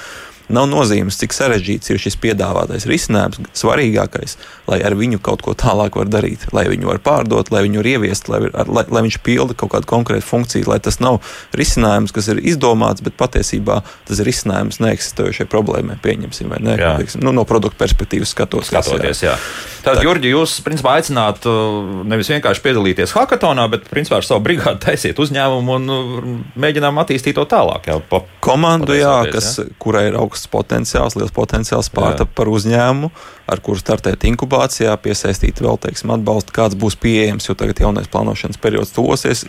Nav 0.53 0.67
nozīmes, 0.69 1.17
cik 1.17 1.33
sarežģīts 1.33 1.93
ir 1.93 2.01
šis 2.03 2.19
piedāvātais 2.21 2.85
risinājums. 2.89 3.41
Svarīgākais, 3.57 4.37
lai 4.69 4.81
ar 4.85 4.97
viņu 4.99 5.21
kaut 5.25 5.41
ko 5.45 5.55
tālāk 5.57 5.97
var 5.97 6.11
darīt, 6.13 6.45
lai 6.53 6.67
viņu 6.69 6.91
var 6.91 7.01
pārdot, 7.05 7.49
lai 7.55 7.63
viņu 7.65 7.81
var 7.81 7.89
ieviest, 7.95 8.29
lai, 8.29 8.43
lai, 8.53 8.85
lai 8.85 9.05
viņš 9.07 9.19
pilda 9.25 9.57
kaut 9.57 9.73
kādu 9.73 9.89
konkrētu 9.89 10.27
funkciju, 10.29 10.69
lai 10.69 10.79
tas 10.85 11.01
nav 11.01 11.23
risinājums, 11.57 12.13
kas 12.13 12.29
ir 12.33 12.43
izdomāts, 12.45 13.05
bet 13.05 13.17
patiesībā 13.21 13.81
tas 14.09 14.21
ir 14.21 14.29
risinājums 14.29 14.81
neeksistējošai 14.85 15.49
problēmai, 15.49 15.97
pieņemsim, 16.05 16.53
vai 16.53 16.61
ne? 16.65 16.77
Jā. 16.81 16.95
Teiksim, 17.01 17.25
nu, 17.25 17.33
no 17.33 17.47
produktu 17.49 17.81
perspektīvas 17.81 18.35
skatoties. 18.37 18.69
Skatoties, 18.69 19.25
jā. 19.25 19.39
Tad, 19.85 20.01
Jurģi, 20.05 20.31
jūs 20.33 20.59
principā 20.65 20.99
aicināt 20.99 21.45
uh, 21.49 22.05
nevis 22.09 22.31
vienkārši 22.33 22.65
piedalīties 22.65 23.17
hackathonā, 23.17 23.67
bet 23.73 23.89
principā 23.91 24.21
ar 24.21 24.29
savu 24.29 24.45
brigādi 24.45 24.81
taisiet 24.85 25.21
uzņēmumu 25.21 25.77
un 25.79 25.93
uh, 25.93 26.31
mēģinām 26.61 27.01
attīstīt 27.03 27.37
to 27.37 27.45
tālāk. 27.49 27.91
Jā, 27.91 27.99
pa, 28.09 28.23
komandu, 28.45 28.97
jā, 28.97 29.13
pateicoties, 29.25 29.51
kas, 29.61 29.77
kurai 29.83 30.07
ir 30.09 30.17
augsts 30.21 30.34
potenciāls, 30.51 31.17
liels 31.19 31.33
potenciāls 31.35 31.91
pārtap 31.95 32.31
par 32.37 32.51
uzņēmumu, 32.53 33.11
ar 33.51 33.63
kuru 33.65 33.81
startēt 33.81 34.27
inkubācijā, 34.29 34.95
piesaistīt 35.05 35.63
vēl, 35.65 35.79
teiksim, 35.81 36.13
atbalstu, 36.15 36.55
kāds 36.57 36.79
būs 36.79 36.99
pieejams, 37.01 37.49
jo 37.49 37.57
tagad 37.59 37.83
jaunais 37.85 38.11
plānošanas 38.11 38.61
periods 38.61 38.95
tuvosies. 38.97 39.45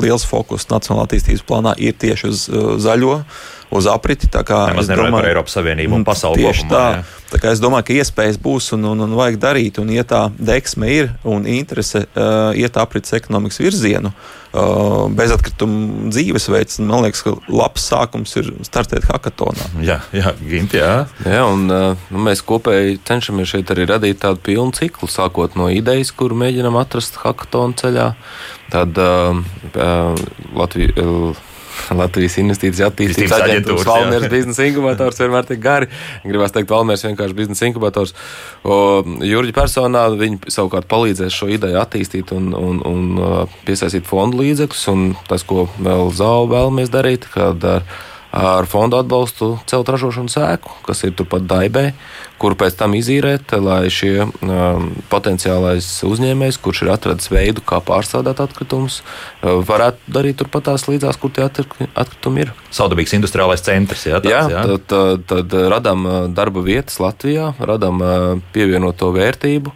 Liels 0.00 0.26
fokus 0.28 0.68
Nacionālā 0.70 1.08
attīstības 1.08 1.44
plānā 1.46 1.72
ir 1.82 1.96
tieši 1.98 2.30
uz 2.30 2.46
zaļo, 2.84 3.20
uz 3.70 3.86
apriti. 3.90 4.28
tā 4.32 4.44
kā 4.46 4.66
Nemaz 4.70 4.88
nerunājot 4.88 5.16
par 5.18 5.28
Eiropas 5.30 5.56
Savienību 5.58 5.94
un 5.94 6.00
Mm, 6.00 6.06
pasauli 6.06 6.42
Tieši 6.44 6.62
kopumā, 6.66 6.78
tā. 6.78 6.96
jā. 6.96 7.04
Tā 7.26 7.38
kā 7.42 7.50
es 7.52 7.60
domāju, 7.60 7.84
ka 7.88 7.92
iespējas 7.98 8.38
būs 8.38 8.72
un, 8.76 8.84
un, 8.92 9.00
un 9.02 9.14
vajag 9.18 9.38
darīt, 9.42 9.78
un 9.82 9.88
ja 9.90 10.04
tā 10.06 10.30
deksme 10.38 10.86
ir 10.88 11.08
un 11.26 11.46
interese 11.50 12.04
uh, 12.06 12.54
iet 12.54 12.76
aprits 12.78 13.12
ekonomikas 13.18 13.58
virzienu, 13.58 14.12
uh, 14.54 15.08
bezatkritumu 15.10 16.06
dzīvesveids, 16.14 16.78
man 16.86 17.02
liekas, 17.02 17.24
ka 17.26 17.34
labs 17.50 17.88
sākums 17.90 18.36
ir 18.38 18.52
startēt 18.62 19.08
hackathonā. 19.10 19.66
Jā, 19.82 19.98
jā, 20.14 20.32
Gint, 20.46 20.76
jā. 20.78 20.92
Jā, 21.26 21.42
un 21.50 21.66
uh, 21.66 21.98
nu, 22.14 22.22
mēs 22.28 22.44
kopēji 22.46 23.00
cenšamies 23.04 23.50
šeit 23.56 23.74
arī 23.74 23.88
radīt 23.90 24.22
tādu 24.22 24.38
pilnu 24.46 24.70
ciklu, 24.78 25.10
sākot 25.10 25.58
no 25.58 25.66
idejas, 25.68 26.14
kuru 26.14 26.38
mēģinām 26.38 26.78
atrast 26.78 27.18
hackathonu 27.24 27.74
ceļā. 27.82 28.12
Tad 28.70 28.96
uh, 29.02 29.42
uh, 29.74 30.24
Latvija. 30.54 30.94
Uh, 31.02 31.42
Latvijas 31.96 32.38
investīcijas 32.42 32.90
attīstības 32.90 33.34
aģentūras. 33.38 33.86
Valmieras 33.88 34.32
biznesa 34.32 34.66
inkubators 34.68 35.20
vienmēr 35.22 35.46
tik 35.48 35.62
gari. 35.62 35.90
Gribās 36.24 36.54
teikt, 36.54 36.70
Valmieras 36.72 37.06
vienkārši 37.06 37.38
biznesa 37.38 37.68
inkubators. 37.70 38.14
Jurģi 38.64 39.54
personā 39.56 40.06
viņi 40.16 40.52
savukārt 40.52 40.88
palīdzēs 40.90 41.36
šo 41.36 41.50
ideju 41.54 41.80
attīstīt 41.82 42.34
un, 42.36 42.50
un, 42.56 42.82
un 42.88 43.06
uh, 43.20 43.56
piesaistīt 43.68 44.08
fondu 44.08 44.42
līdzekļus. 44.42 44.84
Un 44.92 45.08
tas, 45.30 45.46
ko 45.46 45.68
vēl 45.78 46.12
Zau 46.16 46.46
vēlamies 46.50 46.92
darīt, 46.92 47.28
kad 47.32 47.64
ar, 47.66 47.86
ar 48.34 48.66
fondu 48.68 48.98
atbalstu 49.00 49.56
celt 49.70 49.88
ražošanas 49.88 50.36
ēku, 50.42 50.72
kas 50.86 51.02
ir 51.06 51.14
turpat 51.16 51.46
Daibē, 51.48 51.92
kuru 52.42 52.56
pēc 52.58 52.76
tam 52.76 52.92
izīrēt, 52.98 53.54
lai 53.62 53.86
šie 53.92 54.26
um, 54.26 54.90
potenciālais 55.12 55.86
uzņēmējs, 56.04 56.58
kurš 56.60 56.82
ir 56.84 56.90
atradis 56.92 57.30
veidu, 57.32 57.64
kā 57.64 57.78
pārstrādāt 57.84 58.42
atkritumus, 58.44 59.00
uh, 59.00 59.62
varētu 59.64 60.12
darīt 60.18 60.40
turpat 60.42 60.66
tās 60.68 60.84
līdzās, 60.90 61.16
kur 61.22 61.32
tie 61.32 61.46
atk- 61.46 61.86
atkritumi 61.94 62.44
ir. 62.44 62.52
Saudabīgs 62.76 63.16
industriālais 63.16 63.64
centrs. 63.64 64.04
Jā, 64.10 64.20
tāds, 64.20 64.32
Jā, 64.34 64.42
jā. 64.52 64.64
tad, 64.68 64.88
tad, 64.90 65.26
tad 65.32 65.56
radām 65.72 66.04
uh, 66.04 66.18
darba 66.28 66.64
vietas 66.66 67.00
Latvijā, 67.00 67.54
radām 67.60 68.02
uh, 68.04 68.26
pievienoto 68.52 69.12
vērtību. 69.16 69.72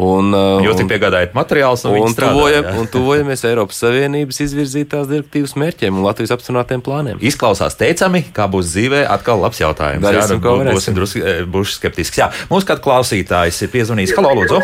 Un, 0.00 0.30
uh, 0.32 0.62
Jūs 0.64 0.72
un- 0.72 0.80
tik 0.80 0.88
piegādājat 0.94 1.34
materiālus, 1.36 1.82
un, 1.84 1.98
Un, 2.08 2.14
tuvojam, 2.16 2.64
un 2.80 2.86
tuvojamies 2.88 3.42
Eiropas 3.44 3.80
Savienības 3.82 4.38
izvirzītās 4.46 5.08
direktīvas 5.10 5.52
mērķiem 5.60 5.98
un 6.00 6.06
Latvijas 6.06 6.32
apstiprinātiem 6.38 6.80
plāniem. 6.86 7.18
Izklausās 7.20 7.76
teicami, 7.76 8.22
kā 8.32 8.46
būs 8.48 8.70
dzīvē. 8.72 9.02
Atkal 9.12 9.42
labs 9.44 9.60
jautājums. 9.60 10.00
Darīsim, 10.06 10.38
jā, 10.38 10.44
ko 10.46 10.56
bū- 10.62 10.72
būsim 10.72 10.96
drusku 10.96 11.20
eh, 11.20 11.42
būšu 11.44 11.76
skeptisks. 11.82 12.16
Jā, 12.22 12.30
mums 12.48 12.64
kāds 12.64 12.80
klausītājs 12.86 13.60
ir 13.66 13.74
piezvanījis. 13.76 14.16
Halo, 14.16 14.32
lūdzu! 14.40 14.62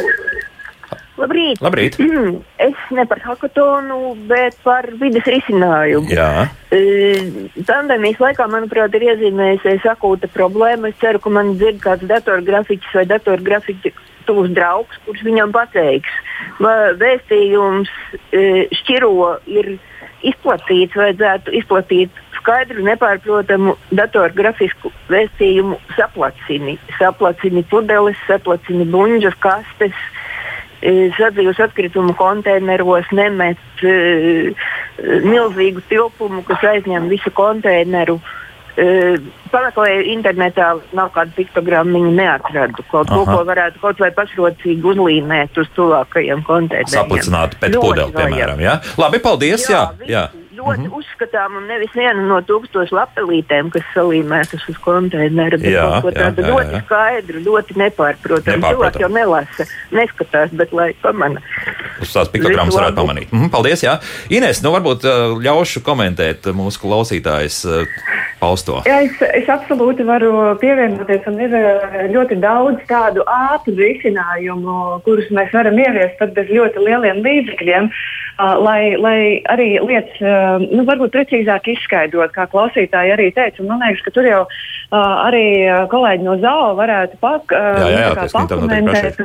Labrīt! 1.17 1.61
Labrīt! 1.65 1.97
Es 2.67 2.75
ne 2.91 3.05
par 3.09 3.21
hackathonu, 3.25 4.17
bet 4.29 4.57
par 4.65 4.89
vidas 5.01 5.25
risinājumu. 5.29 6.09
Jā, 6.13 6.49
E, 6.75 6.81
Pandēmijas 7.69 8.19
laikā, 8.21 8.45
manuprāt, 8.51 8.95
ir 8.99 9.05
iezīmējusies 9.13 9.85
akūta 9.93 10.27
problēma. 10.35 10.91
Es 10.91 10.99
ceru, 11.01 11.21
ka 11.23 11.31
man 11.31 11.53
dzird 11.61 11.79
kāds 11.85 12.09
datorgrafiķis 12.11 12.97
vai 12.99 13.05
datorgrafiķis 13.13 13.95
tuvs 14.29 14.53
draugs, 14.57 14.99
kurš 15.07 15.25
viņam 15.27 15.55
pateiks, 15.55 16.13
vēstījums 17.01 17.91
e, 18.31 18.67
šķiro 18.83 19.37
ir 19.51 19.77
izplatīts, 20.27 20.97
vajadzētu 20.97 21.55
izplatīt 21.61 22.23
skaidru, 22.47 22.85
nepārprotamu 22.87 23.75
datorgrafisku 23.95 24.93
vēstījumu 25.11 25.79
saplacini. 25.97 26.77
Saplacini 27.01 27.65
pudeles, 27.71 28.19
saplacini 28.29 28.87
buļģas, 28.93 29.37
kastes, 29.43 29.99
e, 30.81 31.11
sadzīves 31.19 31.61
atkritumu 31.67 32.15
konteineros, 32.19 33.11
nemet 33.17 33.83
e, 33.83 34.55
milzīgu 35.27 35.85
tilpumu, 35.91 36.45
kas 36.49 36.65
aizņem 36.75 37.11
visu 37.13 37.33
konteineru. 37.35 38.21
E, 38.77 39.17
Pameklēju 39.51 40.03
internetā, 40.13 40.67
nav 40.93 41.13
kāda 41.15 41.33
piktogramma, 41.37 42.01
neatradu 42.13 42.83
kaut 42.91 43.09
ko, 43.09 43.23
Aha. 43.23 43.37
ko 43.39 43.45
varētu 43.49 43.81
kaut 43.81 44.03
vai 44.03 44.11
pašrocīgi 44.13 44.85
uzlīmēt 44.93 45.57
uz 45.63 45.71
tuvākajiem 45.79 46.43
konteineriem. 46.45 46.93
saplicināt 46.93 47.57
pēc 47.63 47.79
vajag. 47.79 48.13
piemēram. 48.19 48.61
Jā? 48.61 48.75
Labi, 49.01 49.23
paldies! 49.25 49.65
Jā, 49.71 49.87
visi 49.97 50.13
jā. 50.13 50.27
Ļoti 50.57 50.81
mm 50.81 50.87
-hmm. 50.87 50.97
uzskatām, 50.99 51.57
un 51.59 51.67
nevis 51.69 51.93
viena 51.95 52.23
no 52.25 52.39
tūkstošu 52.41 52.97
lapelītēm, 52.97 53.69
kas 53.75 53.85
salīmētas 53.93 54.63
uz 54.71 54.79
konteineru, 54.81 55.59
Jā, 55.61 55.71
jā, 55.71 56.13
tādu 56.17 56.43
jā, 56.43 56.49
ļoti 56.49 56.73
jā. 56.73 56.81
skaidru, 56.85 57.43
ļoti. 57.49 57.77
Nepārprotamu. 57.77 58.71
Cilvēki 58.71 59.03
jau 59.03 59.11
nelasa, 59.13 59.67
neskatās, 59.93 60.55
bet 60.57 60.73
lai 60.73 60.95
pamana. 61.03 61.43
Uz 62.01 62.13
tās 62.15 62.31
piktogrammas 62.33 62.79
varētu 62.79 62.97
pamanīt. 62.97 63.33
Mhm, 63.33 63.51
paldies, 63.53 63.83
jā. 63.85 63.99
Ines, 64.31 64.63
nu 64.65 64.73
varbūt 64.73 65.05
ļaušu 65.45 65.83
komentēt 65.85 66.49
mūsu 66.57 66.81
klausītājs. 66.81 67.67
pausto. 68.41 68.83
Jā, 68.85 69.01
es, 69.01 69.17
es 69.33 69.49
absolūti 69.49 70.05
varu 70.05 70.57
pievienoties, 70.61 71.25
un 71.27 71.41
ir 71.41 71.55
ļoti 72.13 72.37
daudz 72.41 72.83
tādu 72.89 73.25
ātru 73.25 73.73
risinājumu, 73.79 75.01
kurus 75.05 75.31
mēs 75.33 75.53
varam 75.57 75.79
ieviest 75.79 76.19
pat 76.21 76.35
bez 76.37 76.53
ļoti 76.53 76.85
lieliem 76.85 77.23
līdzekļiem, 77.25 77.89
uh, 77.89 78.26
lai, 78.39 78.81
lai 79.01 79.19
arī 79.53 79.69
lietas 79.81 80.23
uh, 80.23 80.63
nu, 80.63 80.85
varbūt 80.89 81.15
precīzāk 81.15 81.71
izskaidrot, 81.73 82.35
kā 82.37 82.47
klausītāji 82.53 83.15
arī 83.15 83.31
teica. 83.37 83.65
Man 83.65 83.85
liekas, 83.85 84.05
ka 84.05 84.15
tur 84.17 84.29
jau 84.29 84.43
uh, 84.47 85.15
arī 85.27 85.47
kolēģi 85.93 86.27
no 86.27 86.37
ZAO 86.43 86.75
varētu 86.79 87.21
pak, 87.23 87.55
jā, 87.57 87.93
jā, 87.93 88.11
jā, 88.13 88.27
pakomentēt. 88.35 89.23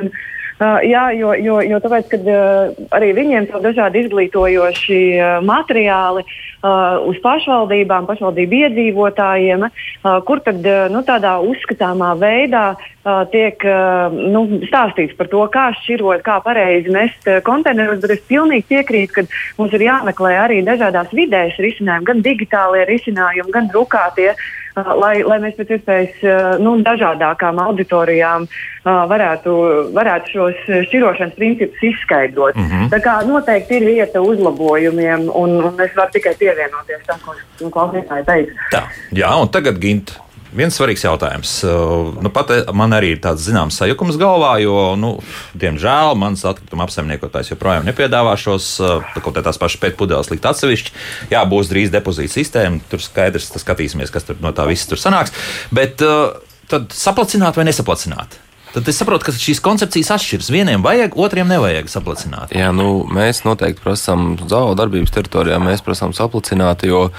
Uh, 0.62 0.78
jā, 0.86 1.08
jo, 1.18 1.32
jo, 1.42 1.56
jo 1.66 1.78
tāpēc, 1.82 2.06
kad, 2.12 2.28
uh, 2.30 2.76
arī 2.94 3.08
viņiem 3.18 3.48
ir 3.48 3.64
dažādi 3.64 4.04
izglītojoši 4.04 5.00
uh, 5.16 5.30
materiāli 5.42 6.22
uh, 6.22 7.02
uz 7.10 7.18
pašvaldībām, 7.24 8.06
pašvaldību 8.06 8.60
iedzīvotājiem, 8.68 9.66
uh, 9.66 10.20
kur 10.28 10.44
tad 10.46 10.62
uh, 10.62 10.84
nu, 10.94 11.02
tādā 11.08 11.34
uzskatāmā 11.42 12.12
veidā 12.22 12.68
uh, 12.76 13.24
tiek 13.34 13.66
uh, 13.66 14.14
nu, 14.14 14.46
stāstīts 14.70 15.18
par 15.18 15.34
to, 15.34 15.42
kā 15.50 15.72
šķirot, 15.80 16.22
kā 16.30 16.38
pareizi 16.46 16.94
mest 16.94 17.26
uh, 17.26 17.42
konteinerus. 17.42 18.04
Bet 18.06 18.20
es 18.20 18.26
pilnīgi 18.30 18.70
piekrītu, 18.76 19.18
ka 19.18 19.26
mums 19.58 19.74
ir 19.74 19.90
jāmeklē 19.90 20.38
arī 20.46 20.62
dažādās 20.70 21.10
vidējas 21.10 21.58
risinājumi, 21.58 22.12
gan 22.14 22.26
digitālie 22.30 22.86
risinājumi, 22.94 23.58
gan 23.58 23.74
drukātie. 23.74 24.36
Uh, 24.38 24.61
lai, 24.76 25.14
lai 25.28 25.40
mēs 25.44 25.58
pēc 25.60 25.76
iespējas 25.78 26.24
uh, 26.24 26.40
nu, 26.64 26.78
dažādākām 26.86 27.60
auditorijām 27.64 28.48
uh, 28.48 29.04
varētu, 29.12 29.56
varētu 29.96 30.34
šos 30.36 30.66
šķirošanas 30.88 31.38
principus 31.38 31.86
izskaidrot. 31.92 32.56
Mm 32.56 32.68
-hmm. 32.70 32.90
Tā 32.94 33.00
kā 33.04 33.20
noteikti 33.28 33.80
ir 33.80 33.86
vieta 33.86 34.22
uzlabojumiem, 34.22 35.30
un, 35.34 35.58
un 35.64 35.82
es 35.82 35.96
varu 35.96 36.12
tikai 36.12 36.36
pievienoties 36.40 37.06
tam, 37.08 37.20
ko 37.26 37.70
klausītāji 37.70 38.26
teica. 38.26 38.52
Tā, 38.72 38.84
jā, 39.12 39.32
un 39.42 39.48
tagad 39.48 39.80
Gint. 39.80 40.20
Viens 40.52 40.76
svarīgs 40.76 41.06
jautājums. 41.06 41.54
Uh, 41.64 42.12
Nu, 42.22 42.30
pat 42.34 42.52
man 42.76 42.94
arī 42.96 43.14
ir 43.16 43.22
tāds 43.24 43.46
zināms 43.48 43.78
sajukums 43.80 44.18
galvā, 44.20 44.54
jo, 44.64 44.76
nu, 45.00 45.14
diemžēl, 45.58 46.14
mans 46.20 46.44
atkrituma 46.48 46.86
apsaimniekotājs 46.88 47.54
joprojām 47.54 47.88
nepiedāvā 47.88 48.36
šos 48.40 48.68
uh, 48.84 49.16
kaut 49.22 49.38
kā 49.38 49.46
tās 49.46 49.60
pašas 49.62 49.82
pēdpudeles 49.82 50.32
likt 50.34 50.48
atsevišķi. 50.52 50.96
Jā, 51.34 51.44
būs 51.50 51.72
drīz 51.72 51.94
depozīta 51.94 52.36
sistēma, 52.36 52.84
tur 52.92 53.04
skaidrs, 53.04 53.52
skatīsimies, 53.64 54.14
kas 54.14 54.28
tur 54.28 54.40
no 54.44 54.54
tā 54.56 54.68
viss 54.70 54.90
tur 54.90 55.02
sanāks. 55.02 55.34
Bet 55.74 56.04
uh, 56.06 56.36
tad 56.72 56.92
saplacināt 56.96 57.60
vai 57.60 57.68
nesaplacināt? 57.70 58.40
Tad 58.72 58.88
es 58.88 58.96
saprotu, 59.02 59.26
ka 59.28 59.34
šīs 59.36 59.60
koncepcijas 59.60 60.14
atšķiras. 60.16 60.48
Vieniem 60.54 60.84
vajag, 60.86 61.18
otriem 61.20 61.50
nevajag 61.52 61.90
saplacināt. 61.92 62.54
Jā, 62.56 62.70
nu, 62.72 63.02
mēs 63.12 63.42
noteikti 63.44 63.84
prasām 63.84 64.38
zāle 64.48 64.78
darbības 64.80 65.12
teritorijā, 65.12 65.58
mēs 65.60 65.84
prasām 65.84 66.14
saplacināt, 66.16 66.86
jo 66.88 67.10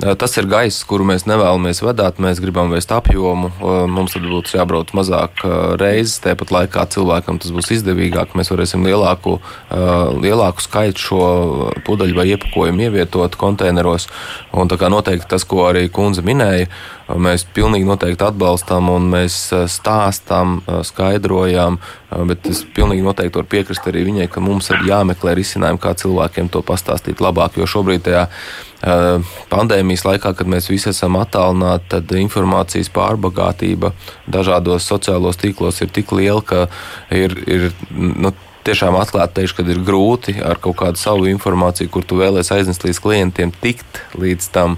tas 0.00 0.38
ir 0.40 0.48
gaiss, 0.48 0.86
kuru 0.88 1.04
mēs 1.10 1.26
nevēlamies 1.28 1.82
vedāt. 1.84 2.16
Mēs 2.22 2.40
gribam 2.40 2.72
vēst 2.72 2.94
apjomu, 2.96 3.50
mums 3.92 4.16
tad 4.16 4.24
būtu 4.24 4.56
jābrauc 4.56 4.94
mazāk 4.96 5.44
reizes, 5.82 6.16
tāpat 6.24 6.54
laikā 6.56 6.86
cilvēkam 6.96 7.42
tas 7.42 7.52
būs 7.52 7.74
izdevīgāk. 7.76 8.32
Mēs 8.38 8.52
varēsim 8.54 8.88
lielāku, 8.88 9.36
lielāku 10.24 10.64
skaitu 10.64 11.06
šo 11.10 11.22
pudeļu 11.84 12.16
vai 12.16 12.30
iepakojumu 12.32 12.88
ievietot 12.88 13.36
konteineros. 13.36 14.08
Un 14.56 14.72
tā 14.72 14.80
kā 14.80 14.88
noteikti 14.92 15.28
tas, 15.28 15.44
ko 15.44 15.66
arī 15.68 15.90
kundze 15.92 16.24
minēja, 16.24 16.72
mēs 17.08 17.44
pilnīgi 17.54 17.86
noteikti 17.88 18.26
atbalstam 18.26 18.90
un 18.92 19.08
mēs 19.12 19.38
stāstam, 19.70 20.60
skaidrojam, 20.86 21.78
bet 22.28 22.46
es 22.50 22.62
pilnīgi 22.76 23.04
noteikti 23.04 23.40
varu 23.40 23.50
piekrist 23.54 23.88
arī 23.88 24.04
viņai, 24.08 24.28
ka 24.32 24.42
mums 24.44 24.70
ir 24.72 24.84
jāmeklē 24.88 25.34
risinājumi, 25.38 25.80
kā 25.82 25.94
cilvēkiem 25.98 26.50
to 26.52 26.62
pastāstīt 26.66 27.22
labāk, 27.24 27.58
jo 27.58 27.68
šobrīd 27.68 28.06
tajā 28.06 28.26
pandēmijas 29.52 30.06
laikā, 30.08 30.32
kad 30.38 30.48
mēs 30.50 30.66
visi 30.70 30.90
esam 30.90 31.16
attālināti, 31.20 31.90
tad 31.94 32.14
informācijas 32.18 32.90
pārbagātība 32.94 33.92
dažādos 34.26 34.88
sociālos 34.90 35.38
tīklos 35.38 35.82
ir 35.84 35.92
tik 35.94 36.10
liela, 36.16 36.42
ka 36.42 36.66
ir, 37.14 37.36
ir 37.46 37.70
nu, 37.90 38.32
tiešām 38.66 38.96
atklāti 39.00 39.40
teikšu, 39.40 39.58
ka 39.58 39.66
ir 39.72 39.80
grūti 39.86 40.36
ar 40.42 40.60
kaut 40.62 40.78
kādu 40.82 41.00
savu 41.00 41.28
informāciju, 41.30 41.90
kur 41.92 42.06
tu 42.06 42.18
vēlēsies 42.20 42.54
aiznest 42.56 42.86
līdz 42.86 43.00
klientiem, 43.02 43.52
tikt 43.62 44.02
līdz 44.18 44.48
tam, 44.54 44.76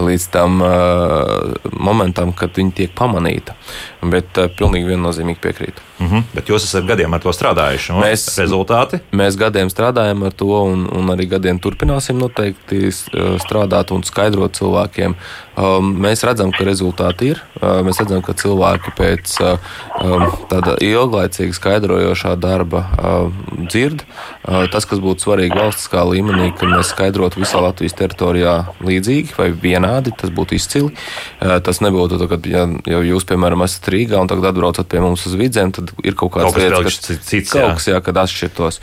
līdz 0.00 0.28
tam 0.34 0.60
uh, 0.64 1.72
momentam, 1.72 2.34
kad 2.36 2.56
viņi 2.58 2.76
tiek 2.82 2.94
pamanīti. 2.98 3.56
Bet 4.02 4.38
uh, 4.40 4.50
pilnīgi 4.58 4.92
viennozīmīgi 4.92 5.42
piekrītu. 5.42 5.88
Mm 6.02 6.08
-hmm. 6.08 6.22
Bet 6.34 6.48
jūs 6.48 6.64
esat 6.64 6.84
gadiem 6.84 7.14
ar 7.14 7.20
to 7.20 7.32
strādājuši. 7.32 7.92
Mēs, 7.92 8.26
rezultāti? 8.38 8.98
Mēs 9.12 9.36
gadiem 9.38 9.70
strādājam 9.70 10.26
ar 10.26 10.32
to, 10.32 10.50
un, 10.64 10.88
un 10.90 11.14
arī 11.14 11.28
gadiem 11.28 11.58
turpināsim 11.58 12.18
noteikti 12.18 12.90
strādāt 13.38 13.92
un 13.94 14.02
skaidrot 14.02 14.56
cilvēkiem. 14.58 15.14
Um, 15.56 15.92
mēs 16.00 16.24
redzam, 16.24 16.50
ka 16.50 16.64
rezultāti 16.64 17.28
ir. 17.34 17.42
Uh, 17.60 17.82
mēs 17.86 18.00
redzam, 18.00 18.22
ka 18.22 18.32
cilvēki 18.32 18.94
pēc 18.98 19.36
uh, 19.40 19.58
um, 20.02 20.26
tāda 20.50 20.76
ilglaicīga 20.80 21.52
skaidrojošā 21.52 22.34
darba 22.40 22.78
uh, 22.78 23.21
dzird. 23.68 24.04
Tas, 24.42 24.86
kas 24.88 25.00
būtu 25.02 25.26
svarīgi 25.26 25.56
valstiskā 25.58 26.02
līmenī, 26.08 26.50
ka 26.58 26.68
mēs 26.70 26.92
skaidrotu 26.92 27.42
visā 27.42 27.60
Latvijas 27.62 27.96
teritorijā 27.98 28.54
līdzīgi 28.82 29.36
vai 29.38 29.48
vienādi, 29.54 30.14
tas 30.18 30.32
būtu 30.34 30.56
izcili. 30.58 30.92
Tas 31.38 31.82
nebūtu, 31.84 32.18
tā, 32.20 32.28
kad 32.30 32.48
ja, 32.48 32.64
ja 32.88 33.02
jūs, 33.06 33.26
piemēram, 33.28 33.64
esat 33.66 33.90
Rīgā 33.92 34.20
un 34.22 34.30
tagad 34.30 34.50
atbraucat 34.52 34.88
pie 34.90 35.02
mums 35.04 35.26
uz 35.28 35.36
vidzēm, 35.38 35.74
tad 35.76 35.92
ir 36.02 36.16
kaut 36.18 36.34
kas 36.36 36.56
lietas, 36.58 36.98
kas 37.02 37.22
cits, 37.28 37.52
kaut 37.54 37.78
kas, 37.78 37.88
jā, 37.92 38.00
kad 38.04 38.22
atšķirtos. 38.24 38.80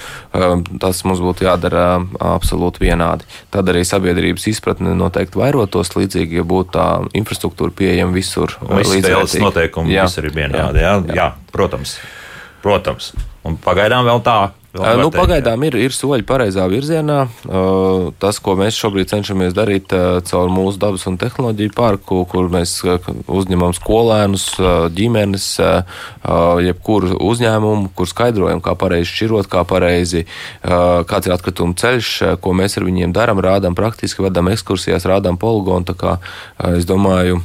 Tas 0.83 1.03
mums 1.07 1.23
būtu 1.23 1.47
jādara 1.47 1.87
absolūti 2.31 2.85
vienādi. 2.85 3.27
Tad 3.53 3.71
arī 3.71 3.83
sabiedrības 3.87 4.47
izpratne 4.51 4.95
noteikti 4.97 5.41
vairotos 5.41 5.93
līdzīgi, 5.97 6.39
ja 6.41 6.47
būtu 6.47 6.75
tā 6.77 6.87
infrastruktūra 7.17 7.75
pieejama 7.75 8.15
visur. 8.15 8.55
Visi 8.69 8.97
līdzvērtīgi. 8.97 9.43
noteikumi 9.43 9.95
Jā, 9.95 10.07
visur 10.09 10.29
ir 10.29 10.35
vienādi. 10.35 10.83
Jā, 10.83 10.95
jā. 11.09 11.19
jā 11.19 11.29
protams. 11.53 11.97
Protams. 12.63 13.13
Un 13.47 13.55
pagaidām 13.63 14.07
vēl 14.07 14.23
tā. 14.25 14.39
Vēl 14.69 14.83
var 14.83 14.99
Nu, 14.99 15.07
teikt, 15.09 15.15
jā. 15.15 15.21
pagaidām 15.23 15.63
ir, 15.65 15.75
ir 15.81 15.93
soļi 15.95 16.25
pareizā 16.29 16.67
virzienā. 16.69 17.23
Uh, 17.47 18.11
Tas, 18.21 18.37
ko 18.43 18.53
mēs 18.59 18.77
šobrīd 18.77 19.09
cenšamies 19.09 19.55
darīt 19.57 19.89
uh, 19.95 20.19
caur 20.27 20.51
mūsu 20.53 20.77
dabas 20.77 21.07
un 21.09 21.17
tehnoloģiju 21.17 21.73
parku, 21.73 22.19
kur 22.29 22.51
mēs 22.53 22.75
uzņemam 23.25 23.73
skolēnus, 23.73 24.45
ģimenes, 24.93 25.47
jebkuru 26.67 27.17
uzņēmumu, 27.31 27.89
kur 27.97 28.09
skaidrojam, 28.11 28.61
kā 28.61 28.75
pareizi 28.77 29.09
šķirot, 29.09 29.49
kā 29.49 29.63
pareizi, 29.65 30.25
kāds 30.61 31.29
ir 31.29 31.33
atkrituma 31.33 31.77
ceļš, 31.79 32.11
ko 32.43 32.53
mēs 32.53 32.77
ar 32.77 32.85
viņiem 32.85 33.15
darām, 33.15 33.41
rādām 33.41 33.77
praktiski, 33.77 34.25
vedam 34.25 34.51
ekskursijās, 34.51 35.07
rādām 35.09 35.39
poligonu. 35.41 35.87
Tā 35.89 35.95
kā 35.97 36.17
es 36.75 36.85
domāju, 36.89 37.41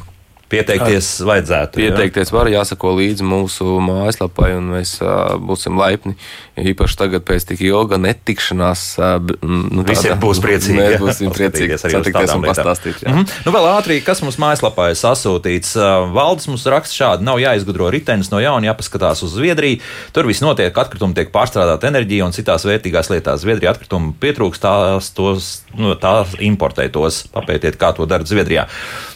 Pieteikties 0.52 1.08
vajadzētu. 1.24 1.80
jā. 1.80 1.90
Pieteikties 1.90 2.32
var, 2.34 2.50
jāsako 2.52 2.92
līdzi 2.98 3.24
mūsu 3.26 3.78
mājaslapai, 3.84 4.50
un 4.58 4.68
mēs 4.74 4.96
uh, 5.02 5.34
būsim 5.40 5.78
laipni. 5.80 6.14
Īpaši 6.60 6.98
tagad, 7.00 7.24
pēc 7.26 7.46
tik 7.48 7.62
ilga 7.64 7.98
netikšanās, 7.98 8.82
uh, 9.00 9.32
nu, 9.42 9.84
Visiem 9.88 10.20
būs 10.20 10.40
priecīgi. 10.44 10.76
Mēs 10.78 10.92
jā, 10.94 11.00
būsim 11.02 11.32
priecīgi 11.34 11.78
arī 11.78 11.78
uz 11.78 11.96
satikties 11.96 12.34
un 12.36 12.44
pastāstīt. 12.46 13.02
jā. 13.02 13.14
Mhm. 13.14 13.26
Nu, 13.46 13.54
vēl 13.56 13.70
ātrāk, 13.72 14.04
kas 14.06 14.22
mums 14.24 14.38
mājaslapā 14.42 14.90
ir 14.92 15.00
sasūtīts. 15.00 15.74
Uh, 15.80 16.06
Valdes 16.14 16.46
mums 16.50 16.66
raksta 16.70 16.94
šādi: 16.94 17.26
nav 17.26 17.40
jāizgudro 17.42 17.90
ritenis 17.94 18.30
no 18.34 18.42
jauna, 18.42 18.70
jāpaskatās 18.70 19.24
uz 19.26 19.34
Zviedriju. 19.34 19.80
Tur 20.14 20.28
viss 20.30 20.44
notiek, 20.44 20.76
atkritumi 20.76 21.16
tiek 21.16 21.32
pārstrādāti 21.34 21.90
enerģija 21.90 22.28
un 22.28 22.36
citās 22.36 22.68
vērtīgās 22.68 23.10
lietās. 23.10 23.42
Zviedrija 23.42 23.74
atkritumu 23.74 24.14
pietrūkst, 24.20 24.62
tās 24.62 25.10
tos, 25.16 25.50
nu, 25.74 25.96
tās 25.98 26.36
importē 26.38 26.86
tos. 26.92 27.24
Papētiet, 27.34 27.80
kā 27.80 27.92
to 27.96 28.06
dara 28.06 28.26
Zviedrijā. 28.28 28.68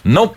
Nu, 0.09 0.31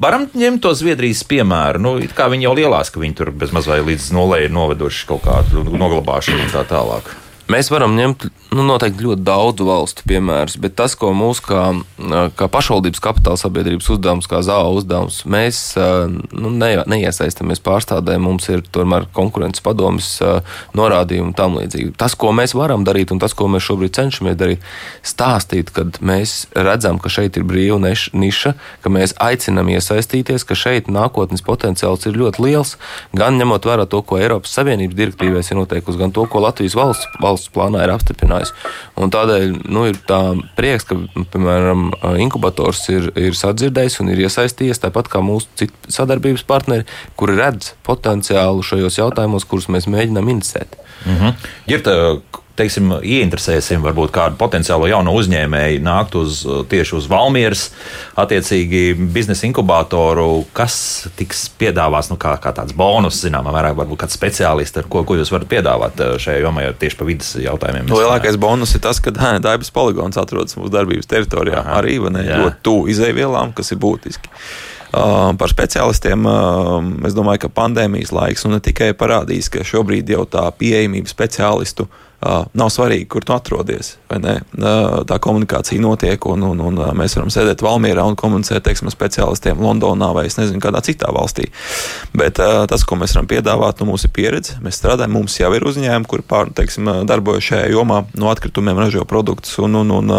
Varam 0.00 0.24
ņemt 0.32 0.62
to 0.64 0.72
Zviedrijas 0.76 1.20
piemēru. 1.28 1.82
Nu, 1.82 1.96
kā 2.16 2.28
viņi 2.32 2.48
jau 2.48 2.54
lielās, 2.56 2.90
ka 2.90 3.02
viņi 3.02 3.18
tur 3.18 3.32
bezmaz 3.36 3.68
vai 3.70 3.82
līdz 3.84 4.08
nulē 4.16 4.44
ir 4.46 4.54
noveduši 4.54 5.08
kaut 5.10 5.26
kādu 5.26 5.66
noglabāšanu 5.68 6.46
un 6.46 6.54
tā 6.54 6.64
tālāk. 6.68 7.12
Mēs 7.52 7.68
varam 7.72 7.92
ņemt 7.98 8.24
nu, 8.54 8.62
noteikti 8.64 9.04
ļoti 9.04 9.24
daudzu 9.26 9.66
valstu 9.66 10.04
piemērus, 10.08 10.54
bet 10.62 10.76
tas, 10.78 10.94
ko 10.98 11.10
mūsu 11.16 11.44
kā, 11.44 11.62
kā 12.38 12.48
pašvaldības 12.52 13.02
kapitāla 13.02 13.40
sabiedrības 13.40 13.88
uzdevums, 13.92 14.28
kā 14.30 14.40
zāle 14.46 14.70
uzdevums, 14.76 15.22
mēs 15.28 15.60
nu, 16.32 16.52
ne, 16.52 16.70
neiesaistamies 16.88 17.60
pārstādē, 17.64 18.16
mums 18.22 18.48
ir 18.52 18.62
tomēr 18.72 19.08
konkurences 19.16 19.64
padomas 19.64 20.14
norādījumi 20.78 21.30
un 21.30 21.36
tam 21.36 21.58
līdzīgi. 21.60 21.94
Tas, 22.00 22.16
ko 22.16 22.32
mēs 22.36 22.56
varam 22.56 22.86
darīt 22.88 23.12
un 23.12 23.20
tas, 23.22 23.34
ko 23.36 23.48
mēs 23.52 23.66
šobrīd 23.68 23.96
cenšamies 23.98 24.38
darīt, 24.40 24.64
stāstīt, 25.04 25.74
kad 25.76 26.00
mēs 26.04 26.46
redzam, 26.56 27.00
ka 27.02 27.12
šeit 27.12 27.36
ir 27.40 27.46
brīva 27.48 27.80
niša, 27.82 28.54
ka 28.84 28.92
mēs 28.92 29.16
aicinam 29.20 29.68
iesaistīties, 29.72 30.46
ka 30.48 30.56
šeit 30.58 30.88
nākotnes 30.92 31.44
potenciāls 31.44 32.08
ir 32.08 32.20
ļoti 32.20 32.46
liels, 32.46 32.76
gan 33.16 33.40
ņemot 33.40 33.68
vērā 33.68 33.88
to, 33.90 34.00
ko 34.06 34.20
Eiropas 34.20 34.54
Savienības 34.56 34.98
direktīvēs 34.98 35.52
ir 35.52 35.60
noteikusi, 35.60 36.00
gan 36.00 36.14
to, 36.14 36.26
ko 36.30 36.44
Latvijas 36.44 36.76
valsts, 36.78 37.08
valsts 37.22 37.41
plānā 37.52 37.82
ir 37.84 37.92
apstiprinājusi. 37.94 38.54
Un 39.02 39.12
tādēļ 39.12 39.56
nu, 39.72 39.86
ir 39.90 39.98
tā 40.08 40.20
prieks, 40.58 40.86
ka, 40.88 40.98
piemēram, 41.34 41.88
inkubators 42.22 42.84
ir, 42.92 43.10
ir 43.18 43.38
sadzirdējis 43.38 44.00
un 44.04 44.12
ir 44.12 44.24
iesaistījies 44.26 44.82
tāpat 44.84 45.10
kā 45.12 45.22
mūsu 45.24 45.50
citu 45.58 45.92
sadarbības 45.92 46.46
partneri, 46.48 46.86
kuri 47.18 47.38
redz 47.40 47.72
potenciālu 47.86 48.64
šajos 48.66 49.00
jautājumos, 49.00 49.48
kurus 49.48 49.70
mēs 49.72 49.90
mēģinām 49.90 50.30
inicēt. 50.36 50.78
Mhm. 51.08 51.34
Ir 51.72 51.82
tā, 51.84 51.96
teiksim, 52.62 52.92
ieinteresēsim 53.02 53.82
varbūt 53.84 54.12
kādu 54.14 54.38
potenciālo 54.40 54.88
jaunu 54.90 55.14
uzņēmēju 55.18 55.82
nākt 55.84 56.16
uz 56.18 56.42
tieši 56.70 56.96
uz 56.98 57.08
Valmieras, 57.10 57.66
attiecīgi 58.18 58.94
biznesa 59.12 59.46
inkubatoru, 59.48 60.44
kas 60.56 61.08
tiks 61.18 61.46
piedāvāts 61.60 62.12
nu, 62.12 62.18
kā, 62.20 62.36
kā 62.42 62.54
tāds 62.56 62.76
bonus, 62.76 63.20
zināmā 63.24 63.54
mērā, 63.54 63.72
varbūt 63.78 64.04
kāds 64.04 64.18
speciālists, 64.18 64.84
ko, 64.92 65.04
ko 65.08 65.18
jūs 65.18 65.32
varat 65.34 65.50
piedāvāt 65.50 66.02
šajā 66.22 66.42
jomā, 66.44 66.68
tieši 66.78 66.98
pa 66.98 67.08
vidas 67.08 67.32
jautājumiem. 67.42 67.90
Lielākais 67.92 68.38
bonus 68.40 68.76
ir 68.76 68.84
tas, 68.84 69.02
ka 69.02 69.14
Daibas 69.42 69.72
poligons 69.74 70.18
atrodas 70.20 70.56
mūsu 70.58 70.72
darbības 70.72 71.08
teritorijā 71.10 71.62
Aha, 71.62 71.80
arī 71.80 71.98
ļoti 72.02 72.62
tuvu 72.64 72.92
izēvielām, 72.92 73.56
kas 73.56 73.74
ir 73.74 73.82
būtiski. 73.82 74.30
Uh, 74.92 75.30
par 75.40 75.48
speciālistiem 75.48 76.26
uh, 76.28 76.74
es 77.08 77.14
domāju, 77.16 77.46
ka 77.46 77.48
pandēmijas 77.56 78.10
laiks 78.12 78.44
nu, 78.44 78.52
ne 78.52 78.60
tikai 78.60 78.90
parādīs, 78.92 79.48
ka 79.48 79.64
šobrīd 79.64 80.10
jau 80.12 80.26
tā 80.28 80.42
pieejamība 80.58 81.08
speciālistu 81.08 81.86
uh, 81.86 82.11
nav 82.54 82.70
svarīgi, 82.70 83.08
kur 83.10 83.24
tu 83.26 83.34
atrodies. 83.34 83.96
Tā 84.08 85.18
komunikācija 85.22 85.82
notiek, 85.82 86.26
un, 86.30 86.44
un, 86.52 86.60
un 86.68 86.80
mēs 86.98 87.16
varam 87.18 87.32
sēdēt 87.32 87.64
Valmjerā 87.64 88.04
un 88.06 88.18
komunicēt 88.18 88.62
teiksim, 88.66 88.90
ar 88.90 88.94
speciālistiem 88.94 89.62
Londonā 89.62 90.12
vai 90.14 90.28
nezinu, 90.28 90.60
kādā 90.62 90.82
citā 90.86 91.10
valstī. 91.14 91.48
Bet 92.14 92.38
tas, 92.38 92.86
ko 92.86 92.98
mēs 93.00 93.16
varam 93.16 93.30
piedāvāt, 93.30 93.82
nu, 93.82 93.96
ir 93.98 94.14
pieredze. 94.14 94.60
Mēs 94.62 94.78
strādājam, 94.78 95.16
mums 95.18 95.38
jau 95.40 95.50
ir 95.56 95.66
uzņēmumi, 95.66 96.08
kuri 96.10 96.26
pār, 96.28 96.52
teiksim, 96.54 96.90
darbojas 97.08 97.50
šajā 97.50 97.72
jomā, 97.74 98.04
no 98.14 98.30
atkritumiem 98.30 98.78
ražo 98.78 99.06
produktus. 99.08 99.58
Un, 99.62 99.80
un, 99.82 99.90
un, 99.98 100.14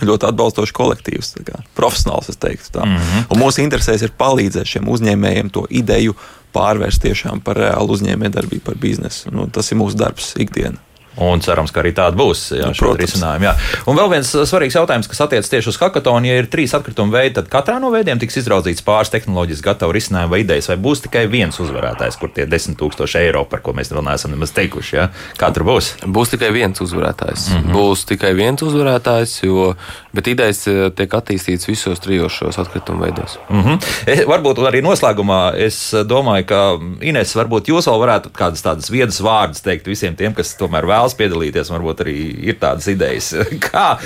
ļoti 0.00 0.28
atbalstošs 0.28 0.72
kolektīvs, 0.76 1.32
kā, 1.44 1.62
profesionāls. 1.76 2.30
Mm 2.30 2.96
-hmm. 2.96 3.24
Un 3.30 3.40
mūsu 3.42 3.64
interesēs 3.64 4.02
ir 4.02 4.12
palīdzēt 4.18 4.66
šiem 4.66 4.88
uzņēmējiem 4.88 5.50
to 5.50 5.66
ideju 5.70 6.14
pārvērst 6.54 7.02
tiešām 7.02 7.40
par 7.40 7.56
reālu 7.56 7.96
uzņēmējdarbību, 7.96 8.64
par 8.64 8.76
biznesu. 8.76 9.30
Nu, 9.30 9.46
tas 9.46 9.72
ir 9.72 9.78
mūsu 9.78 9.96
darbs 9.96 10.34
ikdienā. 10.36 10.78
Un 11.20 11.42
cerams, 11.44 11.72
ka 11.74 11.82
arī 11.82 11.92
tāda 11.96 12.16
būs. 12.16 12.46
Jā, 12.56 12.70
nu, 12.72 12.92
risinājumi, 12.96 13.44
jā. 13.44 13.52
Un 13.90 13.98
vēl 13.98 14.08
viens 14.14 14.30
uh, 14.34 14.46
svarīgs 14.48 14.76
jautājums, 14.78 15.08
kas 15.10 15.20
attiecas 15.26 15.52
tieši 15.52 15.68
uz 15.72 15.78
hackathonu. 15.82 16.30
Ja 16.30 16.38
ir 16.40 16.48
trīs 16.48 16.72
atkrituma 16.76 17.12
veidi, 17.18 17.34
tad 17.36 17.50
katrā 17.52 17.76
no 17.82 17.90
veidiem 17.92 18.20
tiks 18.20 18.38
izraudzīts 18.40 18.84
pāris 18.86 19.12
tehnoloģiski 19.12 19.66
gatavu 19.66 19.92
risinājumu 19.96 20.32
vai 20.32 20.40
idejas, 20.44 20.70
vai 20.72 20.78
būs 20.80 21.04
tikai 21.04 21.26
viens 21.28 21.60
uzvarētājs, 21.60 22.16
kur 22.20 22.32
tie 22.32 22.46
10 22.48 22.78
000 22.80 23.20
eiro, 23.20 23.44
par 23.50 23.60
ko 23.64 23.74
mēs 23.76 23.92
vēl 23.92 24.04
neesam 24.06 24.32
nemaz 24.32 24.54
teikuši. 24.56 24.96
Ja? 24.96 25.08
Kā 25.40 25.52
tur 25.52 25.66
būs? 25.68 25.92
Būs 26.08 26.32
tikai 26.32 26.50
viens 26.56 26.80
uzvarētājs. 26.80 27.50
Mm 27.50 27.60
-hmm. 27.60 27.76
Būs 27.76 28.06
tikai 28.08 28.32
viens 28.38 28.64
uzvarētājs, 28.64 29.36
jo, 29.44 29.74
bet 30.16 30.32
idejas 30.32 30.64
uh, 30.72 30.88
tiek 30.88 31.18
attīstītas 31.20 31.68
visos 31.68 32.00
trijos 32.00 32.32
šos 32.32 32.58
atkrituma 32.64 33.04
veidos. 33.04 33.38
Mm 33.50 33.62
-hmm. 33.62 33.92
es, 34.06 34.24
varbūt 34.24 34.64
arī 34.64 34.80
noslēgumā 34.82 35.52
es 35.56 35.94
domāju, 36.04 36.46
ka 36.46 36.60
Ines, 37.00 37.36
varbūt 37.36 37.68
jūs 37.68 37.88
vēl 37.88 38.00
varētu 38.00 38.32
kādas 38.32 38.62
tādas 38.62 38.90
viedas 38.90 39.20
vārdas 39.20 39.62
teikt 39.62 39.86
visiem 39.86 40.16
tiem, 40.16 40.34
kas 40.34 40.56
tomēr 40.56 40.86
vēl 40.86 41.09
vēlas 41.10 41.18
piedalīties, 41.18 41.70
varbūt 41.70 42.04
arī 42.04 42.16
ir 42.46 42.58
tādas 42.60 42.88
idejas. 42.88 43.34
Kā, 43.70 43.98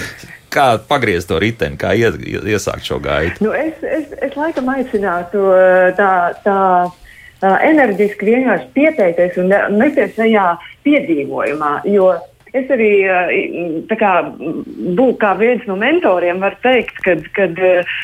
kā 0.51 0.79
pagriezt 0.79 1.29
to 1.29 1.39
riteni, 1.39 1.77
kā 1.77 1.95
ies, 1.95 2.15
iesākt 2.17 2.85
šo 2.87 3.01
gaitu? 3.03 3.43
Nu, 3.45 3.53
es, 3.53 3.75
es, 3.83 4.13
es 4.23 4.37
laikam 4.37 4.69
aicinātu 4.71 5.51
tā. 5.99 6.13
tā 6.45 6.59
enerģiski 7.45 8.25
vienkārši 8.25 8.69
pieteikties 8.73 9.35
un 9.43 9.51
nesties 9.77 10.15
šajā 10.17 10.45
piedzīvojumā. 10.87 11.73
Jo 11.93 12.15
Es 12.55 12.69
arī 12.71 12.89
eh, 13.11 13.95
kā, 13.99 14.13
būtu 14.39 15.17
kā 15.19 15.33
viens 15.41 15.65
no 15.67 15.75
mentoriem, 15.79 16.39
varu 16.39 16.55
teikt, 16.63 17.01
ka 17.03 17.47
uh, 17.51 17.97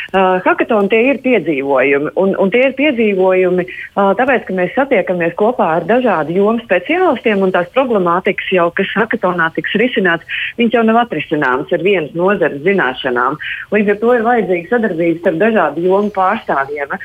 hackathoni 0.43 0.91
tie 0.91 1.03
ir 1.13 1.21
piedzīvojumi. 1.23 2.11
Un, 2.19 2.35
un 2.35 2.51
tie 2.51 2.65
ir 2.67 2.75
piedzīvojumi 2.81 3.63
uh, 3.69 4.11
tāpēc, 4.19 4.49
ka 4.49 4.57
mēs 4.59 4.75
satiekamies 4.75 5.37
kopā 5.39 5.69
ar 5.77 5.87
dažādu 5.87 6.35
jomu 6.35 6.65
speciālistiem 6.65 7.47
un 7.47 7.55
tās 7.55 7.71
problemātikas, 7.77 8.51
jau, 8.57 8.67
kas 8.75 8.91
hackathonā 8.99 9.53
tiks 9.55 9.77
risināts, 9.79 10.27
viņas 10.59 10.81
jau 10.81 10.87
nav 10.89 11.05
atrisināmas 11.05 11.71
ar 11.71 11.87
vienas 11.87 12.17
nozares 12.19 12.65
zināšanām. 12.67 13.39
Līdz 13.71 13.95
ar 13.95 14.01
to 14.03 14.17
ir 14.17 14.27
vajadzīga 14.27 14.73
sadarbība 14.75 15.23
starp 15.23 15.43
dažādu 15.45 15.87
jomu 15.87 16.11
pārstāvjiem. 16.17 16.99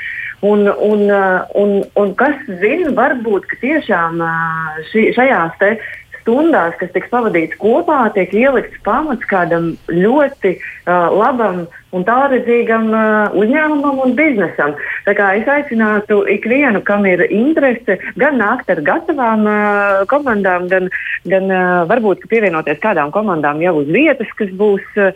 Un, 0.46 0.66
un, 0.68 1.06
un, 1.62 1.78
un 1.98 2.10
kas 2.18 2.42
zina, 2.60 2.90
varbūt 2.98 3.54
tiešām 3.62 4.20
šajās 4.92 5.62
stundās, 6.26 6.74
kas 6.82 6.90
tiks 6.96 7.12
pavadītas 7.14 7.60
kopā, 7.62 8.10
tiek 8.16 8.34
ielikts 8.34 8.82
pamats 8.86 9.26
kādam 9.30 9.76
ļoti 9.94 10.56
uh, 10.58 11.14
labam 11.14 11.66
un 11.96 12.04
tālredzīgam 12.04 12.90
uh, 12.90 13.36
uzņēmumam 13.38 14.02
un 14.04 14.16
biznesam. 14.18 14.74
Tā 15.06 15.14
kā 15.16 15.30
es 15.38 15.48
aicinātu 15.48 16.24
ikvienu, 16.34 16.82
kam 16.88 17.06
ir 17.08 17.24
interese, 17.30 18.00
gan 18.20 18.40
nākt 18.42 18.74
ar 18.74 18.82
gatavām 18.88 19.46
uh, 19.46 20.02
komandām, 20.10 20.66
gan, 20.72 20.90
gan 21.30 21.48
uh, 21.54 21.86
varbūt 21.92 22.26
pievienoties 22.32 22.82
kādām 22.84 23.14
komandām 23.16 23.62
jau 23.64 23.78
uz 23.84 23.94
vietas, 23.94 24.34
kas 24.40 24.52
būs 24.58 24.84
uh, 24.98 25.14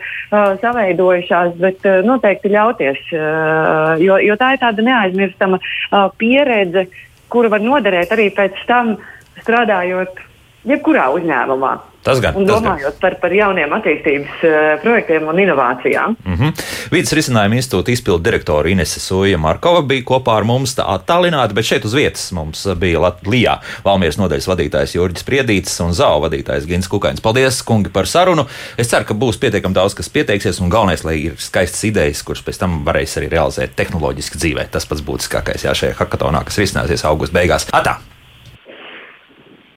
savaidojušās, 0.62 1.58
bet 1.60 1.84
uh, 1.90 2.00
noteikti 2.06 2.54
ļauties, 2.54 3.02
uh, 3.18 3.98
jo, 4.00 4.22
jo 4.22 4.38
tā 4.40 4.54
ir 4.54 4.62
tāda 4.62 4.86
neaizmirstama 4.86 5.58
uh, 5.58 6.08
pieredze, 6.22 6.86
kura 7.30 7.50
var 7.50 7.62
noderēt 7.62 8.14
arī 8.14 8.30
pēc 8.34 8.62
tam 8.70 8.96
strādājot 9.42 10.29
jebkurā 10.68 11.08
uzņēmumā. 11.16 11.76
Tas 12.00 12.16
gan. 12.24 12.36
Un 12.38 12.46
domājot 12.48 12.94
gan. 12.94 13.00
par, 13.00 13.14
par 13.20 13.32
jauniem 13.36 13.72
attīstības 13.76 14.44
uh, 14.48 14.58
projektiem 14.80 15.26
un 15.28 15.40
inovācijām. 15.42 16.14
Mm 16.24 16.36
-hmm. 16.36 16.62
Vides 16.92 17.12
risinājuma 17.12 17.58
institūta 17.60 17.92
izpildu 17.92 18.24
direktora 18.24 18.68
Inese 18.68 19.00
Soja 19.00 19.38
Markova 19.38 19.82
bija 19.82 20.04
kopā 20.08 20.36
ar 20.36 20.44
mums 20.48 20.72
attālināti, 20.78 21.52
bet 21.52 21.64
šeit 21.64 21.84
uz 21.84 21.94
vietas 21.94 22.32
mums 22.32 22.66
bija 22.76 23.00
Latvijā 23.00 23.58
Valmieras 23.84 24.16
nodaļas 24.16 24.48
vadītājs 24.48 24.94
Jurģis 24.94 25.24
Priedītis 25.24 25.80
un 25.84 25.92
ZAO 25.92 26.20
vadītājs 26.24 26.66
Gins 26.66 26.88
Kukains. 26.88 27.20
Paldies, 27.20 27.62
kungi, 27.62 27.90
par 27.92 28.06
sarunu. 28.06 28.46
Es 28.78 28.88
ceru, 28.88 29.04
ka 29.04 29.14
būs 29.14 29.38
pietiekami 29.38 29.74
daudz, 29.74 29.94
kas 29.94 30.08
pieteiksies, 30.08 30.60
un 30.60 30.68
galvenais, 30.68 31.04
lai 31.04 31.16
ir 31.16 31.34
skaistas 31.36 31.84
idejas, 31.84 32.22
kuras 32.22 32.42
pēc 32.42 32.58
tam 32.58 32.84
varēs 32.84 33.16
arī 33.16 33.28
realizēt 33.28 33.76
tehnoloģiski 33.76 34.38
dzīvē. 34.38 34.68
Tas 34.70 34.86
pats 34.86 35.02
būtiskākais 35.02 35.64
jā, 35.64 35.74
šajā 35.74 35.94
hackathonā, 36.00 36.44
kas 36.44 36.58
risināsies 36.58 37.04
augusta 37.04 37.38
beigās. 37.38 37.68
Atā! 37.72 38.00